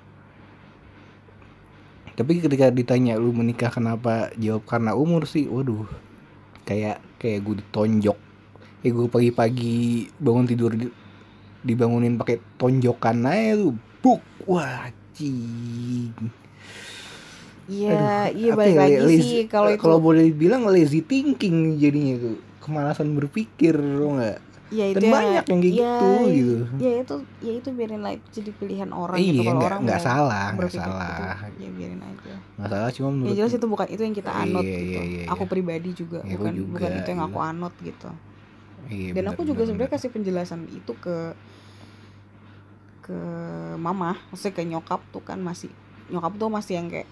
Tapi 2.11 2.43
ketika 2.43 2.67
ditanya 2.69 3.15
lu 3.15 3.31
menikah 3.31 3.71
kenapa? 3.71 4.29
Jawab 4.35 4.67
karena 4.67 4.91
umur 4.93 5.23
sih. 5.23 5.47
Waduh 5.47 5.87
kayak 6.61 6.99
kayak 7.17 7.39
gue 7.41 7.55
ditonjok. 7.63 8.19
Kayak 8.81 8.93
gue 8.93 9.07
pagi-pagi 9.07 9.77
bangun 10.17 10.45
tidur 10.45 10.71
di- 10.73 10.93
dibangunin 11.61 12.17
pakai 12.17 12.41
tonjokan 12.57 13.23
aja 13.23 13.55
tuh. 13.57 13.73
Buk 14.01 14.21
wah 14.43 14.89
cing 15.13 16.09
Iya, 17.69 18.27
iya 18.33 18.51
balik 18.51 18.75
ya, 18.75 18.81
lagi 18.81 18.97
lazy- 18.99 19.21
sih 19.23 19.43
kalau 19.47 19.69
itu. 19.71 19.79
kalau 19.79 20.01
boleh 20.01 20.27
dibilang 20.27 20.67
lazy 20.67 20.99
thinking 20.99 21.77
jadinya 21.77 22.19
tuh 22.19 22.37
kemalasan 22.61 23.17
berpikir 23.17 23.73
lo 23.75 24.15
nggak 24.17 24.37
ya 24.71 24.85
itu 24.87 24.95
dan 24.95 25.03
ya, 25.03 25.11
banyak 25.11 25.43
yang 25.51 25.59
kayak 25.59 25.73
ya, 25.75 25.83
gitu 25.83 26.09
gitu 26.31 26.55
Ya 26.79 26.91
itu 27.03 27.15
ya 27.43 27.51
itu 27.59 27.69
biarin 27.75 28.01
lah 28.01 28.11
itu 28.15 28.27
jadi 28.39 28.51
pilihan 28.55 28.89
orang 28.95 29.17
iya 29.19 29.31
gitu 29.35 29.41
kalau 29.43 29.59
nggak 29.59 29.67
orang 29.67 29.81
nggak 29.83 29.99
salah 29.99 30.45
nggak 30.55 30.71
salah 30.71 31.35
gitu, 31.43 31.59
ya 31.59 31.69
biarin 31.75 32.01
aja. 32.01 32.33
nggak 32.55 32.69
salah 32.71 32.89
cuma 32.95 33.07
Ya 33.09 33.13
menurut 33.19 33.35
jelas 33.35 33.51
itu 33.51 33.67
bukan 33.67 33.87
itu 33.91 34.01
yang 34.07 34.15
kita 34.15 34.31
anut 34.31 34.63
Iya, 34.63 34.79
gitu. 34.79 34.87
iya, 34.87 35.01
iya, 35.03 35.23
aku 35.27 35.43
iya. 35.43 35.51
pribadi 35.51 35.89
juga 35.91 36.19
Ya, 36.23 36.35
bukan 36.39 36.53
juga, 36.55 36.71
bukan 36.79 36.91
itu 37.03 37.09
yang 37.11 37.21
iya. 37.21 37.27
aku 37.27 37.39
anut 37.43 37.73
gitu. 37.83 38.09
iya, 38.87 39.09
Dan 39.11 39.23
benar, 39.27 39.31
aku 39.35 39.41
juga 39.43 39.53
benar, 39.59 39.67
sebenarnya 39.67 39.91
benar. 39.91 39.99
kasih 39.99 40.09
penjelasan 40.15 40.61
itu 40.71 40.93
ke 40.95 41.17
ke 43.01 43.17
mama, 43.75 44.15
maksudnya 44.29 44.53
ke 44.55 44.63
nyokap 44.63 45.01
tuh 45.11 45.23
kan 45.25 45.41
masih 45.41 45.67
nyokap 46.07 46.31
tuh 46.37 46.47
masih 46.47 46.73
yang 46.79 46.87
kayak 46.87 47.09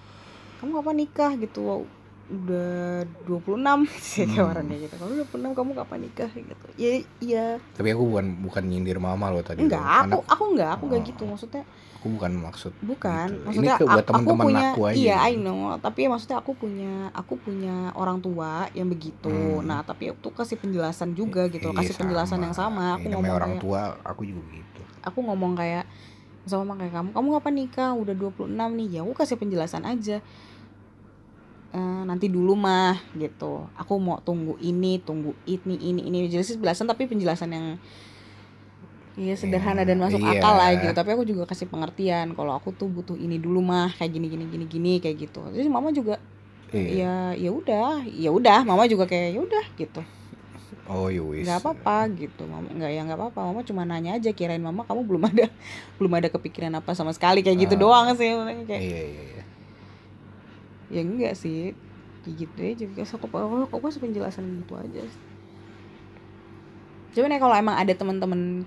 kamu 0.62 0.80
kapan 0.80 0.96
nikah 0.96 1.32
gitu 1.36 1.60
wow, 1.60 1.82
udah 2.30 3.04
26 3.26 3.90
sih 4.06 4.26
Hmm. 4.28 4.46
orang 4.46 4.66
kayak 4.66 4.82
gitu. 4.86 4.96
Kamu 4.96 5.12
26 5.24 5.58
kamu 5.58 5.72
kapan 5.76 6.00
nikah 6.00 6.30
gitu. 6.32 6.66
Ya 6.76 6.92
iya. 7.20 7.46
Tapi 7.74 7.90
aku 7.90 8.04
bukan 8.06 8.26
bukan 8.40 8.64
nyindir 8.64 8.98
mama 8.98 9.28
lo 9.28 9.42
tadi 9.42 9.62
enggak 9.62 9.82
aku 9.82 10.06
Anak- 10.16 10.28
aku 10.30 10.44
enggak 10.48 10.70
aku 10.72 10.84
enggak 10.86 11.02
Oh. 11.02 11.08
gitu. 11.08 11.24
Maksudnya 11.26 11.64
aku 11.96 12.08
bukan 12.12 12.32
maksud 12.36 12.72
bukan. 12.80 13.28
Gitu. 13.28 13.34
Ini 13.34 13.46
maksudnya 13.46 13.76
ke- 13.76 13.84
buat 13.84 13.90
aku, 13.90 13.98
aku 13.98 14.10
teman-teman 14.22 14.46
punya 14.46 14.68
aku 14.70 14.82
aja. 14.86 14.96
iya 14.96 15.16
I 15.24 15.34
know. 15.36 15.60
Tapi 15.76 16.00
ya 16.00 16.10
maksudnya 16.10 16.38
aku 16.38 16.52
punya 16.54 16.94
aku 17.12 17.34
punya 17.36 17.76
orang 17.94 18.18
tua 18.20 18.52
yang 18.72 18.88
begitu. 18.88 19.30
Hmm. 19.30 19.66
nah 19.66 19.82
tapi 19.82 20.04
aku 20.08 20.20
tuh 20.22 20.34
kasih 20.36 20.56
penjelasan 20.56 21.14
juga 21.14 21.46
gitu 21.48 21.68
Iya, 21.68 21.78
kasih 21.80 21.96
penjelasan 21.98 22.40
yang 22.40 22.54
sama. 22.54 22.96
Aku 22.96 23.10
ngomong 23.10 23.34
orang 23.34 23.52
kayak 23.54 23.64
tua 23.64 23.82
aku 24.02 24.22
juga 24.24 24.46
gitu. 24.52 24.82
aku 25.00 25.20
ngomong 25.24 25.56
kayak 25.56 25.90
sama 26.42 26.74
kayak 26.76 26.92
kamu 26.92 27.10
kamu 27.12 27.28
kapan 27.36 27.54
nikah? 27.56 27.92
Udah 27.92 28.14
26 28.14 28.48
nih. 28.72 28.88
Ya 28.92 29.00
aku 29.02 29.14
kasih 29.14 29.36
penjelasan 29.36 29.84
aja 29.84 30.22
Eh, 31.70 32.02
nanti 32.04 32.26
dulu 32.28 32.58
mah 32.58 32.98
gitu. 33.14 33.70
Aku 33.78 34.02
mau 34.02 34.18
tunggu 34.20 34.58
ini 34.58 34.98
tunggu 34.98 35.38
ini 35.46 35.78
ini 35.78 36.02
ini. 36.10 36.18
Jelas 36.26 36.50
sih 36.50 36.58
penjelasan 36.58 36.90
tapi 36.90 37.06
penjelasan 37.06 37.50
yang 37.54 37.68
Iya 39.20 39.36
sederhana 39.36 39.84
dan 39.84 40.00
masuk 40.00 40.18
Iya. 40.18 40.40
akal 40.40 40.54
lah 40.56 40.70
gitu. 40.74 40.94
Tapi 40.96 41.10
aku 41.12 41.24
juga 41.28 41.44
kasih 41.44 41.68
pengertian 41.68 42.32
kalau 42.34 42.56
aku 42.56 42.72
tuh 42.72 42.88
butuh 42.88 43.14
ini 43.14 43.36
dulu 43.36 43.60
mah 43.60 43.92
kayak 43.94 44.16
gini 44.16 44.32
gini 44.32 44.46
gini 44.48 44.66
gini 44.66 44.94
kayak 44.98 45.30
gitu. 45.30 45.44
Jadi 45.52 45.68
mama 45.68 45.92
juga 45.92 46.18
iya. 46.72 47.36
ya 47.36 47.50
ya 47.50 47.50
udah 47.52 48.02
ya 48.08 48.32
udah. 48.32 48.64
Mama 48.64 48.88
juga 48.88 49.06
kayak 49.06 49.36
ya 49.36 49.40
udah 49.44 49.66
gitu. 49.76 50.02
Oh 50.90 51.06
yowis 51.12 51.46
nggak 51.46 51.60
apa-apa 51.62 52.10
gitu. 52.16 52.48
Mama 52.48 52.66
nggak 52.72 52.90
ya 52.90 53.02
nggak 53.06 53.20
apa-apa. 53.20 53.40
Mama 53.46 53.62
cuma 53.62 53.84
nanya 53.84 54.18
aja 54.18 54.32
kirain 54.32 54.58
mama 54.58 54.88
kamu 54.88 55.06
belum 55.06 55.24
ada 55.28 55.46
belum 56.02 56.14
ada 56.16 56.28
kepikiran 56.32 56.74
apa 56.74 56.96
sama 56.96 57.12
sekali? 57.12 57.44
Kayak 57.44 57.70
gitu 57.70 57.76
Ah. 57.76 57.82
doang 57.86 58.08
sih 58.16 58.26
kayak 58.66 58.82
iya 58.82 59.02
iya 59.06 59.24
iya 59.36 59.44
ya 60.90 61.00
enggak 61.00 61.34
sih. 61.34 61.72
Kayak 62.20 62.36
gitu 62.38 62.60
aja 62.60 62.86
biasa 62.92 63.12
aku 63.16 63.26
aku 63.32 63.80
kasih 63.80 64.02
penjelasan 64.02 64.44
gitu 64.60 64.76
aja 64.76 65.02
cuman 67.10 67.32
ya 67.32 67.40
kalau 67.40 67.56
emang 67.56 67.74
ada 67.74 67.90
teman-teman 67.92 68.64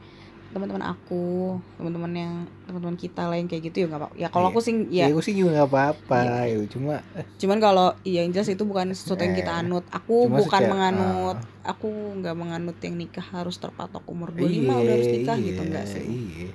teman-teman 0.52 0.84
aku 0.84 1.56
teman-teman 1.78 2.12
yang 2.12 2.32
teman-teman 2.66 2.96
kita 2.98 3.24
yang 3.30 3.46
kayak 3.46 3.62
gitu 3.64 3.76
ya 3.78 3.86
nggak 3.86 4.00
apa 4.02 4.08
ya 4.14 4.28
kalau 4.28 4.46
Iya. 4.46 4.52
aku 4.52 4.60
sih 4.60 4.74
ya, 4.90 5.04
ya 5.04 5.06
aku 5.08 5.22
sih 5.22 5.32
juga 5.32 5.50
nggak 5.54 5.68
apa-apa 5.68 6.18
Iya. 6.20 6.40
ya 6.52 6.66
cuma 6.66 6.94
cuman 7.38 7.58
kalau 7.58 7.86
iya 8.02 8.20
yang 8.20 8.32
jelas 8.32 8.50
itu 8.50 8.60
bukan 8.62 8.92
sesuatu 8.92 9.22
yang 9.22 9.32
kita 9.32 9.48
Eh, 9.50 9.60
anut. 9.62 9.84
Aku 9.88 10.26
cuma 10.26 10.40
bukan 10.40 10.48
secara- 10.58 10.68
menganut 10.68 11.36
ah. 11.38 11.70
aku 11.70 11.88
nggak 12.18 12.34
menganut 12.34 12.76
yang 12.78 12.94
nikah 12.96 13.24
harus 13.24 13.56
terpatok 13.56 14.02
umur 14.04 14.28
25 14.28 14.74
udah 14.74 14.92
harus 14.92 15.08
nikah 15.08 15.36
gitu 15.38 15.60
enggak 15.62 15.84
sih. 15.86 16.04
iya. 16.04 16.50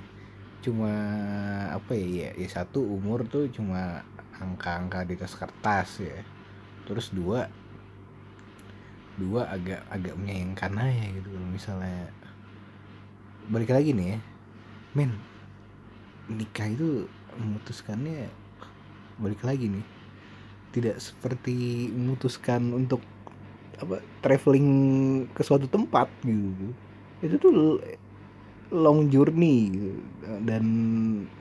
Cuma 0.60 0.92
apa 1.72 1.90
ya 1.92 2.06
ya, 2.06 2.30
ya 2.36 2.48
satu 2.52 2.78
umur 2.78 3.22
tuh 3.24 3.48
cuma 3.48 4.04
angka-angka 4.38 5.04
di 5.04 5.14
atas 5.18 5.34
kertas 5.36 6.02
ya. 6.02 6.18
Terus 6.88 7.12
dua 7.12 7.46
dua 9.18 9.50
agak 9.50 9.82
agak 9.90 10.14
menyayangkan 10.14 10.72
aja 10.78 11.04
gitu 11.14 11.28
kalau 11.34 11.48
misalnya. 11.50 12.10
Balik 13.48 13.70
lagi 13.72 13.90
nih 13.96 14.16
ya. 14.16 14.18
Men 14.94 15.16
nikah 16.28 16.68
itu 16.68 17.08
memutuskannya 17.36 18.28
balik 19.18 19.42
lagi 19.42 19.68
nih. 19.68 19.86
Tidak 20.72 20.96
seperti 21.00 21.88
memutuskan 21.90 22.76
untuk 22.76 23.00
apa 23.78 24.02
traveling 24.20 24.68
ke 25.32 25.42
suatu 25.46 25.70
tempat 25.70 26.10
gitu. 26.26 26.74
Itu 27.22 27.36
tuh 27.38 27.54
long 28.68 29.08
journey 29.08 29.72
gitu. 29.72 29.90
dan 30.44 30.64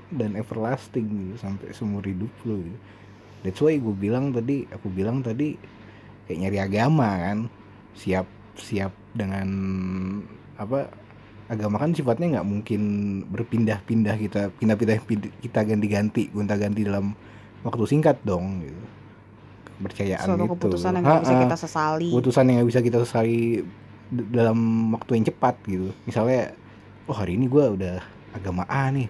dan 0.07 0.31
everlasting 0.39 1.07
gitu 1.07 1.35
sampai 1.43 1.75
seumur 1.75 2.03
hidup 2.03 2.31
lo 2.47 2.55
gitu. 2.63 2.79
That's 3.43 3.59
why 3.61 3.75
gue 3.77 3.95
bilang 3.95 4.31
tadi 4.31 4.63
aku 4.71 4.87
bilang 4.87 5.21
tadi 5.21 5.59
kayak 6.27 6.39
nyari 6.39 6.57
agama 6.59 7.09
kan. 7.19 7.37
Siap 7.97 8.27
siap 8.57 8.93
dengan 9.13 9.47
apa 10.57 10.89
agama 11.47 11.79
kan 11.79 11.95
sifatnya 11.95 12.39
nggak 12.39 12.47
mungkin 12.47 12.81
berpindah-pindah 13.31 14.15
kita 14.19 14.41
pindah-pindah 14.57 14.97
pindah- 15.05 15.35
kita 15.39 15.59
ganti-ganti 15.63 16.27
gonta-ganti 16.33 16.83
dalam 16.83 17.15
waktu 17.63 17.83
singkat 17.87 18.19
dong 18.23 18.63
gitu. 18.63 18.83
Kepercayaan 19.77 20.25
suatu 20.25 20.43
itu 20.43 20.53
keputusan 20.57 20.91
yang 20.97 21.03
nggak 21.05 21.23
bisa 21.23 21.35
kita 21.37 21.57
sesali. 21.57 22.09
Keputusan 22.09 22.43
yang 22.47 22.55
nggak 22.59 22.69
bisa 22.71 22.81
kita 22.81 22.97
sesali 23.05 23.39
dalam 24.11 24.57
waktu 24.95 25.11
yang 25.19 25.25
cepat 25.27 25.55
gitu. 25.67 25.91
Misalnya 26.07 26.55
oh 27.07 27.15
hari 27.15 27.39
ini 27.39 27.47
gue 27.47 27.63
udah 27.63 27.97
agama 28.35 28.67
A 28.67 28.91
nih. 28.91 29.07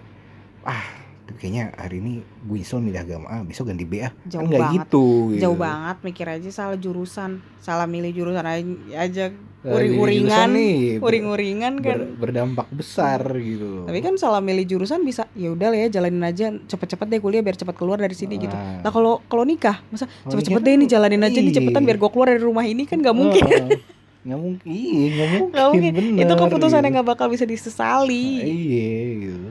Ah 0.62 0.98
kayaknya 1.36 1.76
hari 1.76 2.00
ini 2.00 2.24
gue 2.24 2.56
nyesel 2.56 2.80
milih 2.80 3.04
agama 3.04 3.28
A 3.28 3.44
besok 3.44 3.68
ganti 3.68 3.84
B 3.84 4.00
ah 4.00 4.12
Jauh 4.24 4.48
kan 4.48 4.72
banget. 4.72 4.88
gitu, 4.88 5.36
gitu. 5.36 5.42
Jauh 5.44 5.58
banget 5.60 5.96
mikir 6.00 6.24
aja 6.24 6.48
salah 6.48 6.78
jurusan. 6.80 7.44
Salah 7.60 7.84
milih 7.84 8.16
jurusan 8.16 8.44
aja- 8.48 9.36
uring-uringan. 9.58 10.48
nih 10.54 11.02
uring-uringan 11.02 11.82
kan. 11.82 11.98
ber- 11.98 12.14
berdampak 12.16 12.66
besar 12.72 13.20
gitu. 13.36 13.84
Tapi 13.84 13.98
kan 14.00 14.14
salah 14.16 14.40
milih 14.40 14.64
jurusan 14.64 15.02
bisa 15.02 15.26
ya 15.34 15.52
udah 15.52 15.68
lah 15.74 15.78
ya 15.84 15.88
jalanin 16.00 16.22
aja. 16.24 16.54
Cepet-cepet 16.54 17.06
deh 17.10 17.20
kuliah 17.20 17.42
biar 17.42 17.58
cepat 17.58 17.74
keluar 17.76 17.98
dari 18.00 18.14
sini 18.14 18.38
gitu. 18.38 18.54
Ah. 18.54 18.80
nah 18.86 18.90
kalau 18.94 19.20
kalau 19.26 19.42
nikah 19.42 19.82
masa 19.90 20.06
cepet-cepet 20.30 20.62
deh 20.62 20.74
ini 20.78 20.86
jalanin 20.88 21.20
aja 21.26 21.38
nih 21.42 21.52
cepetan 21.52 21.82
iya. 21.84 21.88
biar 21.92 21.98
gue 22.00 22.10
keluar 22.14 22.28
dari 22.32 22.42
rumah 22.42 22.64
ini 22.64 22.86
kan 22.86 23.02
nggak 23.02 23.16
mungkin. 23.18 23.42
Heeh. 23.44 23.68
nggak 24.28 24.40
mungkin. 24.44 24.68
Iya 24.68 25.06
nggak 25.16 25.30
mungkin, 25.32 25.52
nggak 25.56 25.68
mungkin. 25.72 25.92
bener, 25.96 26.22
itu 26.28 26.34
keputusan 26.36 26.78
gitu. 26.78 26.84
yang 26.84 26.92
nggak 27.00 27.08
bakal 27.08 27.26
bisa 27.32 27.44
disesali. 27.48 28.26
Iya 28.44 28.92
gitu. 29.24 29.48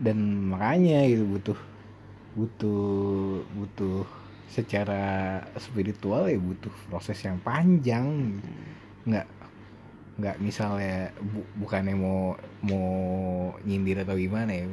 Dan 0.00 0.18
makanya 0.52 1.04
gitu 1.08 1.24
butuh 1.28 1.58
butuh 2.36 2.84
butuh 3.52 4.04
secara 4.48 5.40
spiritual 5.56 6.28
ya 6.32 6.40
butuh 6.40 6.72
proses 6.88 7.20
yang 7.20 7.36
panjang. 7.44 8.36
Gitu. 8.40 8.48
nggak 9.06 9.26
nggak 10.16 10.36
misalnya 10.40 11.12
bu- 11.20 11.48
bukannya 11.60 11.92
mau 11.92 12.32
mau 12.64 12.88
nyindir 13.68 14.02
atau 14.02 14.16
gimana 14.16 14.52
ya. 14.56 14.66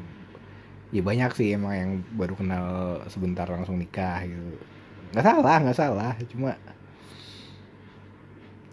Ya 0.93 1.01
banyak 1.03 1.31
sih 1.35 1.57
emang 1.57 1.73
yang 1.75 1.91
baru 2.15 2.37
kenal 2.39 2.65
sebentar 3.11 3.49
langsung 3.49 3.75
nikah 3.75 4.23
gitu. 4.23 4.55
Nggak 5.11 5.25
salah 5.27 5.55
nggak 5.59 5.77
salah. 5.77 6.13
Cuma 6.31 6.55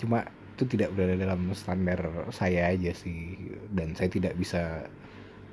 cuma 0.00 0.24
itu 0.56 0.76
tidak 0.76 0.92
berada 0.92 1.16
dalam 1.16 1.52
standar 1.56 2.28
saya 2.32 2.72
aja 2.72 2.92
sih 2.92 3.36
dan 3.72 3.96
saya 3.96 4.12
tidak 4.12 4.36
bisa 4.36 4.88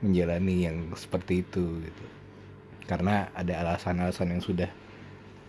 menjalani 0.03 0.67
yang 0.67 0.77
seperti 0.95 1.43
itu 1.43 1.79
gitu. 1.83 2.05
Karena 2.87 3.27
ada 3.35 3.67
alasan-alasan 3.67 4.35
yang 4.35 4.43
sudah 4.43 4.71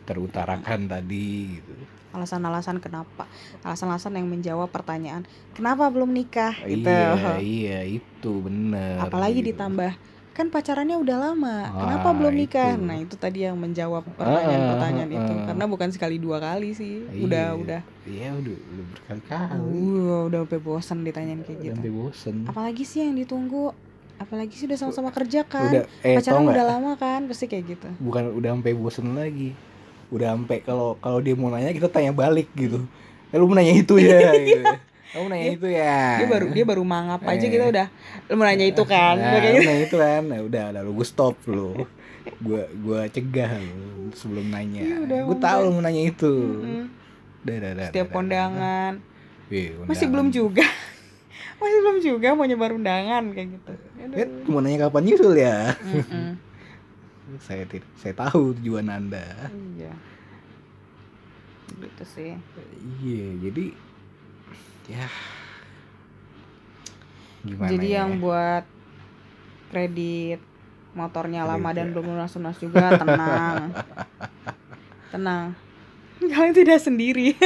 terutarakan 0.07 0.89
tadi 0.89 1.59
gitu. 1.59 1.75
Alasan-alasan 2.15 2.81
kenapa? 2.81 3.29
Alasan-alasan 3.67 4.17
yang 4.17 4.27
menjawab 4.31 4.73
pertanyaan 4.73 5.29
kenapa 5.53 5.91
belum 5.93 6.11
nikah? 6.11 6.55
Gitu. 6.65 6.89
Iya 6.89 7.37
iya 7.39 7.81
itu 7.85 8.33
benar 8.41 9.11
apalagi 9.11 9.45
gitu. 9.45 9.53
ditambah 9.53 9.93
kan 10.39 10.47
pacarannya 10.49 10.95
udah 10.95 11.17
lama 11.19 11.57
Ah, 11.67 11.75
kenapa 11.77 12.09
belum 12.15 12.31
nikah? 12.33 12.73
itu. 12.73 12.81
nah 12.81 12.97
itu 12.97 13.15
tadi 13.15 13.43
yang 13.43 13.59
menjawab 13.59 14.07
pertanyaan-pertanyaan 14.09 15.11
Ah, 15.11 15.17
itu 15.19 15.33
ah. 15.35 15.45
karena 15.45 15.65
bukan 15.67 15.89
sekali 15.91 16.17
dua 16.17 16.39
kali 16.39 16.71
sih 16.73 17.03
Iya. 17.05 17.23
udah 17.27 17.47
udah. 17.59 17.81
iya 18.07 18.31
udah 18.33 18.55
udah 18.55 18.85
berkali-kali. 18.89 19.59
Uh, 19.69 20.21
udah 20.25 20.39
sampai 20.41 20.61
bosan 20.61 20.99
ditanyain 21.03 21.43
kayak 21.43 21.59
gitu. 21.61 21.75
Sampai 21.75 21.91
bosen. 21.91 22.37
Apalagi 22.45 22.83
sih 22.83 23.03
yang 23.03 23.19
ditunggu? 23.19 23.75
Apalagi 24.17 24.51
sih 24.53 24.65
udah 24.65 24.79
sama-sama 24.79 25.11
kerja 25.11 25.43
kan? 25.43 25.69
Udah 25.69 25.85
eh 26.01 26.15
pacaran 26.15 26.47
udah 26.47 26.65
lama 26.69 26.93
kan? 26.95 27.27
Pasti 27.27 27.45
kayak 27.45 27.65
gitu. 27.69 27.89
Bukan 27.99 28.31
udah 28.33 28.51
sampai 28.55 28.73
bosen 28.73 29.13
lagi. 29.13 29.59
Udah 30.09 30.33
sampai 30.33 30.59
kalau 30.61 30.95
kalau 30.97 31.19
dia 31.19 31.35
mau 31.35 31.49
nanya 31.49 31.71
kita 31.71 31.87
tanya 31.87 32.11
balik 32.11 32.47
gitu. 32.53 32.87
Eh, 33.29 33.37
lu 33.37 33.45
mau 33.45 33.55
nanya 33.55 33.75
itu 33.77 33.95
ya 33.97 34.33
gitu. 34.41 34.65
Kamu 35.09 35.25
nanya 35.27 35.45
Dia- 35.45 35.57
itu 35.57 35.69
ya 35.69 36.01
dia 36.17 36.29
baru 36.29 36.47
dia 36.51 36.65
baru 36.65 36.83
mangap 36.85 37.21
aja 37.25 37.41
Eh. 37.41 37.49
kita 37.49 37.65
udah 37.67 37.87
lu 38.25 38.35
mau 38.35 38.45
nanya 38.45 38.67
itu 38.67 38.83
kan 38.85 39.15
nah, 39.17 39.37
kayak 39.37 39.53
gitu. 39.55 39.65
nanya 39.65 39.83
itu 39.83 39.97
kan 39.97 40.23
nah, 40.23 40.39
udah 40.43 40.65
lalu 40.75 40.91
gue 40.95 41.07
stop 41.07 41.35
lu 41.47 41.89
gua 42.39 42.63
gua 42.77 43.01
cegah 43.09 43.51
lu 43.57 44.13
sebelum 44.13 44.47
nanya 44.49 44.85
Iya, 44.85 45.25
gue 45.25 45.37
tahu 45.39 45.59
lu 45.65 45.71
mau 45.73 45.83
nanya 45.83 46.03
itu 46.05 46.33
Mm-mm. 46.33 46.85
Dah, 47.39 47.57
dah, 47.57 47.73
dah, 47.73 47.87
setiap 47.89 48.09
kondangan 48.11 48.99
dah. 48.99 49.49
Wih, 49.49 49.73
masih 49.81 49.81
undangan. 49.81 50.11
belum 50.13 50.29
juga 50.29 50.67
masih 51.59 51.79
belum 51.81 51.97
juga 51.99 52.29
mau 52.37 52.45
nyebar 52.45 52.71
undangan 52.71 53.23
kayak 53.33 53.49
gitu. 53.55 53.73
Eh, 54.13 54.29
mau 54.45 54.61
nanya 54.61 54.87
kapan 54.87 55.03
nyusul 55.05 55.35
ya 55.35 55.73
Mm-mm. 55.79 56.37
saya 57.47 57.65
saya 57.97 58.15
tahu 58.15 58.53
tujuan 58.57 58.89
anda 58.89 59.25
iya 59.75 59.93
gitu 61.69 62.05
sih 62.05 62.33
iya 62.99 63.27
jadi 63.39 63.65
ya 64.89 65.07
gimana 67.45 67.71
jadi 67.71 67.89
ya? 67.89 67.97
yang 68.03 68.19
buat 68.19 68.65
kredit 69.71 70.41
motornya 70.97 71.45
lama 71.45 71.71
Kredit 71.71 71.77
dan 71.77 71.87
ya. 71.87 71.93
belum 71.95 72.07
lunas-lunas 72.17 72.57
juga 72.59 72.97
tenang 72.97 73.71
tenang 75.13 75.45
kalian 76.19 76.55
tidak 76.57 76.81
sendiri 76.83 77.37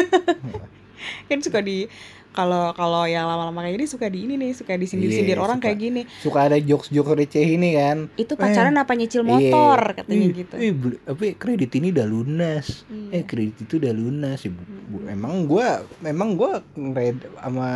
kan 1.28 1.38
suka 1.42 1.60
di 1.60 1.90
kalau 2.32 2.72
kalau 2.72 3.04
yang 3.04 3.24
lama-lama 3.24 3.60
kayak 3.60 3.76
gini 3.76 3.86
suka 3.86 4.08
di 4.08 4.24
ini 4.24 4.34
nih 4.34 4.50
suka 4.52 4.72
disindir-sindir 4.74 5.36
Iya, 5.36 5.44
orang 5.44 5.58
suka. 5.58 5.66
kayak 5.68 5.78
gini. 5.78 6.00
suka 6.18 6.38
ada 6.42 6.56
jokes 6.56 6.88
jokes 6.88 7.12
receh 7.14 7.44
ini 7.46 7.76
kan. 7.76 8.08
Itu 8.14 8.34
pacaran 8.34 8.72
apa 8.74 8.92
nyicil 8.92 9.20
motor? 9.22 9.78
Katanya 9.94 10.16
Ih, 10.18 10.32
gitu. 10.34 10.54
ih, 10.56 10.72
beli- 10.72 11.02
apa 11.02 11.22
kredit 11.34 11.70
ini 11.74 11.88
udah 11.90 12.06
lunas. 12.06 12.66
Iya. 12.86 13.08
eh 13.12 13.22
kredit 13.22 13.56
itu 13.62 13.74
udah 13.76 13.92
lunas 13.92 14.38
ya, 14.38 14.50
Bu- 14.50 14.64
bu- 14.64 14.72
Mm-mm. 14.98 15.12
emang 15.12 15.34
gua 15.44 15.68
memang 16.00 16.28
gua 16.32 16.52
kredit 16.72 17.28
sama 17.34 17.68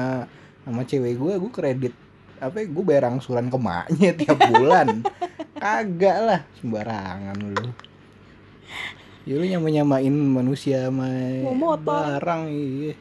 sama 0.62 0.80
cewek 0.82 1.14
gua 1.14 1.36
gua 1.36 1.52
kredit 1.52 1.92
apa 2.36 2.60
gue 2.60 2.84
bayar 2.84 3.08
angsuran 3.08 3.48
ke 3.48 3.56
maknya 3.56 4.12
tiap 4.12 4.36
bulan. 4.50 5.00
Kagak 5.54 6.18
lah 6.22 6.40
sembarangan 6.56 7.36
lu. 7.40 7.68
Ya 9.24 9.34
lu 9.34 9.44
nyama 9.44 9.68
nyamain 9.68 10.12
manusia 10.12 10.86
sama 10.86 11.08
barang 11.76 12.42
iya. 12.46 12.94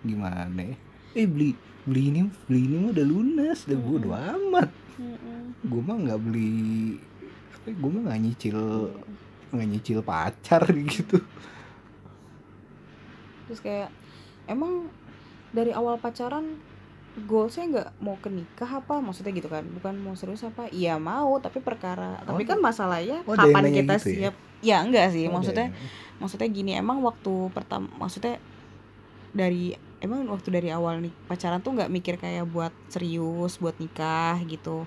Gimana 0.00 0.60
ya? 0.62 0.76
Eh 1.14 1.26
beli 1.26 1.54
beli 1.84 2.02
ini 2.10 2.20
beli 2.46 2.60
ini 2.66 2.76
mah 2.80 2.90
udah 2.90 3.06
lunas 3.06 3.58
udah 3.66 3.78
bodo 3.78 4.10
amat. 4.12 4.70
Mm-mm. 4.94 5.58
gue 5.66 5.80
mah 5.82 5.96
nggak 5.96 6.20
beli 6.22 6.94
apa 7.50 7.66
gue 7.72 7.90
mah 7.90 8.02
nggak 8.10 8.20
nyicil 8.20 8.58
nggak 9.50 9.68
nyicil 9.70 9.98
pacar 10.02 10.62
gitu. 10.92 11.18
Terus 13.46 13.60
kayak 13.60 13.90
emang 14.46 14.88
dari 15.52 15.70
awal 15.70 16.00
pacaran 16.00 16.58
goalsnya 17.14 17.64
nggak 17.70 17.88
mau 18.02 18.16
ke 18.18 18.26
nikah 18.28 18.70
apa? 18.82 18.98
Maksudnya 18.98 19.30
gitu 19.32 19.46
kan 19.46 19.62
bukan 19.70 19.94
mau 20.00 20.14
serius 20.18 20.42
apa? 20.42 20.66
Iya 20.68 20.98
mau 20.98 21.38
tapi 21.38 21.62
perkara 21.62 22.18
tapi 22.24 22.42
Oh, 22.42 22.48
kan 22.48 22.58
masalahnya 22.58 23.22
oh, 23.22 23.36
kapan 23.38 23.70
kita 23.70 23.94
gitu 24.00 24.08
ya? 24.10 24.18
siap? 24.30 24.34
Ya 24.64 24.76
enggak 24.82 25.12
sih 25.12 25.28
Oh, 25.28 25.36
maksudnya 25.36 25.70
maksudnya 26.18 26.48
gini 26.48 26.72
emang 26.74 27.04
waktu 27.04 27.52
pertama 27.52 27.86
maksudnya 27.94 28.40
dari 29.30 29.74
emang 30.00 30.26
waktu 30.30 30.48
dari 30.50 30.68
awal 30.70 30.98
nih 31.02 31.12
pacaran 31.26 31.60
tuh 31.62 31.74
nggak 31.76 31.90
mikir 31.90 32.14
kayak 32.18 32.46
buat 32.48 32.72
serius 32.90 33.58
buat 33.58 33.76
nikah 33.78 34.38
gitu. 34.48 34.86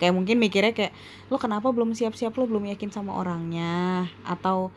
Kayak 0.00 0.16
mungkin 0.16 0.40
mikirnya 0.40 0.72
kayak 0.72 0.92
lo 1.28 1.36
kenapa 1.36 1.68
belum 1.68 1.92
siap-siap? 1.92 2.32
Lo 2.40 2.48
belum 2.48 2.66
yakin 2.72 2.88
sama 2.88 3.14
orangnya? 3.20 4.08
Atau 4.24 4.72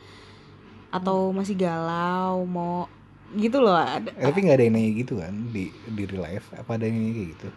atau 0.92 1.32
masih 1.32 1.56
galau? 1.56 2.44
Mau? 2.44 2.92
Gitu 3.34 3.58
loh 3.58 3.74
ada 3.74 4.14
Eh, 4.14 4.30
tapi 4.30 4.46
nggak 4.46 4.58
ada 4.60 4.64
yang 4.68 4.76
nanya 4.78 4.92
gitu 4.94 5.14
kan 5.18 5.34
di 5.50 5.72
di 5.72 6.04
real 6.06 6.22
life? 6.28 6.52
Apa 6.54 6.76
ada 6.76 6.86
yang 6.86 7.00
nanya 7.00 7.14
kayak 7.16 7.30
gitu? 7.40 7.48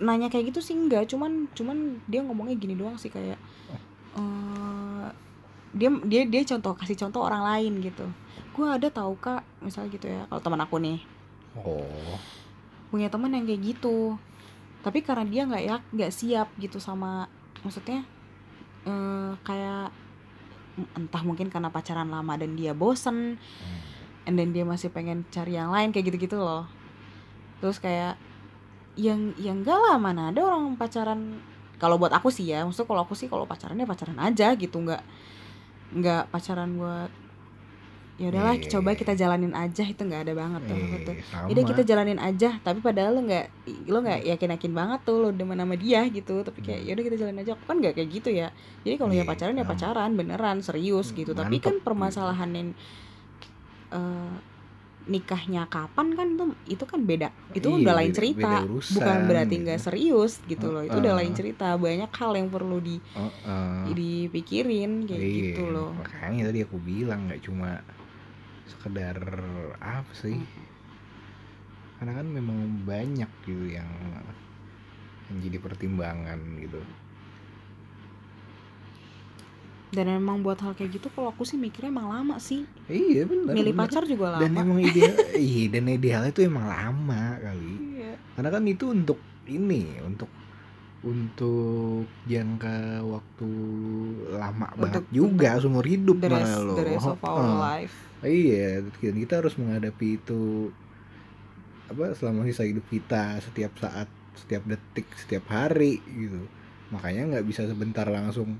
Nanya 0.00 0.28
kayak 0.28 0.54
gitu 0.54 0.60
sih 0.60 0.76
enggak 0.76 1.08
cuman 1.08 1.48
cuman 1.56 1.98
dia 2.08 2.20
ngomongnya 2.24 2.56
gini 2.56 2.76
doang 2.76 2.96
sih 2.96 3.10
kayak 3.10 3.40
eh 4.16 5.08
dia 5.70 5.90
dia 6.02 6.22
dia 6.26 6.42
contoh 6.42 6.74
kasih 6.74 6.98
contoh 6.98 7.22
orang 7.22 7.46
lain 7.46 7.78
gitu 7.78 8.06
gue 8.60 8.68
ada 8.68 8.88
tahu 8.92 9.16
kak 9.16 9.40
misalnya 9.64 9.88
gitu 9.96 10.06
ya 10.12 10.28
kalau 10.28 10.40
teman 10.44 10.60
aku 10.60 10.76
nih. 10.76 11.00
Oh. 11.56 12.20
Punya 12.92 13.08
teman 13.08 13.32
yang 13.32 13.48
kayak 13.48 13.62
gitu. 13.74 14.20
Tapi 14.84 15.00
karena 15.00 15.24
dia 15.24 15.48
nggak 15.48 15.64
ya 15.64 15.76
nggak 15.96 16.12
siap 16.12 16.52
gitu 16.60 16.76
sama 16.76 17.24
maksudnya 17.64 18.04
eh 18.84 19.32
kayak 19.44 19.92
entah 20.96 21.22
mungkin 21.24 21.52
karena 21.52 21.68
pacaran 21.68 22.08
lama 22.08 22.36
dan 22.40 22.56
dia 22.56 22.72
bosen 22.72 23.36
and 24.24 24.34
then 24.40 24.56
dia 24.56 24.64
masih 24.64 24.88
pengen 24.88 25.28
cari 25.28 25.56
yang 25.56 25.72
lain 25.72 25.92
kayak 25.92 26.12
gitu-gitu 26.12 26.36
loh. 26.36 26.68
Terus 27.64 27.80
kayak 27.80 28.20
yang 28.96 29.32
yang 29.40 29.64
enggak 29.64 29.80
lah 29.80 29.96
mana 29.96 30.28
ada 30.28 30.44
orang 30.44 30.76
pacaran. 30.76 31.40
Kalau 31.80 31.96
buat 31.96 32.12
aku 32.12 32.28
sih 32.28 32.44
ya 32.52 32.64
maksudnya 32.64 32.88
kalau 32.92 33.02
aku 33.08 33.16
sih 33.16 33.28
kalau 33.28 33.48
pacaran 33.48 33.80
ya 33.80 33.88
pacaran 33.88 34.20
aja 34.20 34.52
gitu 34.52 34.76
nggak 34.84 35.00
nggak 35.96 36.28
pacaran 36.28 36.76
buat 36.76 37.10
ya 38.20 38.28
udahlah 38.28 38.52
Iya, 38.52 38.68
coba 38.68 38.92
iya, 38.92 38.98
kita 39.00 39.12
jalanin 39.16 39.54
aja 39.56 39.80
itu 39.82 40.02
nggak 40.04 40.22
ada 40.28 40.34
banget 40.36 40.62
tuh 40.68 40.76
gitu. 40.76 41.12
eh, 41.16 41.24
sama 41.24 41.46
Jadi 41.48 41.60
kita 41.64 41.82
jalanin 41.88 42.20
aja, 42.20 42.48
tapi 42.60 42.78
padahal 42.78 43.16
lo 43.16 43.20
nggak 43.24 43.46
lo 43.88 43.98
nggak 44.04 44.20
yakin 44.28 44.48
yakin 44.52 44.72
banget 44.76 45.00
tuh 45.02 45.16
lo 45.18 45.28
demen 45.32 45.56
sama 45.56 45.74
dia 45.74 46.04
gitu. 46.06 46.44
Tapi 46.44 46.58
kayak 46.60 46.80
Hmm. 46.80 46.86
ya 46.86 46.92
udah 46.92 47.04
kita 47.08 47.16
jalanin 47.16 47.40
aja, 47.40 47.52
kan 47.56 47.76
nggak 47.80 47.94
kayak 47.96 48.10
gitu 48.12 48.28
ya. 48.30 48.48
Jadi 48.84 48.94
kalau 48.94 49.10
ya 49.10 49.16
Iya, 49.16 49.24
pacaran 49.24 49.54
ya 49.54 49.64
sama. 49.64 49.72
pacaran 49.72 50.10
beneran 50.14 50.58
serius 50.60 51.08
gitu. 51.10 51.32
Tapi 51.32 51.56
Mantep 51.56 51.64
kan 51.64 51.74
gitu. 51.74 51.84
permasalahan 51.88 52.50
yang 52.52 52.68
eh, 53.90 54.34
nikahnya 55.00 55.64
kapan 55.66 56.12
kan 56.12 56.26
itu 56.30 56.44
itu 56.68 56.84
kan 56.84 57.00
beda. 57.02 57.32
Itu 57.50 57.72
Iya, 57.72 57.88
udah 57.88 57.94
lain 57.96 58.12
cerita. 58.12 58.36
beda 58.52 58.58
urusan, 58.68 58.94
Bukan 58.94 59.16
berarti 59.26 59.54
gitu. 59.56 59.64
nggak 59.64 59.80
serius 59.80 60.32
gitu 60.44 60.66
loh. 60.68 60.82
Itu 60.84 61.00
udah 61.00 61.14
lain 61.16 61.32
cerita. 61.32 61.72
Banyak 61.74 62.12
hal 62.12 62.32
yang 62.36 62.48
perlu 62.52 62.78
di 62.78 63.00
Oh, 63.16 63.32
eh. 63.42 63.90
dipikirin 63.90 65.08
kayak 65.08 65.18
Iya, 65.18 65.32
gitu 65.56 65.62
loh. 65.66 65.96
makanya 65.96 66.52
tadi 66.52 66.60
aku 66.62 66.76
bilang 66.78 67.26
nggak 67.26 67.40
cuma 67.42 67.80
sekedar 68.70 69.18
apa 69.82 70.12
sih? 70.14 70.38
Karena 71.98 72.16
kan 72.16 72.26
memang 72.30 72.86
banyak 72.86 73.28
gitu 73.44 73.66
yang 73.68 73.90
yang 75.28 75.36
jadi 75.42 75.58
pertimbangan 75.58 76.38
gitu. 76.58 76.80
Dan 79.90 80.06
emang 80.06 80.46
buat 80.46 80.54
hal 80.62 80.78
kayak 80.78 81.02
gitu 81.02 81.10
kalau 81.10 81.34
aku 81.34 81.42
sih 81.42 81.58
mikirnya 81.58 81.90
emang 81.90 82.06
lama 82.06 82.38
sih. 82.38 82.62
Iya 82.86 83.26
benar 83.26 83.58
milih 83.58 83.74
benar. 83.74 83.90
pacar 83.90 84.02
juga 84.06 84.38
lama. 84.38 84.42
dan 84.46 84.50
emang 84.54 84.78
ideal 84.78 85.14
iya 85.50 85.64
dan 85.66 85.84
idealnya 85.90 86.30
itu 86.30 86.42
emang 86.46 86.62
lama 86.62 87.22
kali. 87.42 87.72
Iya. 87.98 88.14
Karena 88.38 88.48
kan 88.54 88.62
itu 88.70 88.84
untuk 88.86 89.18
ini 89.50 89.98
untuk 90.06 90.30
untuk 91.00 92.04
jangka 92.28 93.00
waktu 93.02 93.50
lama 94.36 94.68
banget 94.76 95.00
Untuk- 95.02 95.10
juga 95.10 95.56
seumur 95.56 95.86
hidup 95.88 96.20
the 96.20 96.28
rest, 96.28 96.44
malah 96.44 96.60
lo. 96.60 96.74
the 96.76 96.86
rest 96.86 97.08
of 97.08 97.20
our 97.24 97.50
life 97.56 97.96
iya 98.24 98.84
dan 99.00 99.16
kita 99.16 99.40
harus 99.40 99.56
menghadapi 99.56 100.20
itu 100.20 100.68
apa 101.90 102.14
selama 102.14 102.46
sisa 102.46 102.62
hidup 102.62 102.86
kita 102.86 103.40
setiap 103.42 103.74
saat 103.80 104.06
setiap 104.38 104.62
detik 104.68 105.08
setiap 105.18 105.44
hari 105.50 105.98
gitu 106.06 106.44
makanya 106.94 107.36
nggak 107.36 107.46
bisa 107.46 107.66
sebentar 107.66 108.06
langsung 108.06 108.58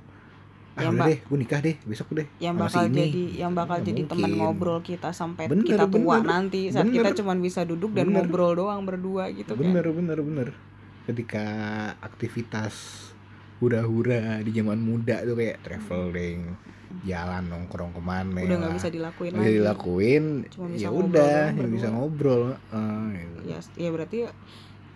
ah 0.78 0.86
Yang 0.86 0.92
udah 0.96 1.06
deh 1.10 1.18
gue 1.26 1.38
nikah 1.38 1.60
deh 1.60 1.76
besok 1.82 2.08
deh 2.14 2.26
yang 2.38 2.54
bakal 2.54 2.86
ini." 2.86 2.94
jadi 2.94 3.22
yang 3.42 3.52
bakal 3.58 3.78
jadi 3.82 4.02
teman 4.06 4.32
ngobrol 4.38 4.80
kita 4.80 5.10
sampai 5.10 5.50
Bener, 5.50 5.66
kita 5.66 5.84
tua 5.90 6.22
bener. 6.22 6.30
nanti 6.30 6.60
saat 6.70 6.86
Bener. 6.86 6.96
kita 7.02 7.10
cuman 7.22 7.38
bisa 7.42 7.60
duduk 7.66 7.90
dan 7.90 8.06
Bener. 8.10 8.22
ngobrol 8.22 8.52
doang 8.54 8.86
berdua 8.86 9.34
gitu 9.34 9.58
bener 9.58 9.82
bener 9.90 10.18
bener 10.22 10.48
ketika 11.10 11.44
aktivitas 11.98 12.74
hura-hura 13.60 14.40
di 14.40 14.50
zaman 14.50 14.78
muda 14.78 15.20
tuh 15.20 15.36
kayak 15.36 15.60
traveling 15.60 16.56
jalan 17.00 17.46
nongkrong 17.46 17.92
ke 17.92 18.02
mana 18.02 18.40
udah 18.40 18.56
nggak 18.58 18.66
lah. 18.66 18.76
bisa 18.76 18.88
dilakuin 18.88 19.30
Nggak 19.30 19.44
lagi 19.44 19.56
dilakuin 19.56 20.24
ya 20.74 20.88
udah 20.90 21.38
berdua. 21.50 21.70
bisa 21.70 21.88
ngobrol 21.88 22.42
eh, 22.50 23.06
gitu. 23.14 23.38
ya 23.46 23.58
ya 23.78 23.88
berarti 23.90 24.18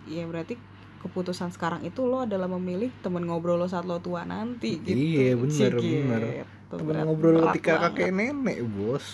ya 0.05 0.23
berarti 0.23 0.53
keputusan 0.99 1.49
sekarang 1.49 1.81
itu 1.81 2.01
lo 2.01 2.21
adalah 2.21 2.49
memilih 2.49 2.89
temen 2.99 3.23
ngobrol 3.23 3.55
lo 3.55 3.65
saat 3.65 3.85
lo 3.85 3.97
tua 3.97 4.21
nanti 4.23 4.81
gitu 4.81 4.91
Iya, 4.91 5.33
bener, 5.35 5.71
Cik, 5.71 5.85
bener. 6.03 6.21
gitu. 6.25 6.73
temen 6.73 6.95
ngobrol 6.99 7.35
ketika 7.47 7.73
banget. 7.79 7.93
kakek 7.95 8.11
nenek 8.11 8.57
bos 8.65 9.05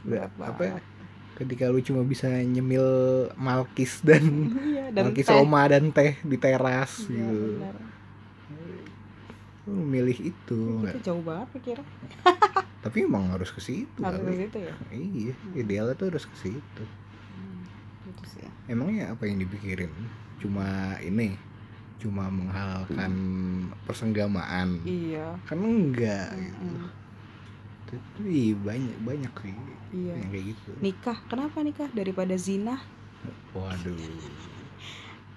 Berat 0.00 0.32
apa 0.34 0.62
ya, 0.62 0.74
ketika 1.36 1.68
lu 1.68 1.80
cuma 1.80 2.02
bisa 2.02 2.26
nyemil 2.28 2.84
malkis 3.34 4.02
dan 4.02 4.50
iya 4.60 4.90
dan 4.90 5.08
malkis 5.08 5.24
teh. 5.24 5.36
oma 5.36 5.62
dan 5.64 5.88
teh 5.88 6.18
di 6.20 6.36
teras 6.36 7.06
Iya, 7.06 7.16
gitu 7.22 7.38
benar. 7.56 7.74
Lu 9.68 9.84
milih 9.84 10.32
itu 10.32 10.58
nggak? 10.80 10.96
Itu 10.96 11.00
jauh 11.12 11.22
banget 11.24 11.48
pikirnya. 11.56 11.86
Tapi 12.84 13.04
emang 13.04 13.28
harus 13.28 13.52
ke 13.52 13.60
situ 13.60 14.00
harus 14.00 14.24
ke 14.24 14.32
situ 14.46 14.58
ya? 14.64 14.74
Iya 14.88 15.34
idealnya 15.52 15.94
tuh 16.00 16.08
harus 16.08 16.24
ke 16.24 16.36
situ. 16.48 16.84
Hmm, 17.36 17.60
gitu 18.08 18.22
sih 18.24 18.40
ya. 18.40 18.50
emangnya 18.72 19.12
apa 19.12 19.28
yang 19.28 19.36
dipikirin? 19.44 19.92
Cuma 20.40 20.96
ini 21.04 21.36
cuma 22.00 22.32
menghalalkan 22.32 23.12
persenggamaan? 23.84 24.80
Iya. 24.88 25.36
Kan 25.44 25.60
enggak 25.60 26.32
gitu. 26.40 26.64
Mm-mm. 26.64 26.88
tapi 27.90 28.54
banyak 28.54 29.02
banyak 29.02 29.34
sih 29.42 29.50
iya. 29.90 30.14
yang 30.14 30.30
kayak 30.30 30.44
gitu. 30.54 30.70
Nikah 30.78 31.18
kenapa 31.26 31.58
nikah? 31.60 31.90
Daripada 31.90 32.38
zina 32.38 32.78
waduh. 33.52 33.98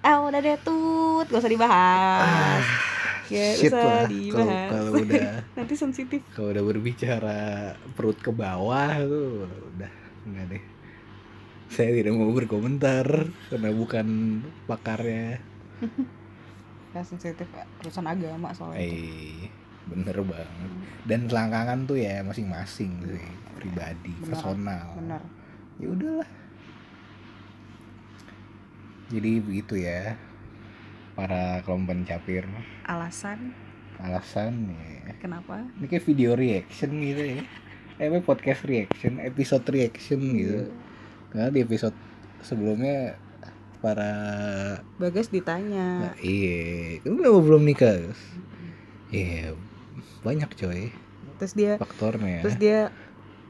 Eh 0.06 0.16
udah 0.30 0.38
deh 0.40 0.56
tut. 0.62 1.26
Gak 1.28 1.42
usah 1.42 1.50
dibahas 1.50 2.64
ya 3.30 3.46
shit 3.54 3.72
usah 3.72 3.80
lah 3.80 4.04
kalau 4.04 4.08
dibahas. 4.10 4.68
kalau 4.70 4.90
udah 5.00 5.28
nanti 5.56 5.74
sensitif. 5.74 6.20
kalau 6.32 6.48
udah 6.52 6.64
berbicara 6.64 7.38
perut 7.94 8.18
ke 8.18 8.30
bawah 8.30 8.90
tuh 9.00 9.48
udah 9.76 9.92
enggak 10.24 10.46
deh. 10.56 10.64
Saya 11.68 11.90
tidak 11.90 12.14
mau 12.14 12.30
berkomentar 12.30 13.06
karena 13.48 13.70
bukan 13.72 14.06
pakarnya. 14.66 15.40
Ya 16.94 17.02
sensitif 17.02 17.50
urusan 17.82 18.06
agama 18.06 18.54
soalnya. 18.54 18.78
Eh 18.78 19.50
bener 19.90 20.14
banget. 20.22 20.70
Dan 21.02 21.26
selangkangan 21.26 21.90
tuh 21.90 21.98
ya 21.98 22.22
masing-masing 22.22 23.02
sih 23.02 23.26
pribadi 23.58 24.14
Benar, 24.22 24.30
personal. 24.30 24.86
benar. 24.94 25.22
Ya 25.82 25.90
udahlah. 25.90 26.30
Jadi 29.10 29.42
begitu 29.42 29.74
ya 29.74 30.14
para 31.14 31.62
kelompok 31.62 31.94
pencapir 31.94 32.44
alasan? 32.84 33.54
Alasan 34.02 34.74
ya. 34.74 35.14
Kenapa? 35.22 35.62
Ini 35.78 35.86
kayak 35.86 36.04
video 36.04 36.30
reaction 36.34 36.90
gitu 36.98 37.22
ya. 37.22 37.42
Eh 38.02 38.10
podcast 38.20 38.66
reaction 38.66 39.22
episode 39.22 39.64
reaction 39.70 40.18
gitu. 40.34 40.60
Karena 41.30 41.48
di 41.54 41.62
episode 41.62 41.94
sebelumnya 42.42 43.14
para 43.78 44.10
bagas 44.98 45.30
ditanya. 45.30 46.10
Nah, 46.10 46.16
iya. 46.18 46.98
Kan 47.06 47.22
kenapa 47.22 47.38
belum 47.38 47.62
nikah 47.62 48.10
iya. 49.14 49.54
Banyak 50.26 50.50
coy. 50.58 50.90
Terus 51.38 51.52
dia 51.54 51.72
faktornya. 51.78 52.42
terus 52.42 52.58
dia 52.58 52.90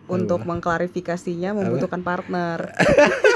untuk 0.04 0.44
mengklarifikasinya 0.44 1.56
membutuhkan 1.56 2.04
partner 2.04 2.76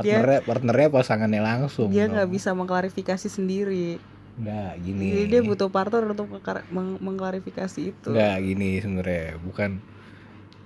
partnernya 0.00 0.40
partnernya 0.46 0.88
pasangannya 0.92 1.42
langsung 1.42 1.88
dia 1.90 2.06
nggak 2.06 2.30
bisa 2.30 2.54
mengklarifikasi 2.54 3.28
sendiri. 3.28 3.98
Nggak 4.38 4.72
gini. 4.86 5.06
Jadi 5.10 5.26
dia 5.26 5.40
butuh 5.42 5.68
partner 5.68 6.14
untuk 6.14 6.30
meng- 6.70 7.00
mengklarifikasi 7.02 7.80
itu. 7.90 8.08
Nggak 8.14 8.36
gini 8.46 8.70
sebenarnya. 8.78 9.34
Bukan 9.42 9.70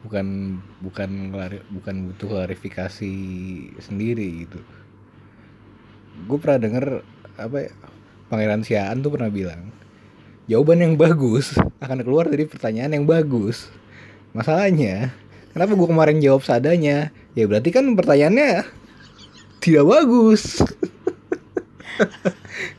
bukan 0.02 0.26
bukan 0.82 1.10
bukan 1.72 1.94
butuh 2.12 2.28
klarifikasi 2.28 3.14
sendiri 3.80 4.44
gitu. 4.44 4.60
Gue 6.28 6.38
pernah 6.38 6.60
denger 6.60 6.84
apa 7.40 7.56
ya, 7.64 7.70
pangeran 8.28 8.62
Siaan 8.62 9.00
tuh 9.00 9.08
pernah 9.14 9.32
bilang 9.32 9.72
jawaban 10.50 10.84
yang 10.84 10.94
bagus 10.98 11.54
akan 11.80 12.02
keluar 12.04 12.28
dari 12.28 12.44
pertanyaan 12.44 12.92
yang 12.92 13.06
bagus. 13.08 13.72
Masalahnya 14.36 15.14
kenapa 15.56 15.72
gue 15.72 15.88
kemarin 15.88 16.18
jawab 16.20 16.44
seadanya? 16.44 17.08
Ya 17.32 17.48
berarti 17.48 17.72
kan 17.72 17.88
pertanyaannya 17.96 18.81
tidak 19.62 19.86
bagus. 19.86 20.58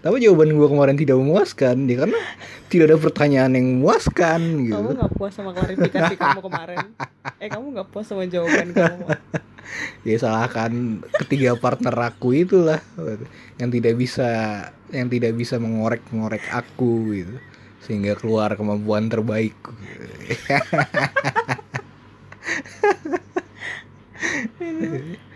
Tapi 0.03 0.19
jawaban 0.19 0.51
gue 0.51 0.67
kemarin 0.67 0.99
tidak 0.99 1.15
memuaskan 1.15 1.87
ya 1.87 2.03
karena 2.03 2.19
tidak 2.67 2.91
ada 2.91 2.99
pertanyaan 2.99 3.55
yang 3.55 3.79
memuaskan 3.79 4.67
gitu. 4.67 4.75
Kamu 4.75 4.99
nggak 4.99 5.15
puas 5.15 5.31
sama 5.31 5.55
klarifikasi 5.55 6.19
kamu 6.19 6.43
kemarin? 6.43 6.91
Eh 7.39 7.47
kamu 7.47 7.79
nggak 7.79 7.87
puas 7.87 8.11
sama 8.11 8.27
jawaban 8.27 8.75
kamu? 8.75 9.07
Ya 10.03 10.19
salahkan 10.19 10.99
ketiga 11.23 11.55
partner 11.55 11.95
aku 11.95 12.35
itulah 12.35 12.83
yang 13.55 13.71
tidak 13.71 13.95
bisa 13.95 14.27
yang 14.91 15.07
tidak 15.07 15.39
bisa 15.39 15.55
mengorek 15.55 16.03
ngorek 16.11 16.43
aku 16.51 17.15
gitu. 17.15 17.39
Sehingga 17.79 18.19
keluar 18.19 18.59
kemampuan 18.59 19.07
terbaikku 19.07 19.71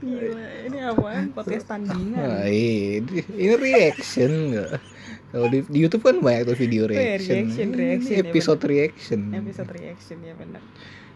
gila 0.00 0.46
ini 0.66 0.78
apaan? 0.80 1.24
Podcast 1.36 1.66
tandingan. 1.68 2.16
Nah, 2.16 2.44
ini, 2.48 3.20
ini 3.36 3.54
reaction 3.54 4.30
nggak? 4.56 4.70
Kalau 5.30 5.46
di, 5.46 5.58
di 5.68 5.78
YouTube 5.78 6.02
kan 6.02 6.18
banyak 6.18 6.42
tuh 6.50 6.56
video 6.58 6.88
Oh 6.88 6.96
ya, 6.96 7.14
reaction, 7.20 7.36
reaction, 7.46 7.66
Ini 7.70 7.78
reaction, 7.78 8.16
ya 8.16 8.22
episode 8.26 8.62
reaction. 8.66 9.20
Episode 9.30 9.70
reaction 9.70 10.16
ya 10.24 10.34
benar 10.34 10.62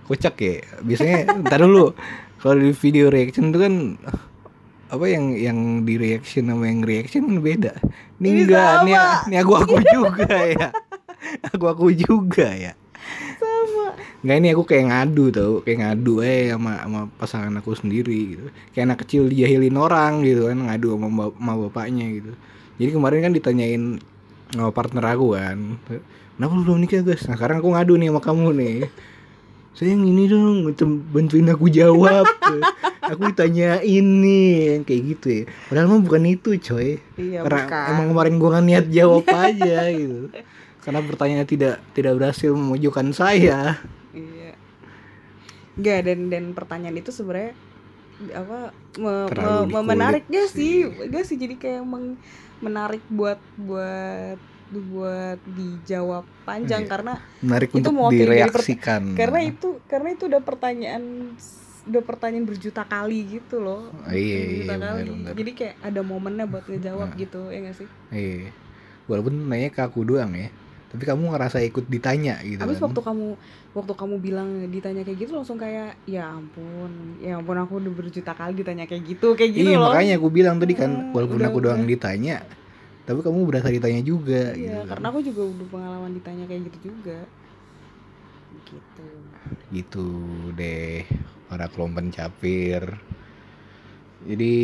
kocak 0.04 0.36
ya 0.36 0.60
biasanya 0.84 1.32
ntar 1.44 1.64
dulu 1.64 1.96
kalau 2.38 2.60
di 2.60 2.76
video 2.76 3.08
reaction 3.08 3.50
tuh 3.56 3.64
kan 3.64 3.74
apa 4.92 5.04
yang 5.08 5.32
yang 5.32 5.58
di 5.82 5.96
reaction 5.96 6.52
sama 6.52 6.68
yang 6.68 6.84
reaction 6.84 7.24
kan 7.26 7.38
beda. 7.40 7.72
Ini, 8.20 8.28
Ini 8.30 8.40
enggak 8.46 8.72
ini 9.26 9.36
aku 9.40 9.52
aku 9.58 9.76
juga 9.80 10.28
ya. 10.44 10.68
Aku 11.50 11.64
aku 11.72 11.88
juga 11.96 12.52
ya 12.52 12.76
nggak 14.24 14.36
ini 14.40 14.48
aku 14.56 14.64
kayak 14.64 14.84
ngadu 14.88 15.24
tau 15.28 15.54
kayak 15.60 15.78
ngadu 15.84 16.24
eh 16.24 16.48
sama 16.48 16.80
sama 16.80 17.00
pasangan 17.20 17.52
aku 17.60 17.76
sendiri 17.76 18.20
gitu. 18.32 18.46
Kayak 18.72 18.84
anak 18.88 18.98
kecil 19.04 19.28
dijahilin 19.28 19.76
orang 19.76 20.24
gitu 20.24 20.48
kan 20.48 20.58
ngadu 20.64 20.96
sama, 20.96 21.28
sama 21.28 21.52
bapaknya 21.68 22.06
gitu. 22.08 22.32
Jadi 22.80 22.90
kemarin 22.96 23.20
kan 23.20 23.32
ditanyain 23.36 23.82
sama 24.48 24.70
partner 24.72 25.04
aku 25.12 25.36
kan 25.36 25.58
kenapa 26.34 26.52
lu 26.54 26.62
belum 26.66 26.78
nikah 26.82 27.02
guys 27.06 27.26
nah 27.30 27.38
sekarang 27.38 27.62
aku 27.62 27.68
ngadu 27.74 27.94
nih 28.00 28.08
sama 28.08 28.20
kamu 28.24 28.48
nih. 28.56 28.76
Sayang 29.74 30.06
ini 30.06 30.30
dong 30.30 30.70
bantuin 31.10 31.50
aku 31.50 31.66
jawab. 31.68 32.24
Aku 33.04 33.20
ditanya 33.28 33.84
ini 33.84 34.80
kayak 34.80 35.02
gitu 35.12 35.26
ya. 35.28 35.42
Padahal 35.68 35.92
mah 35.92 36.00
bukan 36.00 36.24
itu 36.24 36.56
coy. 36.56 36.96
Iya 37.20 37.44
karena 37.44 37.68
bukan. 37.68 37.84
emang 37.92 38.06
kemarin 38.16 38.34
gua 38.40 38.48
nggak 38.56 38.64
niat 38.64 38.86
jawab 38.88 39.24
aja 39.28 39.92
gitu. 39.92 40.32
Karena 40.80 41.00
pertanyaannya 41.04 41.44
tidak 41.44 41.76
tidak 41.92 42.12
berhasil 42.16 42.56
memojokkan 42.56 43.12
saya 43.12 43.76
Enggak 45.74 46.00
dan 46.04 46.18
dan 46.28 46.44
pertanyaan 46.52 46.96
itu 46.96 47.10
sebenarnya 47.10 47.52
apa 48.30 48.70
me- 48.94 49.26
Terlalu 49.26 49.60
me- 49.64 49.72
me- 49.74 49.86
menarik 49.88 50.24
gak 50.24 50.46
sih 50.48 50.86
sih. 50.86 51.08
gak 51.08 51.24
sih 51.24 51.36
jadi 51.36 51.54
kayak 51.56 51.82
meng- 51.82 52.20
menarik 52.60 53.02
buat 53.08 53.38
buat 53.56 54.38
buat 54.70 55.38
dijawab 55.44 56.22
panjang 56.42 56.82
Iya. 56.82 56.90
karena 56.90 57.12
menarik 57.40 57.68
Itu 57.68 57.78
untuk 57.80 57.92
per- 57.92 58.14
direaksikan 58.16 59.02
karena 59.12 59.40
itu 59.44 59.68
karena 59.84 60.08
itu 60.10 60.24
udah 60.24 60.40
pertanyaan 60.40 61.04
udah 61.84 62.02
pertanyaan 62.02 62.42
berjuta 62.44 62.82
kali 62.82 63.18
gitu 63.30 63.60
loh 63.60 63.92
Oh, 63.92 64.10
iya, 64.10 64.40
berjuta 64.40 64.72
iya, 64.72 64.80
kali 64.80 65.00
benar-benar. 65.04 65.32
jadi 65.36 65.50
kayak 65.52 65.74
ada 65.82 66.00
momennya 66.02 66.44
buat 66.46 66.64
ngejawab 66.64 67.08
Nah. 67.08 67.18
gitu 67.18 67.40
ya 67.46 67.58
gak 67.60 67.76
sih 67.76 67.88
iya 68.10 68.50
walaupun 69.04 69.34
nanya 69.44 69.68
ke 69.68 69.80
aku 69.80 70.00
doang 70.02 70.32
ya 70.32 70.48
tapi 70.94 71.04
kamu 71.04 71.34
ngerasa 71.34 71.58
ikut 71.60 71.90
ditanya 71.90 72.38
gitu 72.40 72.62
Habis 72.62 72.78
kan 72.78 72.86
waktu 72.86 73.00
kamu 73.02 73.26
waktu 73.74 73.92
kamu 73.98 74.14
bilang 74.22 74.48
ditanya 74.70 75.02
kayak 75.02 75.18
gitu 75.18 75.32
langsung 75.34 75.58
kayak 75.58 75.98
ya 76.06 76.30
ampun, 76.30 76.86
ya 77.18 77.34
ampun 77.34 77.58
aku 77.58 77.82
udah 77.82 77.92
berjuta 77.92 78.30
kali 78.30 78.54
ditanya 78.54 78.86
kayak 78.86 79.02
gitu, 79.02 79.34
kayak 79.34 79.50
gitu 79.58 79.66
iya 79.66 79.76
loh. 79.76 79.90
makanya 79.90 80.14
aku 80.14 80.28
bilang 80.30 80.62
tadi 80.62 80.72
kan 80.72 80.90
Hmm, 80.90 81.10
walaupun 81.10 81.36
udah- 81.36 81.50
aku 81.50 81.58
doang 81.58 81.82
udah. 81.82 81.90
ditanya 81.90 82.36
tapi 83.04 83.20
kamu 83.20 83.38
berasa 83.44 83.68
ditanya 83.68 84.00
juga 84.00 84.54
gitu 84.54 84.70
Iya, 84.70 84.86
kan. 84.86 84.88
karena 84.96 85.06
aku 85.10 85.20
juga 85.20 85.42
udah 85.44 85.66
pengalaman 85.68 86.12
ditanya 86.14 86.44
kayak 86.46 86.62
gitu 86.70 86.78
juga. 86.88 87.18
Gitu. 88.64 89.06
gitu 89.70 90.06
deh 90.54 91.02
para 91.46 91.66
kelompen 91.66 92.08
capir 92.08 92.80
jadi 94.22 94.54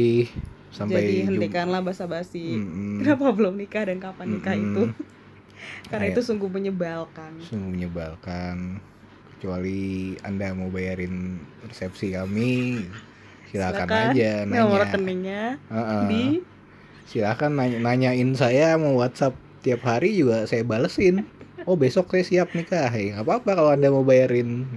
sampai 0.70 1.02
Jadi 1.02 1.14
hentikanlah 1.26 1.82
basa-basi. 1.82 2.56
Mm-mm. 2.56 3.02
Kenapa 3.02 3.34
belum 3.34 3.58
nikah 3.58 3.84
dan 3.84 3.98
kapan 3.98 4.26
nikah 4.30 4.54
Mm-mm. 4.54 4.70
itu? 4.70 4.82
Karena 5.86 6.06
Kayak- 6.06 6.14
itu 6.14 6.20
sungguh 6.22 6.50
menyebalkan. 6.50 7.32
sungguh 7.42 7.70
menyebalkan. 7.70 8.78
Kecuali 9.34 9.80
anda 10.20 10.52
mau 10.52 10.68
bayarin 10.68 11.40
resepsi 11.64 12.12
kami 12.12 12.84
silakan, 13.48 13.88
aja 13.88 14.44
nanya. 14.44 14.60
Nomor 14.60 14.84
rekeningnya 14.84 15.42
Heeh. 15.66 16.02
di 16.06 16.24
silakan 17.08 17.56
nanya- 17.56 17.80
nanyain 17.80 18.30
saya 18.36 18.76
mau 18.76 19.00
WhatsApp 19.00 19.32
tiap 19.60 19.80
hari 19.82 20.12
juga 20.12 20.44
saya 20.44 20.60
balesin. 20.62 21.24
Oh 21.64 21.74
besok 21.74 22.12
saya 22.12 22.24
siap 22.24 22.52
nikah. 22.52 22.88
Ya 22.88 23.16
nggak 23.16 23.24
apa-apa 23.24 23.50
kalau 23.54 23.70
anda 23.72 23.88
mau 23.88 24.04
bayarin. 24.04 24.68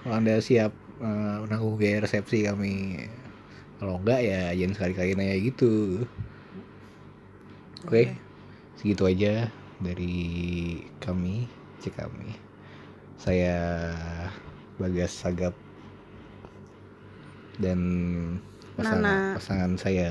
Kalau 0.00 0.14
anda 0.16 0.38
siap 0.38 0.70
eh, 1.00 1.36
nanggung 1.46 1.74
biaya 1.74 2.04
resepsi 2.04 2.44
kami. 2.44 3.04
Kalau 3.76 3.98
enggak 3.98 4.20
ya 4.20 4.52
jangan 4.52 4.74
sekali-kali 4.76 5.10
nanya 5.14 5.36
gitu. 5.36 6.04
Oke. 7.84 8.12
Segitu 8.76 9.02
aja 9.04 9.48
dari 9.80 10.76
kami 11.00 11.48
cek 11.80 11.96
kami 11.96 12.36
saya 13.20 13.92
Bagas 14.80 15.12
Sagap. 15.12 15.52
Dan 17.60 17.80
pasangan, 18.80 19.04
Nana. 19.04 19.36
pasangan 19.36 19.72
saya 19.76 20.10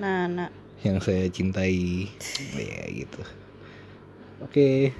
nah. 0.00 0.48
yang 0.80 0.96
saya 1.04 1.28
cintai. 1.28 2.08
Ya 2.56 2.88
gitu. 2.88 3.20
Oke. 4.40 4.96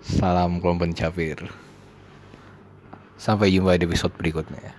Salam 0.00 0.64
kelompok 0.64 0.96
capir 0.96 1.36
sampai 3.22 3.54
jumpa 3.54 3.78
di 3.78 3.86
episode 3.86 4.10
berikutnya 4.18 4.74